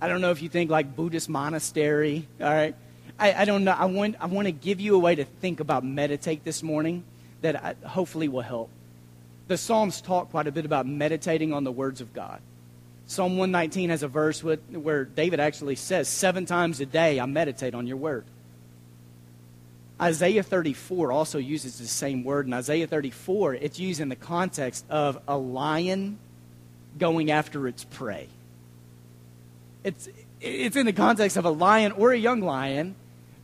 I 0.00 0.08
don't 0.08 0.20
know 0.20 0.30
if 0.30 0.40
you 0.40 0.48
think 0.48 0.70
like 0.70 0.96
Buddhist 0.96 1.28
monastery, 1.28 2.26
all 2.40 2.48
right? 2.48 2.74
I, 3.18 3.34
I 3.34 3.44
don't 3.44 3.64
know. 3.64 3.72
I 3.72 3.84
want, 3.84 4.16
I 4.18 4.26
want 4.26 4.46
to 4.46 4.52
give 4.52 4.80
you 4.80 4.96
a 4.96 4.98
way 4.98 5.14
to 5.14 5.24
think 5.24 5.60
about 5.60 5.84
meditate 5.84 6.42
this 6.42 6.62
morning 6.62 7.04
that 7.42 7.62
I, 7.62 7.74
hopefully 7.86 8.28
will 8.28 8.40
help. 8.40 8.70
The 9.48 9.58
Psalms 9.58 10.00
talk 10.00 10.30
quite 10.30 10.46
a 10.46 10.52
bit 10.52 10.64
about 10.64 10.86
meditating 10.86 11.52
on 11.52 11.64
the 11.64 11.72
words 11.72 12.00
of 12.00 12.14
God. 12.14 12.40
Psalm 13.06 13.36
119 13.36 13.90
has 13.90 14.02
a 14.02 14.08
verse 14.08 14.42
with, 14.42 14.60
where 14.70 15.04
David 15.04 15.40
actually 15.40 15.74
says, 15.74 16.08
Seven 16.08 16.46
times 16.46 16.80
a 16.80 16.86
day 16.86 17.20
I 17.20 17.26
meditate 17.26 17.74
on 17.74 17.86
your 17.86 17.96
word. 17.96 18.24
Isaiah 20.00 20.42
34 20.42 21.12
also 21.12 21.38
uses 21.38 21.78
the 21.78 21.86
same 21.86 22.24
word. 22.24 22.46
In 22.46 22.54
Isaiah 22.54 22.86
34, 22.86 23.56
it's 23.56 23.78
used 23.78 24.00
in 24.00 24.08
the 24.08 24.16
context 24.16 24.86
of 24.88 25.20
a 25.28 25.36
lion 25.36 26.18
going 26.98 27.30
after 27.30 27.68
its 27.68 27.84
prey. 27.84 28.28
It's, 29.82 30.08
it's 30.40 30.76
in 30.76 30.86
the 30.86 30.92
context 30.92 31.36
of 31.36 31.44
a 31.44 31.50
lion 31.50 31.92
or 31.92 32.12
a 32.12 32.18
young 32.18 32.40
lion 32.40 32.94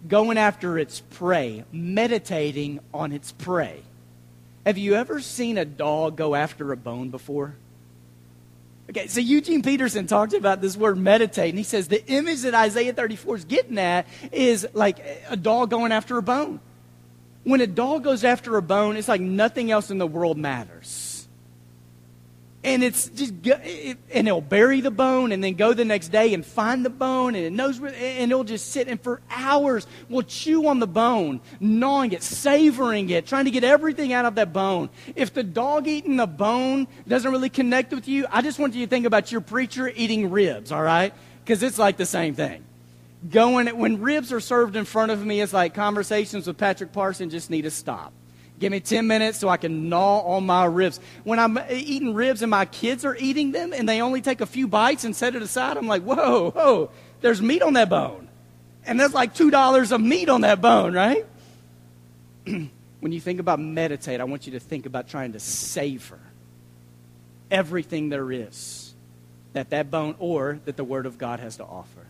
going 0.07 0.39
after 0.39 0.79
its 0.79 1.01
prey, 1.01 1.65
meditating 1.73 2.81
on 2.93 3.13
its 3.13 3.33
prey. 3.33 3.83
Have 4.65 4.79
you 4.79 4.95
ever 4.95 5.21
seen 5.21 5.59
a 5.59 5.65
dog 5.65 6.17
go 6.17 6.35
after 6.35 6.73
a 6.73 6.77
bone 6.77 7.11
before? 7.11 7.55
Okay, 8.91 9.09
so 9.09 9.21
Eugene 9.21 9.63
Peterson 9.63 10.07
talked 10.07 10.33
about 10.33 10.61
this 10.61 10.77
word 10.77 10.97
meditate, 10.97 11.51
and 11.51 11.59
he 11.59 11.65
says 11.65 11.89
the 11.89 12.05
image 12.07 12.43
that 12.43 12.55
Isaiah 12.55 12.93
34 12.93 13.37
is 13.37 13.45
getting 13.45 13.79
at 13.79 14.07
is 14.31 14.67
like 14.75 14.99
a 15.29 15.37
dog 15.37 15.71
going 15.71 15.91
after 15.91 16.19
a 16.19 16.23
bone. 16.23 16.61
When 17.43 17.61
a 17.61 17.67
dog 17.67 18.05
goes 18.05 18.25
after 18.25 18.57
a 18.57 18.63
bone, 18.63 18.97
it's 18.97 19.09
like 19.09 19.21
nothing 19.21 19.71
else 19.71 19.91
in 19.91 19.99
the 19.99 20.07
world 20.07 20.37
matters 20.37 21.06
and 22.65 22.83
it's 22.83 23.09
just 23.11 23.33
and 23.47 24.29
it'll 24.29 24.41
bury 24.41 24.81
the 24.81 24.91
bone 24.91 25.33
and 25.33 25.43
then 25.43 25.55
go 25.55 25.73
the 25.73 25.85
next 25.85 26.09
day 26.09 26.35
and 26.35 26.45
find 26.45 26.85
the 26.85 26.91
bone 26.91 27.35
and 27.35 27.45
it 27.45 27.53
knows 27.53 27.79
and 27.79 28.33
it'll 28.33 28.45
just 28.45 28.73
sit 28.73 28.89
and 28.89 29.01
for 29.01 29.21
hours 29.31 29.87
will 30.09 30.23
chew 30.23 30.67
on 30.67 30.81
the 30.81 30.87
bone 30.87 31.41
gnawing 31.61 32.13
it 32.13 32.23
savoring 32.23 33.09
it 33.11 33.27
trying 33.27 33.45
to 33.45 33.51
get 33.51 33.63
everything 33.65 34.13
out 34.13 34.25
of 34.25 34.35
that 34.35 34.53
bone. 34.53 34.91
If 35.15 35.33
the 35.33 35.43
dog 35.43 35.87
eating 35.87 36.17
the 36.17 36.27
bone 36.27 36.89
doesn't 37.07 37.31
really 37.31 37.51
connect 37.51 37.93
with 37.93 38.09
you 38.09 38.27
i 38.31 38.43
just 38.43 38.59
want 38.59 38.75
you 38.75 38.85
to 38.85 38.91
think 38.91 39.07
about 39.07 39.31
your 39.31 39.41
preacher 39.41 39.89
eating 39.95 40.31
ribs 40.31 40.73
all 40.73 40.83
right? 40.83 41.15
Because 41.45 41.63
it's 41.63 41.79
like 41.79 41.97
the 41.97 42.07
same 42.07 42.35
thing. 42.35 42.65
Going 43.31 43.69
when 43.79 44.01
ribs 44.01 44.33
are 44.33 44.41
served 44.41 44.77
in 44.77 44.85
front 44.85 45.13
of 45.13 45.25
me 45.25 45.41
it's 45.41 45.53
like 45.53 45.75
conversations 45.75 46.47
with 46.47 46.59
patrick 46.59 46.93
parson 46.93 47.31
just 47.31 47.51
need 47.51 47.63
to 47.63 47.71
stop 47.71 48.13
Give 48.59 48.73
me 48.73 48.81
10 48.81 49.07
minutes 49.07 49.39
so 49.39 49.49
I 49.49 49.59
can 49.59 49.89
gnaw 49.89 50.21
on 50.21 50.47
my 50.47 50.65
ribs. 50.65 50.99
When 51.25 51.39
I'm 51.39 51.59
eating 51.71 52.15
ribs 52.15 52.43
and 52.43 52.51
my 52.51 52.65
kids 52.65 53.05
are 53.05 53.15
eating 53.17 53.53
them 53.53 53.73
and 53.73 53.89
they 53.89 54.01
only 54.01 54.23
take 54.23 54.41
a 54.41 54.47
few 54.47 54.67
bites 54.67 55.05
and 55.05 55.15
set 55.15 55.35
it 55.35 55.43
aside, 55.43 55.77
I'm 55.77 55.87
like, 55.87 56.03
whoa, 56.03 56.51
whoa, 56.51 56.91
there's 57.21 57.43
meat 57.43 57.63
on 57.63 57.75
that 57.75 57.91
bone. 57.91 58.29
And 58.87 58.99
there's 58.99 59.13
like 59.13 59.35
$2 59.35 59.93
of 59.93 60.01
meat 60.01 60.29
on 60.29 60.43
that 60.43 60.61
bone, 60.63 60.95
right? 60.95 61.27
when 62.45 63.13
you 63.13 63.21
think 63.21 63.41
about 63.41 63.61
meditate, 63.61 64.21
I 64.21 64.25
want 64.25 64.47
you 64.47 64.53
to 64.53 64.61
think 64.61 64.87
about 64.87 65.09
trying 65.09 65.33
to 65.33 65.41
savor 65.41 66.19
everything 67.51 68.09
there 68.09 68.33
is 68.33 68.95
that 69.53 69.71
that 69.71 69.91
bone 69.91 70.15
or 70.19 70.61
that 70.67 70.77
the 70.77 70.85
Word 70.85 71.07
of 71.07 71.17
God 71.17 71.41
has 71.41 71.57
to 71.57 71.65
offer. 71.65 72.06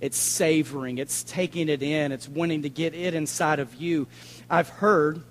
It's 0.00 0.16
savoring, 0.16 0.98
it's 0.98 1.24
taking 1.24 1.68
it 1.68 1.82
in, 1.82 2.12
it's 2.12 2.28
wanting 2.28 2.62
to 2.62 2.68
get 2.68 2.94
it 2.94 3.14
inside 3.14 3.58
of 3.58 3.74
you. 3.74 4.06
I've 4.48 4.68
heard 4.68 5.22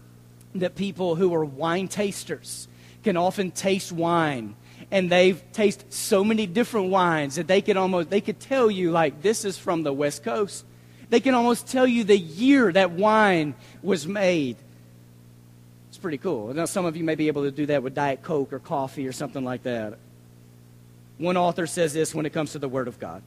that 0.56 0.75
people 0.75 1.15
who 1.15 1.34
are 1.34 1.45
wine 1.45 1.88
tasters 1.88 2.67
can 3.03 3.15
often 3.15 3.51
taste 3.51 3.91
wine 3.91 4.56
and 4.91 5.10
they've 5.10 5.41
tasted 5.53 5.91
so 5.93 6.23
many 6.23 6.45
different 6.45 6.89
wines 6.89 7.36
that 7.36 7.47
they 7.47 7.62
could 7.62 7.77
almost 7.77 8.10
they 8.10 8.21
could 8.21 8.39
tell 8.39 8.69
you 8.69 8.91
like 8.91 9.21
this 9.21 9.45
is 9.45 9.58
from 9.58 9.84
the 9.84 9.93
west 9.93 10.23
coast. 10.23 10.65
They 11.10 11.19
can 11.21 11.34
almost 11.34 11.67
tell 11.67 11.88
you 11.88 12.03
the 12.03 12.17
year 12.17 12.71
that 12.71 12.91
wine 12.91 13.56
was 13.82 14.08
made. 14.08 14.58
It's 15.89 15.97
pretty 15.97 16.17
cool. 16.17 16.53
Now 16.53 16.65
some 16.65 16.86
of 16.86 16.97
you 16.97 17.03
may 17.03 17.15
be 17.15 17.27
able 17.27 17.43
to 17.43 17.51
do 17.51 17.65
that 17.67 17.84
with 17.84 17.95
diet 17.95 18.21
coke 18.23 18.51
or 18.51 18.60
coffee 18.60 19.08
or 19.08 19.13
something 19.13 19.43
like 19.43 19.63
that. 19.63 19.97
One 21.17 21.38
author 21.38 21.67
says 21.67 21.93
this 21.93 22.13
when 22.13 22.25
it 22.25 22.34
comes 22.34 22.51
to 22.51 22.60
the 22.60 22.69
word 22.69 22.88
of 22.88 22.99
god 22.99 23.21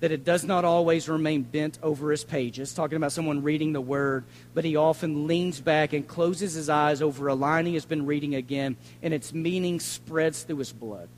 that 0.00 0.10
it 0.10 0.24
does 0.24 0.44
not 0.44 0.64
always 0.64 1.08
remain 1.08 1.42
bent 1.42 1.78
over 1.82 2.10
his 2.10 2.24
pages, 2.24 2.74
talking 2.74 2.96
about 2.96 3.12
someone 3.12 3.42
reading 3.42 3.72
the 3.72 3.80
word, 3.80 4.24
but 4.54 4.64
he 4.64 4.74
often 4.74 5.26
leans 5.26 5.60
back 5.60 5.92
and 5.92 6.08
closes 6.08 6.54
his 6.54 6.70
eyes 6.70 7.02
over 7.02 7.28
a 7.28 7.34
line 7.34 7.66
he 7.66 7.74
has 7.74 7.84
been 7.84 8.06
reading 8.06 8.34
again, 8.34 8.76
and 9.02 9.12
its 9.12 9.32
meaning 9.32 9.78
spreads 9.78 10.42
through 10.42 10.56
his 10.56 10.72
blood. 10.72 11.08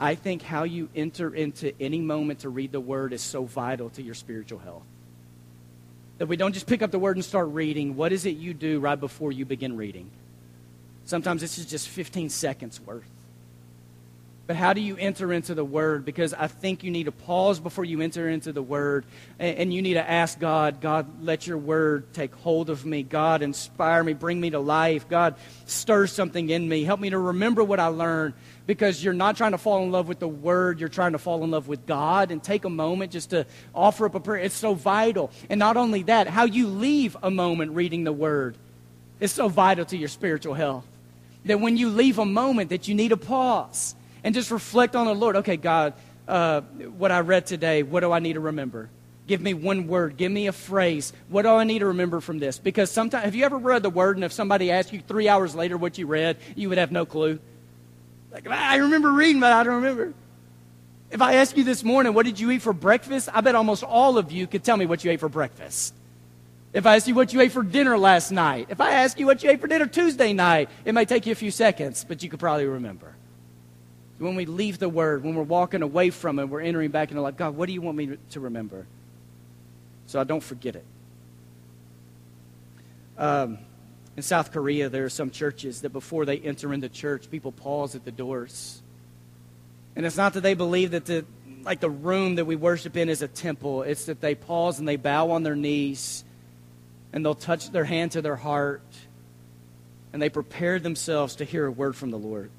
I 0.00 0.16
think 0.16 0.42
how 0.42 0.64
you 0.64 0.88
enter 0.96 1.32
into 1.32 1.72
any 1.80 2.00
moment 2.00 2.40
to 2.40 2.48
read 2.48 2.72
the 2.72 2.80
Word 2.80 3.12
is 3.12 3.22
so 3.22 3.44
vital 3.44 3.90
to 3.90 4.02
your 4.02 4.14
spiritual 4.14 4.58
health. 4.58 4.82
That 6.18 6.26
we 6.26 6.36
don't 6.36 6.52
just 6.52 6.66
pick 6.66 6.82
up 6.82 6.90
the 6.90 6.98
Word 6.98 7.16
and 7.16 7.24
start 7.24 7.48
reading. 7.48 7.94
What 7.94 8.12
is 8.12 8.26
it 8.26 8.36
you 8.36 8.52
do 8.52 8.80
right 8.80 8.98
before 8.98 9.30
you 9.30 9.44
begin 9.44 9.76
reading? 9.76 10.10
Sometimes 11.04 11.40
this 11.40 11.56
is 11.56 11.66
just 11.66 11.88
15 11.88 12.30
seconds 12.30 12.80
worth. 12.80 13.08
But 14.44 14.56
how 14.56 14.72
do 14.72 14.80
you 14.80 14.96
enter 14.96 15.32
into 15.32 15.54
the 15.54 15.64
Word? 15.64 16.04
Because 16.04 16.34
I 16.34 16.48
think 16.48 16.82
you 16.82 16.90
need 16.90 17.04
to 17.04 17.12
pause 17.12 17.60
before 17.60 17.84
you 17.84 18.00
enter 18.00 18.28
into 18.28 18.52
the 18.52 18.62
Word. 18.62 19.04
And, 19.38 19.72
you 19.72 19.82
need 19.82 19.94
to 19.94 20.10
ask 20.10 20.38
God, 20.38 20.80
God, 20.80 21.22
let 21.22 21.46
your 21.46 21.58
Word 21.58 22.12
take 22.12 22.34
hold 22.34 22.68
of 22.68 22.84
me. 22.84 23.04
God, 23.04 23.42
inspire 23.42 24.02
me, 24.02 24.14
bring 24.14 24.40
me 24.40 24.50
to 24.50 24.58
life. 24.58 25.08
God, 25.08 25.36
stir 25.66 26.08
something 26.08 26.50
in 26.50 26.68
me. 26.68 26.82
Help 26.82 26.98
me 26.98 27.10
to 27.10 27.18
remember 27.18 27.62
what 27.62 27.78
I 27.78 27.86
learned. 27.86 28.34
Because 28.66 29.02
you're 29.02 29.14
not 29.14 29.36
trying 29.36 29.52
to 29.52 29.58
fall 29.58 29.84
in 29.84 29.92
love 29.92 30.08
with 30.08 30.18
the 30.18 30.28
Word, 30.28 30.80
you're 30.80 30.88
trying 30.88 31.12
to 31.12 31.18
fall 31.18 31.44
in 31.44 31.52
love 31.52 31.68
with 31.68 31.86
God. 31.86 32.32
And 32.32 32.42
take 32.42 32.64
a 32.64 32.70
moment 32.70 33.12
just 33.12 33.30
to 33.30 33.46
offer 33.72 34.06
up 34.06 34.16
a 34.16 34.20
prayer. 34.20 34.42
It's 34.42 34.56
so 34.56 34.74
vital. 34.74 35.30
And 35.50 35.60
not 35.60 35.76
only 35.76 36.02
that, 36.04 36.26
how 36.26 36.46
you 36.46 36.66
leave 36.66 37.16
a 37.22 37.30
moment 37.30 37.72
reading 37.72 38.02
the 38.02 38.12
Word 38.12 38.56
is 39.20 39.30
so 39.30 39.48
vital 39.48 39.84
to 39.84 39.96
your 39.96 40.08
spiritual 40.08 40.54
health. 40.54 40.86
That 41.44 41.60
when 41.60 41.76
you 41.76 41.90
leave 41.90 42.18
a 42.18 42.26
moment, 42.26 42.70
that 42.70 42.88
you 42.88 42.96
need 42.96 43.12
a 43.12 43.16
pause 43.16 43.94
and 44.24 44.34
just 44.34 44.50
reflect 44.50 44.96
on 44.96 45.06
the 45.06 45.14
Lord. 45.14 45.36
Okay, 45.36 45.56
God, 45.56 45.94
uh, 46.28 46.60
what 46.96 47.10
I 47.10 47.20
read 47.20 47.46
today, 47.46 47.82
what 47.82 48.00
do 48.00 48.12
I 48.12 48.18
need 48.18 48.34
to 48.34 48.40
remember? 48.40 48.88
Give 49.26 49.40
me 49.40 49.54
one 49.54 49.86
word. 49.86 50.16
Give 50.16 50.32
me 50.32 50.48
a 50.48 50.52
phrase. 50.52 51.12
What 51.28 51.42
do 51.42 51.50
I 51.50 51.64
need 51.64 51.80
to 51.80 51.86
remember 51.86 52.20
from 52.20 52.38
this? 52.38 52.58
Because 52.58 52.90
sometimes, 52.90 53.24
have 53.24 53.34
you 53.34 53.44
ever 53.44 53.56
read 53.56 53.82
the 53.82 53.90
word 53.90 54.16
and 54.16 54.24
if 54.24 54.32
somebody 54.32 54.70
asked 54.70 54.92
you 54.92 55.00
three 55.00 55.28
hours 55.28 55.54
later 55.54 55.76
what 55.76 55.96
you 55.96 56.06
read, 56.06 56.38
you 56.56 56.68
would 56.68 56.78
have 56.78 56.90
no 56.90 57.06
clue? 57.06 57.38
Like, 58.32 58.48
I 58.48 58.76
remember 58.76 59.12
reading, 59.12 59.40
but 59.40 59.52
I 59.52 59.62
don't 59.62 59.76
remember. 59.76 60.14
If 61.10 61.20
I 61.20 61.34
ask 61.34 61.56
you 61.56 61.64
this 61.64 61.84
morning, 61.84 62.14
what 62.14 62.24
did 62.24 62.40
you 62.40 62.50
eat 62.50 62.62
for 62.62 62.72
breakfast? 62.72 63.28
I 63.32 63.42
bet 63.42 63.54
almost 63.54 63.84
all 63.84 64.16
of 64.18 64.32
you 64.32 64.46
could 64.46 64.64
tell 64.64 64.76
me 64.76 64.86
what 64.86 65.04
you 65.04 65.10
ate 65.10 65.20
for 65.20 65.28
breakfast. 65.28 65.94
If 66.72 66.86
I 66.86 66.96
ask 66.96 67.06
you 67.06 67.14
what 67.14 67.34
you 67.34 67.42
ate 67.42 67.52
for 67.52 67.62
dinner 67.62 67.98
last 67.98 68.32
night, 68.32 68.68
if 68.70 68.80
I 68.80 68.92
ask 68.92 69.20
you 69.20 69.26
what 69.26 69.42
you 69.42 69.50
ate 69.50 69.60
for 69.60 69.66
dinner 69.66 69.86
Tuesday 69.86 70.32
night, 70.32 70.70
it 70.86 70.94
may 70.94 71.04
take 71.04 71.26
you 71.26 71.32
a 71.32 71.36
few 71.36 71.50
seconds, 71.50 72.04
but 72.08 72.22
you 72.22 72.30
could 72.30 72.40
probably 72.40 72.64
remember 72.64 73.14
when 74.18 74.36
we 74.36 74.46
leave 74.46 74.78
the 74.78 74.88
Word, 74.88 75.24
when 75.24 75.34
we're 75.34 75.42
walking 75.42 75.82
away 75.82 76.10
from 76.10 76.38
it, 76.38 76.48
we're 76.48 76.60
entering 76.60 76.90
back 76.90 77.10
into 77.10 77.20
life. 77.20 77.36
God, 77.36 77.56
what 77.56 77.66
do 77.66 77.72
you 77.72 77.80
want 77.80 77.96
me 77.96 78.16
to 78.30 78.40
remember? 78.40 78.86
So 80.06 80.20
I 80.20 80.24
don't 80.24 80.42
forget 80.42 80.76
it. 80.76 80.84
Um, 83.18 83.58
in 84.16 84.22
South 84.22 84.52
Korea, 84.52 84.88
there 84.88 85.04
are 85.04 85.10
some 85.10 85.30
churches 85.30 85.82
that 85.82 85.90
before 85.90 86.24
they 86.24 86.38
enter 86.38 86.72
into 86.72 86.88
church, 86.88 87.30
people 87.30 87.52
pause 87.52 87.94
at 87.94 88.04
the 88.04 88.12
doors. 88.12 88.82
And 89.96 90.04
it's 90.04 90.16
not 90.16 90.34
that 90.34 90.42
they 90.42 90.54
believe 90.54 90.92
that 90.92 91.06
the 91.06 91.24
like 91.64 91.78
the 91.78 91.90
room 91.90 92.34
that 92.36 92.44
we 92.44 92.56
worship 92.56 92.96
in 92.96 93.08
is 93.08 93.22
a 93.22 93.28
temple. 93.28 93.82
It's 93.82 94.06
that 94.06 94.20
they 94.20 94.34
pause 94.34 94.80
and 94.80 94.88
they 94.88 94.96
bow 94.96 95.30
on 95.30 95.44
their 95.44 95.54
knees 95.54 96.24
and 97.12 97.24
they'll 97.24 97.36
touch 97.36 97.70
their 97.70 97.84
hand 97.84 98.12
to 98.12 98.22
their 98.22 98.34
heart 98.34 98.82
and 100.12 100.20
they 100.20 100.28
prepare 100.28 100.80
themselves 100.80 101.36
to 101.36 101.44
hear 101.44 101.66
a 101.66 101.70
word 101.70 101.94
from 101.94 102.10
the 102.10 102.18
Lord 102.18 102.50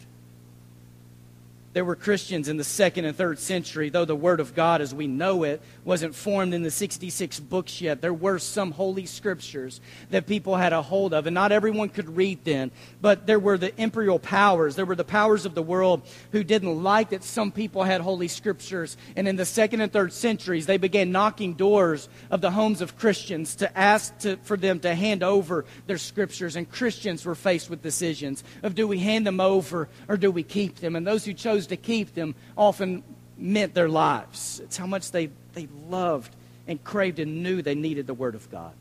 there 1.74 1.84
were 1.84 1.96
Christians 1.96 2.48
in 2.48 2.58
the 2.58 2.64
second 2.64 3.06
and 3.06 3.18
third 3.18 3.40
century, 3.40 3.90
though 3.90 4.06
the 4.06 4.16
Word 4.16 4.40
of 4.40 4.56
God 4.56 4.80
as 4.80 4.94
we 4.94 5.08
know 5.08 5.44
it 5.44 5.62
wasn't 5.86 6.16
formed 6.16 6.54
in 6.54 6.64
the 6.64 6.72
66 6.72 7.40
books 7.42 7.82
yet. 7.82 8.02
There 8.02 8.14
were 8.14 8.40
some 8.40 8.72
holy 8.72 9.06
scriptures 9.06 9.82
that 10.12 10.28
people 10.28 10.56
had 10.56 10.74
a 10.74 10.82
hold 10.82 11.14
of, 11.14 11.28
and 11.28 11.34
not 11.34 11.52
everyone 11.52 11.90
could 11.90 12.16
read 12.16 12.44
them. 12.46 12.72
But 13.02 13.28
there 13.28 13.40
were 13.40 13.58
the 13.58 13.80
imperial 13.82 14.20
powers, 14.20 14.76
there 14.76 14.86
were 14.86 14.96
the 14.96 15.04
powers 15.04 15.46
of 15.46 15.56
the 15.56 15.64
world 15.64 16.02
who 16.32 16.44
didn't 16.44 16.84
like 16.84 17.10
that 17.10 17.24
some 17.24 17.52
people 17.52 17.84
had 17.84 18.02
holy 18.02 18.28
scriptures. 18.28 18.98
And 19.16 19.28
in 19.28 19.36
the 19.36 19.46
second 19.46 19.82
and 19.82 19.92
third 19.92 20.14
centuries, 20.14 20.66
they 20.66 20.78
began 20.78 21.12
knocking 21.12 21.54
doors 21.54 22.10
of 22.32 22.42
the 22.42 22.52
homes 22.52 22.82
of 22.82 22.98
Christians 22.98 23.56
to 23.56 23.78
ask 23.78 24.18
to, 24.20 24.38
for 24.38 24.58
them 24.58 24.80
to 24.82 24.96
hand 24.96 25.24
over 25.24 25.66
their 25.88 25.98
scriptures. 25.98 26.56
And 26.56 26.70
Christians 26.70 27.26
were 27.26 27.36
faced 27.36 27.70
with 27.70 27.82
decisions 27.82 28.44
of 28.62 28.76
do 28.76 28.88
we 28.88 29.00
hand 29.00 29.28
them 29.28 29.40
over 29.40 29.90
or 30.08 30.18
do 30.18 30.32
we 30.32 30.44
keep 30.44 30.78
them? 30.78 30.96
And 30.96 31.06
those 31.06 31.26
who 31.26 31.34
chose 31.34 31.68
to 31.68 31.78
keep 31.78 32.14
them 32.14 32.36
often 32.58 33.04
meant 33.38 33.74
their 33.74 33.90
lives. 33.90 34.62
It's 34.64 34.78
how 34.78 34.88
much 34.88 35.12
they, 35.12 35.30
they 35.54 35.68
loved 35.90 36.36
and 36.68 36.84
craved 36.84 37.20
and 37.20 37.44
knew 37.44 37.62
they 37.62 37.76
needed 37.76 38.08
the 38.08 38.14
Word 38.14 38.36
of 38.36 38.50
God. 38.50 38.74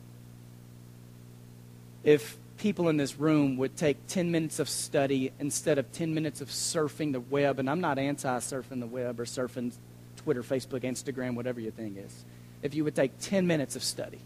If 2.03 2.37
people 2.57 2.89
in 2.89 2.97
this 2.97 3.19
room 3.19 3.57
would 3.57 3.75
take 3.75 4.07
10 4.07 4.31
minutes 4.31 4.59
of 4.59 4.69
study 4.69 5.31
instead 5.39 5.77
of 5.77 5.91
10 5.91 6.13
minutes 6.13 6.41
of 6.41 6.49
surfing 6.49 7.11
the 7.11 7.19
web, 7.19 7.59
and 7.59 7.69
I'm 7.69 7.81
not 7.81 7.97
anti 7.97 8.37
surfing 8.39 8.79
the 8.79 8.87
web 8.87 9.19
or 9.19 9.25
surfing 9.25 9.73
Twitter, 10.17 10.43
Facebook, 10.43 10.81
Instagram, 10.81 11.35
whatever 11.35 11.59
your 11.59 11.71
thing 11.71 11.97
is. 11.97 12.25
If 12.61 12.75
you 12.75 12.83
would 12.83 12.95
take 12.95 13.19
10 13.19 13.47
minutes 13.47 13.75
of 13.75 13.83
study 13.83 14.19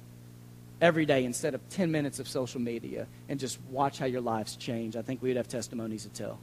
every 0.80 1.06
day 1.06 1.26
instead 1.26 1.56
of 1.56 1.70
10 1.70 1.92
minutes 1.92 2.20
of 2.20 2.28
social 2.28 2.62
media 2.62 3.08
and 3.30 3.40
just 3.40 3.60
watch 3.72 3.98
how 3.98 4.06
your 4.06 4.22
lives 4.22 4.56
change, 4.56 4.96
I 4.96 5.02
think 5.02 5.22
we 5.22 5.30
would 5.30 5.38
have 5.38 5.48
testimonies 5.48 6.04
to 6.04 6.10
tell. 6.10 6.40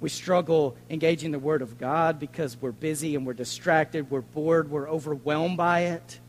We 0.00 0.08
struggle 0.08 0.76
engaging 0.88 1.30
the 1.30 1.38
Word 1.38 1.62
of 1.62 1.78
God 1.78 2.18
because 2.18 2.56
we're 2.60 2.72
busy 2.72 3.14
and 3.14 3.26
we're 3.26 3.34
distracted, 3.34 4.10
we're 4.10 4.22
bored, 4.22 4.70
we're 4.70 4.88
overwhelmed 4.88 5.58
by 5.58 5.80
it. 5.80 6.20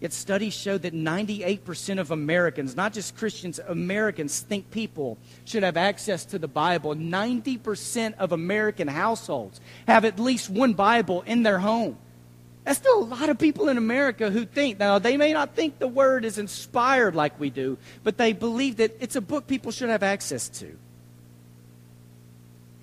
Yet 0.00 0.12
studies 0.12 0.52
show 0.52 0.76
that 0.76 0.92
98% 0.92 1.98
of 1.98 2.10
Americans, 2.10 2.76
not 2.76 2.92
just 2.92 3.16
Christians, 3.16 3.58
Americans 3.66 4.40
think 4.40 4.70
people 4.70 5.16
should 5.46 5.62
have 5.62 5.78
access 5.78 6.26
to 6.26 6.38
the 6.38 6.48
Bible. 6.48 6.94
90% 6.94 8.14
of 8.18 8.32
American 8.32 8.86
households 8.86 9.62
have 9.88 10.04
at 10.04 10.18
least 10.18 10.50
one 10.50 10.74
Bible 10.74 11.22
in 11.22 11.42
their 11.42 11.58
home. 11.58 11.96
That's 12.64 12.78
still 12.78 12.98
a 12.98 13.04
lot 13.04 13.30
of 13.30 13.38
people 13.38 13.70
in 13.70 13.78
America 13.78 14.30
who 14.30 14.44
think, 14.44 14.78
now 14.78 14.98
they 14.98 15.16
may 15.16 15.32
not 15.32 15.54
think 15.54 15.78
the 15.78 15.88
Word 15.88 16.26
is 16.26 16.36
inspired 16.36 17.14
like 17.14 17.40
we 17.40 17.48
do, 17.48 17.78
but 18.02 18.18
they 18.18 18.34
believe 18.34 18.76
that 18.76 18.96
it's 19.00 19.16
a 19.16 19.22
book 19.22 19.46
people 19.46 19.72
should 19.72 19.88
have 19.88 20.02
access 20.02 20.50
to. 20.50 20.76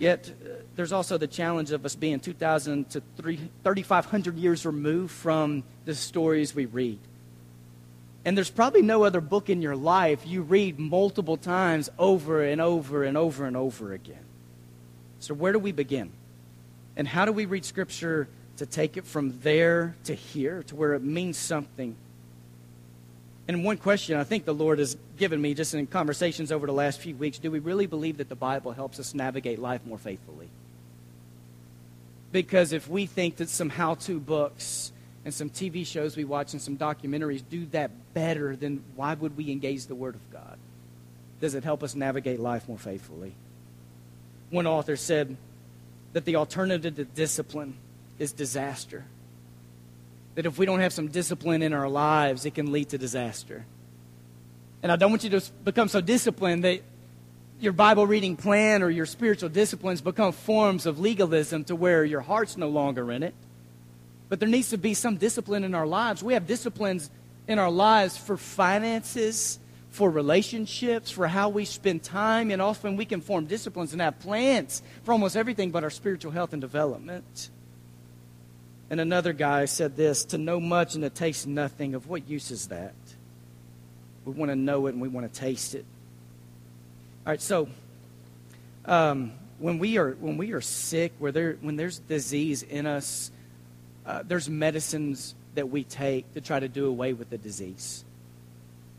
Yet, 0.01 0.31
uh, 0.31 0.49
there's 0.75 0.91
also 0.91 1.19
the 1.19 1.27
challenge 1.27 1.69
of 1.71 1.85
us 1.85 1.93
being 1.93 2.19
2,000 2.19 2.89
to 2.89 3.03
3,500 3.17 4.35
years 4.35 4.65
removed 4.65 5.11
from 5.11 5.63
the 5.85 5.93
stories 5.93 6.55
we 6.55 6.65
read. 6.65 6.97
And 8.25 8.35
there's 8.35 8.49
probably 8.49 8.81
no 8.81 9.03
other 9.03 9.21
book 9.21 9.47
in 9.47 9.61
your 9.61 9.75
life 9.75 10.25
you 10.25 10.41
read 10.41 10.79
multiple 10.79 11.37
times 11.37 11.87
over 11.99 12.43
and 12.43 12.59
over 12.59 13.03
and 13.03 13.15
over 13.15 13.45
and 13.45 13.55
over 13.55 13.93
again. 13.93 14.25
So, 15.19 15.35
where 15.35 15.53
do 15.53 15.59
we 15.59 15.71
begin? 15.71 16.09
And 16.95 17.07
how 17.07 17.25
do 17.25 17.31
we 17.31 17.45
read 17.45 17.63
Scripture 17.63 18.27
to 18.57 18.65
take 18.65 18.97
it 18.97 19.05
from 19.05 19.39
there 19.41 19.95
to 20.05 20.15
here, 20.15 20.63
to 20.63 20.75
where 20.75 20.95
it 20.95 21.03
means 21.03 21.37
something 21.37 21.95
and 23.47 23.63
one 23.63 23.77
question 23.77 24.17
I 24.17 24.23
think 24.23 24.45
the 24.45 24.53
Lord 24.53 24.79
has 24.79 24.95
given 25.17 25.41
me 25.41 25.53
just 25.53 25.73
in 25.73 25.87
conversations 25.87 26.51
over 26.51 26.67
the 26.67 26.73
last 26.73 26.99
few 26.99 27.15
weeks 27.15 27.39
do 27.39 27.51
we 27.51 27.59
really 27.59 27.87
believe 27.87 28.17
that 28.17 28.29
the 28.29 28.35
Bible 28.35 28.71
helps 28.71 28.99
us 28.99 29.13
navigate 29.13 29.59
life 29.59 29.85
more 29.85 29.97
faithfully? 29.97 30.49
Because 32.31 32.71
if 32.71 32.87
we 32.87 33.05
think 33.05 33.37
that 33.37 33.49
some 33.49 33.69
how 33.69 33.95
to 33.95 34.19
books 34.19 34.93
and 35.25 35.33
some 35.33 35.49
TV 35.49 35.85
shows 35.85 36.15
we 36.15 36.23
watch 36.23 36.53
and 36.53 36.61
some 36.61 36.77
documentaries 36.77 37.43
do 37.47 37.65
that 37.67 37.91
better, 38.13 38.55
then 38.55 38.83
why 38.95 39.13
would 39.13 39.35
we 39.35 39.51
engage 39.51 39.85
the 39.87 39.95
Word 39.95 40.15
of 40.15 40.31
God? 40.31 40.57
Does 41.41 41.55
it 41.55 41.63
help 41.63 41.83
us 41.83 41.93
navigate 41.93 42.39
life 42.39 42.69
more 42.69 42.77
faithfully? 42.77 43.33
One 44.49 44.67
author 44.67 44.95
said 44.95 45.35
that 46.13 46.25
the 46.25 46.37
alternative 46.37 46.95
to 46.95 47.05
discipline 47.05 47.75
is 48.17 48.31
disaster 48.31 49.05
that 50.35 50.45
if 50.45 50.57
we 50.57 50.65
don't 50.65 50.79
have 50.79 50.93
some 50.93 51.07
discipline 51.07 51.61
in 51.61 51.73
our 51.73 51.89
lives, 51.89 52.45
it 52.45 52.53
can 52.53 52.71
lead 52.71 52.89
to 52.89 52.97
disaster. 52.97 53.65
And 54.83 54.91
I 54.91 54.95
don't 54.95 55.11
want 55.11 55.23
you 55.23 55.29
to 55.31 55.41
become 55.63 55.87
so 55.87 56.01
disciplined 56.01 56.63
that 56.63 56.81
your 57.59 57.73
Bible 57.73 58.07
reading 58.07 58.35
plan 58.35 58.81
or 58.81 58.89
your 58.89 59.05
spiritual 59.05 59.49
disciplines 59.49 60.01
become 60.01 60.31
forms 60.31 60.85
of 60.87 60.99
legalism 60.99 61.63
to 61.65 61.75
where 61.75 62.03
your 62.03 62.21
heart's 62.21 62.57
no 62.57 62.69
longer 62.69 63.11
in 63.11 63.21
it. 63.21 63.35
But 64.29 64.39
there 64.39 64.49
needs 64.49 64.69
to 64.69 64.77
be 64.77 64.93
some 64.93 65.17
discipline 65.17 65.63
in 65.63 65.75
our 65.75 65.85
lives. 65.85 66.23
We 66.23 66.33
have 66.33 66.47
disciplines 66.47 67.11
in 67.47 67.59
our 67.59 67.69
lives 67.69 68.17
for 68.17 68.37
finances, 68.37 69.59
for 69.89 70.09
relationships, 70.09 71.11
for 71.11 71.27
how 71.27 71.49
we 71.49 71.65
spend 71.65 72.01
time, 72.01 72.49
and 72.49 72.61
often 72.61 72.95
we 72.95 73.05
can 73.05 73.21
form 73.21 73.45
disciplines 73.45 73.91
and 73.91 74.01
have 74.01 74.19
plans 74.19 74.81
for 75.03 75.11
almost 75.11 75.35
everything 75.35 75.69
but 75.69 75.83
our 75.83 75.89
spiritual 75.89 76.31
health 76.31 76.53
and 76.53 76.61
development. 76.61 77.49
And 78.91 78.99
another 78.99 79.31
guy 79.31 79.65
said 79.65 79.95
this 79.95 80.25
to 80.25 80.37
know 80.37 80.59
much 80.59 80.95
and 80.95 81.03
to 81.05 81.09
taste 81.09 81.47
nothing, 81.47 81.95
of 81.95 82.09
what 82.09 82.27
use 82.27 82.51
is 82.51 82.67
that? 82.67 82.93
We 84.25 84.33
want 84.33 84.51
to 84.51 84.55
know 84.57 84.87
it 84.87 84.93
and 84.93 85.01
we 85.01 85.07
want 85.07 85.33
to 85.33 85.39
taste 85.39 85.75
it. 85.75 85.85
All 87.25 87.31
right, 87.31 87.41
so 87.41 87.69
um, 88.83 89.31
when, 89.59 89.79
we 89.79 89.97
are, 89.97 90.11
when 90.11 90.35
we 90.35 90.51
are 90.51 90.59
sick, 90.59 91.13
where 91.19 91.31
there, 91.31 91.57
when 91.61 91.77
there's 91.77 91.99
disease 91.99 92.63
in 92.63 92.85
us, 92.85 93.31
uh, 94.05 94.23
there's 94.27 94.49
medicines 94.49 95.35
that 95.55 95.69
we 95.69 95.85
take 95.85 96.33
to 96.33 96.41
try 96.41 96.59
to 96.59 96.67
do 96.67 96.87
away 96.87 97.13
with 97.13 97.29
the 97.29 97.37
disease. 97.37 98.03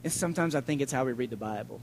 And 0.04 0.12
sometimes 0.12 0.54
I 0.54 0.62
think 0.62 0.80
it's 0.80 0.92
how 0.92 1.04
we 1.04 1.12
read 1.12 1.28
the 1.28 1.36
Bible 1.36 1.82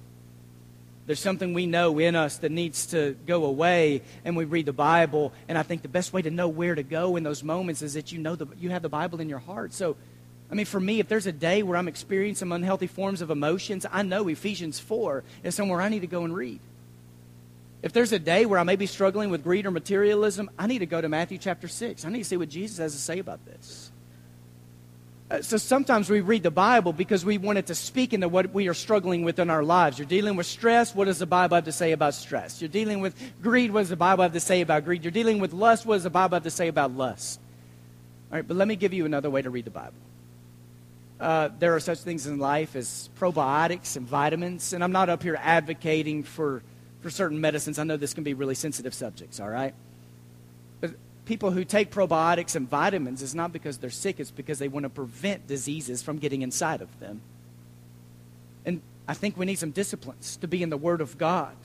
There's 1.10 1.20
something 1.20 1.56
we 1.56 1.66
know 1.66 1.98
in 1.98 2.16
us 2.16 2.38
that 2.38 2.52
needs 2.52 2.86
to 2.92 3.18
go 3.26 3.46
away, 3.46 4.04
and 4.24 4.38
we 4.38 4.46
read 4.46 4.68
the 4.68 4.74
Bible. 4.74 5.34
And 5.48 5.58
I 5.58 5.64
think 5.64 5.82
the 5.82 5.88
best 5.88 6.14
way 6.14 6.22
to 6.22 6.30
know 6.30 6.48
where 6.48 6.76
to 6.76 6.84
go 6.84 7.16
in 7.16 7.24
those 7.24 7.44
moments 7.44 7.82
is 7.82 7.96
that 7.96 8.12
you 8.12 8.20
know 8.20 8.36
the, 8.36 8.46
you 8.60 8.70
have 8.70 8.84
the 8.84 8.90
Bible 8.90 9.20
in 9.20 9.28
your 9.28 9.40
heart. 9.40 9.74
So, 9.74 9.96
I 10.52 10.54
mean, 10.54 10.68
for 10.68 10.80
me, 10.80 11.00
if 11.00 11.08
there's 11.08 11.26
a 11.26 11.32
day 11.32 11.64
where 11.64 11.80
I'm 11.80 11.88
experiencing 11.88 12.52
unhealthy 12.52 12.86
forms 12.86 13.24
of 13.24 13.32
emotions, 13.32 13.88
I 13.92 14.04
know 14.04 14.28
Ephesians 14.28 14.80
4 14.80 15.24
is 15.42 15.56
somewhere 15.56 15.82
I 15.82 15.90
need 15.90 16.02
to 16.02 16.08
go 16.08 16.26
and 16.26 16.36
read. 16.36 16.60
If 17.82 17.92
there's 17.92 18.12
a 18.12 18.20
day 18.20 18.46
where 18.46 18.60
I 18.60 18.64
may 18.64 18.76
be 18.76 18.86
struggling 18.86 19.32
with 19.32 19.44
greed 19.44 19.66
or 19.66 19.72
materialism, 19.72 20.52
I 20.60 20.68
need 20.68 20.80
to 20.80 20.86
go 20.86 21.02
to 21.02 21.10
Matthew 21.10 21.40
chapter 21.40 21.68
6. 21.68 22.06
I 22.06 22.10
need 22.10 22.20
to 22.20 22.26
see 22.26 22.38
what 22.38 22.50
Jesus 22.50 22.78
has 22.78 22.94
to 22.94 23.00
say 23.00 23.18
about 23.18 23.44
this. 23.48 23.92
Uh, 25.30 25.42
so 25.44 25.58
sometimes 25.58 26.10
we 26.10 26.22
read 26.22 26.42
the 26.42 26.52
Bible 26.52 26.92
because 26.92 27.24
we 27.24 27.38
want 27.38 27.60
it 27.60 27.68
to 27.68 27.76
speak 27.76 28.14
into 28.14 28.28
what 28.28 28.52
we 28.52 28.68
are 28.68 28.74
struggling 28.74 29.24
with 29.24 29.38
in 29.38 29.50
our 29.50 29.64
lives. 29.64 30.00
You're 30.00 30.08
dealing 30.08 30.36
with 30.36 30.48
stress. 30.48 30.96
What 30.96 31.06
does 31.06 31.20
the 31.20 31.28
Bible 31.28 31.56
have 31.56 31.66
to 31.66 31.72
say 31.72 31.92
about 31.92 32.16
stress? 32.16 32.62
You're 32.62 32.70
dealing 32.70 33.00
with 33.00 33.16
greed. 33.42 33.72
What 33.72 33.82
does 33.82 33.90
the 33.90 33.96
Bible 33.96 34.24
have 34.24 34.34
to 34.34 34.40
say 34.40 34.62
about 34.62 34.86
greed? 34.86 35.04
You're 35.04 35.12
dealing 35.12 35.40
with 35.40 35.54
lust. 35.54 35.86
What 35.86 35.96
does 35.96 36.04
the 36.04 36.10
Bible 36.10 36.36
have 36.36 36.44
to 36.44 36.52
say 36.52 36.68
about 36.68 36.96
lust? 36.96 37.40
All 38.32 38.38
right, 38.38 38.48
but 38.48 38.58
let 38.58 38.68
me 38.68 38.76
give 38.76 38.92
you 38.92 39.06
another 39.06 39.30
way 39.30 39.42
to 39.42 39.52
read 39.52 39.66
the 39.66 39.72
Bible. 39.72 39.94
Uh, 41.20 41.50
there 41.60 41.76
are 41.76 41.80
such 41.80 42.00
things 42.00 42.26
in 42.26 42.40
life 42.40 42.76
as 42.76 43.10
probiotics 43.20 43.98
and 43.98 44.08
vitamins, 44.08 44.74
and 44.74 44.84
I'm 44.84 44.92
not 44.92 45.10
up 45.10 45.22
here 45.22 45.38
advocating 45.40 46.24
for, 46.24 46.64
for 47.02 47.10
certain 47.10 47.42
medicines. 47.42 47.78
I 47.78 47.84
know 47.84 47.98
this 47.98 48.14
can 48.14 48.24
be 48.24 48.34
really 48.34 48.56
sensitive 48.56 48.94
subjects, 48.94 49.40
all 49.40 49.50
right? 49.50 49.76
People 51.30 51.52
who 51.52 51.64
take 51.64 51.92
probiotics 51.92 52.56
and 52.56 52.68
vitamins 52.68 53.22
is 53.22 53.36
not 53.36 53.54
because 53.54 53.78
they're 53.78 53.92
sick, 53.92 54.20
it's 54.20 54.32
because 54.32 54.58
they 54.58 54.68
want 54.68 54.84
to 54.84 54.90
prevent 54.90 55.46
diseases 55.46 56.02
from 56.02 56.18
getting 56.18 56.42
inside 56.42 56.82
of 56.82 57.00
them. 57.00 57.22
And 58.66 58.82
I 59.08 59.14
think 59.14 59.38
we 59.38 59.46
need 59.46 59.60
some 59.60 59.70
disciplines 59.70 60.38
to 60.38 60.48
be 60.48 60.64
in 60.64 60.72
the 60.72 60.78
Word 60.78 61.02
of 61.02 61.20
God 61.20 61.56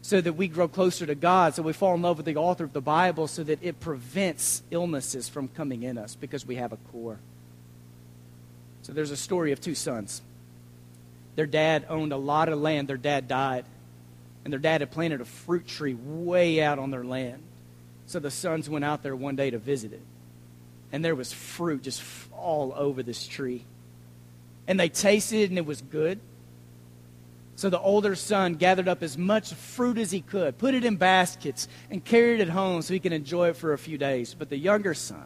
so 0.00 0.22
that 0.22 0.32
we 0.32 0.48
grow 0.48 0.68
closer 0.68 1.04
to 1.04 1.14
God, 1.14 1.54
so 1.54 1.62
we 1.62 1.74
fall 1.74 1.94
in 1.94 2.00
love 2.00 2.16
with 2.16 2.24
the 2.24 2.36
author 2.36 2.64
of 2.64 2.72
the 2.72 2.80
Bible, 2.80 3.28
so 3.28 3.44
that 3.44 3.58
it 3.62 3.78
prevents 3.78 4.62
illnesses 4.70 5.28
from 5.28 5.48
coming 5.48 5.82
in 5.82 5.98
us 5.98 6.14
because 6.14 6.46
we 6.46 6.56
have 6.56 6.72
a 6.72 6.78
core. 6.90 7.18
So 8.80 8.94
there's 8.94 9.10
a 9.10 9.18
story 9.18 9.52
of 9.52 9.60
two 9.60 9.74
sons. 9.74 10.22
Their 11.36 11.44
dad 11.44 11.84
owned 11.90 12.14
a 12.14 12.16
lot 12.16 12.48
of 12.48 12.58
land, 12.58 12.88
their 12.88 12.96
dad 12.96 13.28
died, 13.28 13.66
and 14.44 14.52
their 14.52 14.58
dad 14.58 14.80
had 14.80 14.90
planted 14.90 15.20
a 15.20 15.26
fruit 15.26 15.66
tree 15.66 15.92
way 15.94 16.62
out 16.62 16.78
on 16.78 16.90
their 16.90 17.04
land. 17.04 17.42
So 18.12 18.18
the 18.18 18.30
sons 18.30 18.68
went 18.68 18.84
out 18.84 19.02
there 19.02 19.16
one 19.16 19.36
day 19.36 19.48
to 19.48 19.58
visit 19.58 19.94
it. 19.94 20.02
And 20.92 21.02
there 21.02 21.14
was 21.14 21.32
fruit 21.32 21.82
just 21.82 22.02
all 22.30 22.74
over 22.76 23.02
this 23.02 23.26
tree. 23.26 23.64
And 24.68 24.78
they 24.78 24.90
tasted 24.90 25.36
it, 25.36 25.48
and 25.48 25.56
it 25.56 25.64
was 25.64 25.80
good. 25.80 26.20
So 27.56 27.70
the 27.70 27.80
older 27.80 28.14
son 28.14 28.56
gathered 28.56 28.86
up 28.86 29.02
as 29.02 29.16
much 29.16 29.54
fruit 29.54 29.96
as 29.96 30.10
he 30.10 30.20
could, 30.20 30.58
put 30.58 30.74
it 30.74 30.84
in 30.84 30.96
baskets, 30.96 31.68
and 31.90 32.04
carried 32.04 32.40
it 32.40 32.50
home 32.50 32.82
so 32.82 32.92
he 32.92 33.00
could 33.00 33.14
enjoy 33.14 33.48
it 33.48 33.56
for 33.56 33.72
a 33.72 33.78
few 33.78 33.96
days. 33.96 34.36
But 34.38 34.50
the 34.50 34.58
younger 34.58 34.92
son 34.92 35.24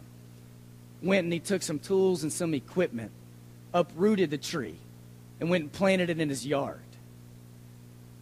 went 1.03 1.25
and 1.25 1.33
he 1.33 1.41
took 1.41 1.63
some 1.63 1.81
tools 1.81 2.23
and 2.23 2.33
some 2.33 2.55
equipment, 2.55 3.11
uprooted 3.75 4.31
the 4.31 4.39
tree, 4.39 4.77
and 5.41 5.51
went 5.51 5.63
and 5.63 5.73
planted 5.73 6.09
it 6.09 6.21
in 6.21 6.29
his 6.29 6.47
yard. 6.47 6.79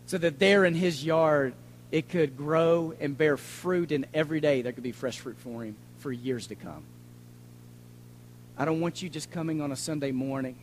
So 0.07 0.17
that 0.17 0.39
there 0.39 0.65
in 0.65 0.75
his 0.75 1.05
yard, 1.05 1.53
it 1.95 2.09
could 2.09 2.37
grow 2.37 2.93
and 2.99 3.17
bear 3.17 3.37
fruit, 3.37 3.93
and 3.93 4.05
every 4.13 4.41
day 4.41 4.63
there 4.63 4.73
could 4.73 4.83
be 4.83 4.91
fresh 4.91 5.21
fruit 5.21 5.39
for 5.39 5.63
him 5.63 5.77
for 5.99 6.11
years 6.11 6.49
to 6.49 6.57
come. 6.57 6.83
I 8.59 8.65
don't 8.65 8.81
want 8.81 9.01
you 9.01 9.09
just 9.09 9.31
coming 9.31 9.61
on 9.61 9.71
a 9.71 9.77
Sunday 9.77 10.11
morning 10.11 10.57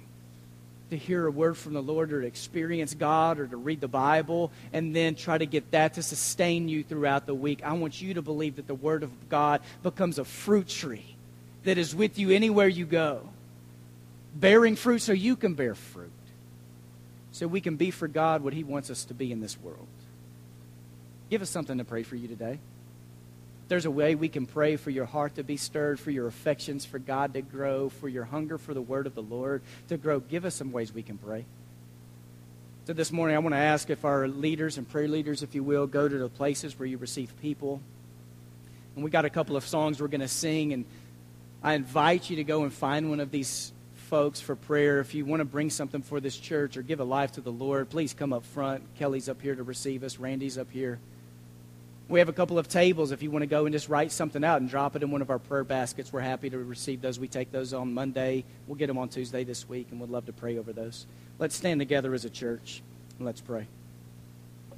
to 0.90 0.98
hear 0.98 1.26
a 1.26 1.32
word 1.32 1.56
from 1.56 1.72
the 1.72 1.82
Lord 1.82 2.12
or 2.12 2.20
to 2.20 2.28
experience 2.28 2.94
God 2.94 3.40
or 3.40 3.48
to 3.48 3.56
read 3.56 3.80
the 3.80 3.88
Bible 3.88 4.52
and 4.74 4.94
then 4.94 5.16
try 5.16 5.38
to 5.38 5.46
get 5.46 5.72
that 5.72 5.94
to 5.94 6.04
sustain 6.04 6.68
you 6.68 6.84
throughout 6.84 7.28
the 7.28 7.34
week. 7.34 7.64
I 7.64 7.72
want 7.74 8.02
you 8.02 8.16
to 8.16 8.22
believe 8.22 8.58
that 8.58 8.68
the 8.68 8.76
Word 8.76 9.02
of 9.02 9.30
God 9.30 9.62
becomes 9.84 10.20
a 10.20 10.26
fruit 10.26 10.68
tree 10.68 11.16
that 11.64 11.78
is 11.78 11.96
with 11.96 12.20
you 12.20 12.32
anywhere 12.32 12.68
you 12.68 12.86
go, 12.86 13.22
bearing 14.36 14.76
fruit 14.76 15.02
so 15.02 15.14
you 15.14 15.38
can 15.38 15.54
bear 15.54 15.76
fruit, 15.76 16.12
so 17.32 17.48
we 17.48 17.62
can 17.62 17.78
be 17.78 17.90
for 17.90 18.10
God 18.10 18.44
what 18.44 18.52
He 18.52 18.66
wants 18.66 18.90
us 18.90 19.06
to 19.06 19.14
be 19.14 19.32
in 19.32 19.40
this 19.40 19.58
world. 19.58 19.88
Give 21.32 21.42
us 21.42 21.50
something 21.50 21.78
to 21.78 21.86
pray 21.86 22.04
for 22.04 22.18
you 22.18 22.28
today. 22.28 22.60
There's 23.70 23.86
a 23.86 23.92
way 23.92 24.16
we 24.16 24.28
can 24.28 24.46
pray 24.46 24.76
for 24.76 24.90
your 24.90 25.06
heart 25.06 25.36
to 25.36 25.44
be 25.46 25.56
stirred, 25.56 25.98
for 25.98 26.12
your 26.12 26.28
affections 26.28 26.84
for 26.84 27.00
God 27.00 27.36
to 27.36 27.42
grow, 27.42 27.88
for 27.88 28.10
your 28.10 28.26
hunger 28.26 28.58
for 28.58 28.74
the 28.74 28.82
word 28.82 29.08
of 29.08 29.16
the 29.16 29.24
Lord 29.24 29.62
to 29.88 29.96
grow. 29.96 30.20
Give 30.20 30.44
us 30.44 30.56
some 30.56 30.74
ways 30.74 30.94
we 30.94 31.04
can 31.04 31.18
pray. 31.18 31.46
So 32.86 32.92
this 32.92 33.14
morning, 33.14 33.38
I 33.38 33.40
want 33.40 33.54
to 33.54 33.60
ask 33.60 33.90
if 33.90 34.04
our 34.04 34.28
leaders 34.28 34.78
and 34.78 34.86
prayer 34.90 35.08
leaders, 35.08 35.42
if 35.42 35.56
you 35.56 35.64
will, 35.64 35.88
go 35.88 36.10
to 36.10 36.18
the 36.18 36.28
places 36.28 36.78
where 36.78 36.86
you 36.86 36.98
receive 36.98 37.34
people. 37.42 37.82
And 38.98 39.06
we 39.06 39.10
got 39.10 39.24
a 39.24 39.30
couple 39.30 39.56
of 39.56 39.66
songs 39.66 40.02
we're 40.02 40.10
going 40.10 40.20
to 40.20 40.28
sing, 40.28 40.74
and 40.74 40.84
I 41.64 41.76
invite 41.76 42.30
you 42.30 42.36
to 42.38 42.44
go 42.44 42.64
and 42.64 42.74
find 42.74 43.10
one 43.10 43.22
of 43.22 43.32
these 43.32 43.72
folks 44.10 44.42
for 44.42 44.58
prayer. 44.58 45.00
If 45.00 45.16
you 45.16 45.24
want 45.24 45.40
to 45.40 45.46
bring 45.46 45.70
something 45.70 46.02
for 46.02 46.20
this 46.20 46.36
church 46.36 46.76
or 46.76 46.82
give 46.82 47.00
a 47.00 47.06
life 47.06 47.32
to 47.34 47.42
the 47.42 47.54
Lord, 47.54 47.90
please 47.90 48.14
come 48.14 48.34
up 48.34 48.44
front. 48.44 48.84
Kelly's 48.96 49.30
up 49.30 49.42
here 49.42 49.56
to 49.56 49.64
receive 49.64 50.04
us. 50.04 50.20
Randy's 50.20 50.58
up 50.58 50.70
here. 50.70 51.00
We 52.12 52.20
have 52.20 52.28
a 52.28 52.34
couple 52.34 52.60
of 52.60 52.68
tables 52.68 53.14
if 53.14 53.24
you 53.24 53.32
want 53.32 53.44
to 53.44 53.48
go 53.48 53.66
and 53.66 53.72
just 53.72 53.88
write 53.88 54.12
something 54.12 54.44
out 54.44 54.60
and 54.60 54.70
drop 54.70 54.98
it 54.98 55.02
in 55.02 55.12
one 55.12 55.22
of 55.22 55.30
our 55.30 55.40
prayer 55.40 55.64
baskets. 55.64 56.12
We're 56.12 56.20
happy 56.20 56.50
to 56.50 56.58
receive 56.58 57.02
those. 57.02 57.18
We 57.18 57.30
take 57.30 57.54
those 57.54 57.74
on 57.74 57.94
Monday. 57.94 58.44
We'll 58.68 58.76
get 58.76 58.88
them 58.88 58.98
on 58.98 59.08
Tuesday 59.08 59.46
this 59.46 59.70
week, 59.70 59.88
and 59.92 60.02
we'd 60.02 60.10
love 60.10 60.26
to 60.26 60.34
pray 60.34 60.58
over 60.58 60.74
those. 60.74 61.06
Let's 61.40 61.56
stand 61.56 61.80
together 61.80 62.14
as 62.14 62.26
a 62.26 62.30
church 62.30 62.82
and 63.18 63.26
let's 63.26 63.40
pray. 63.40 63.66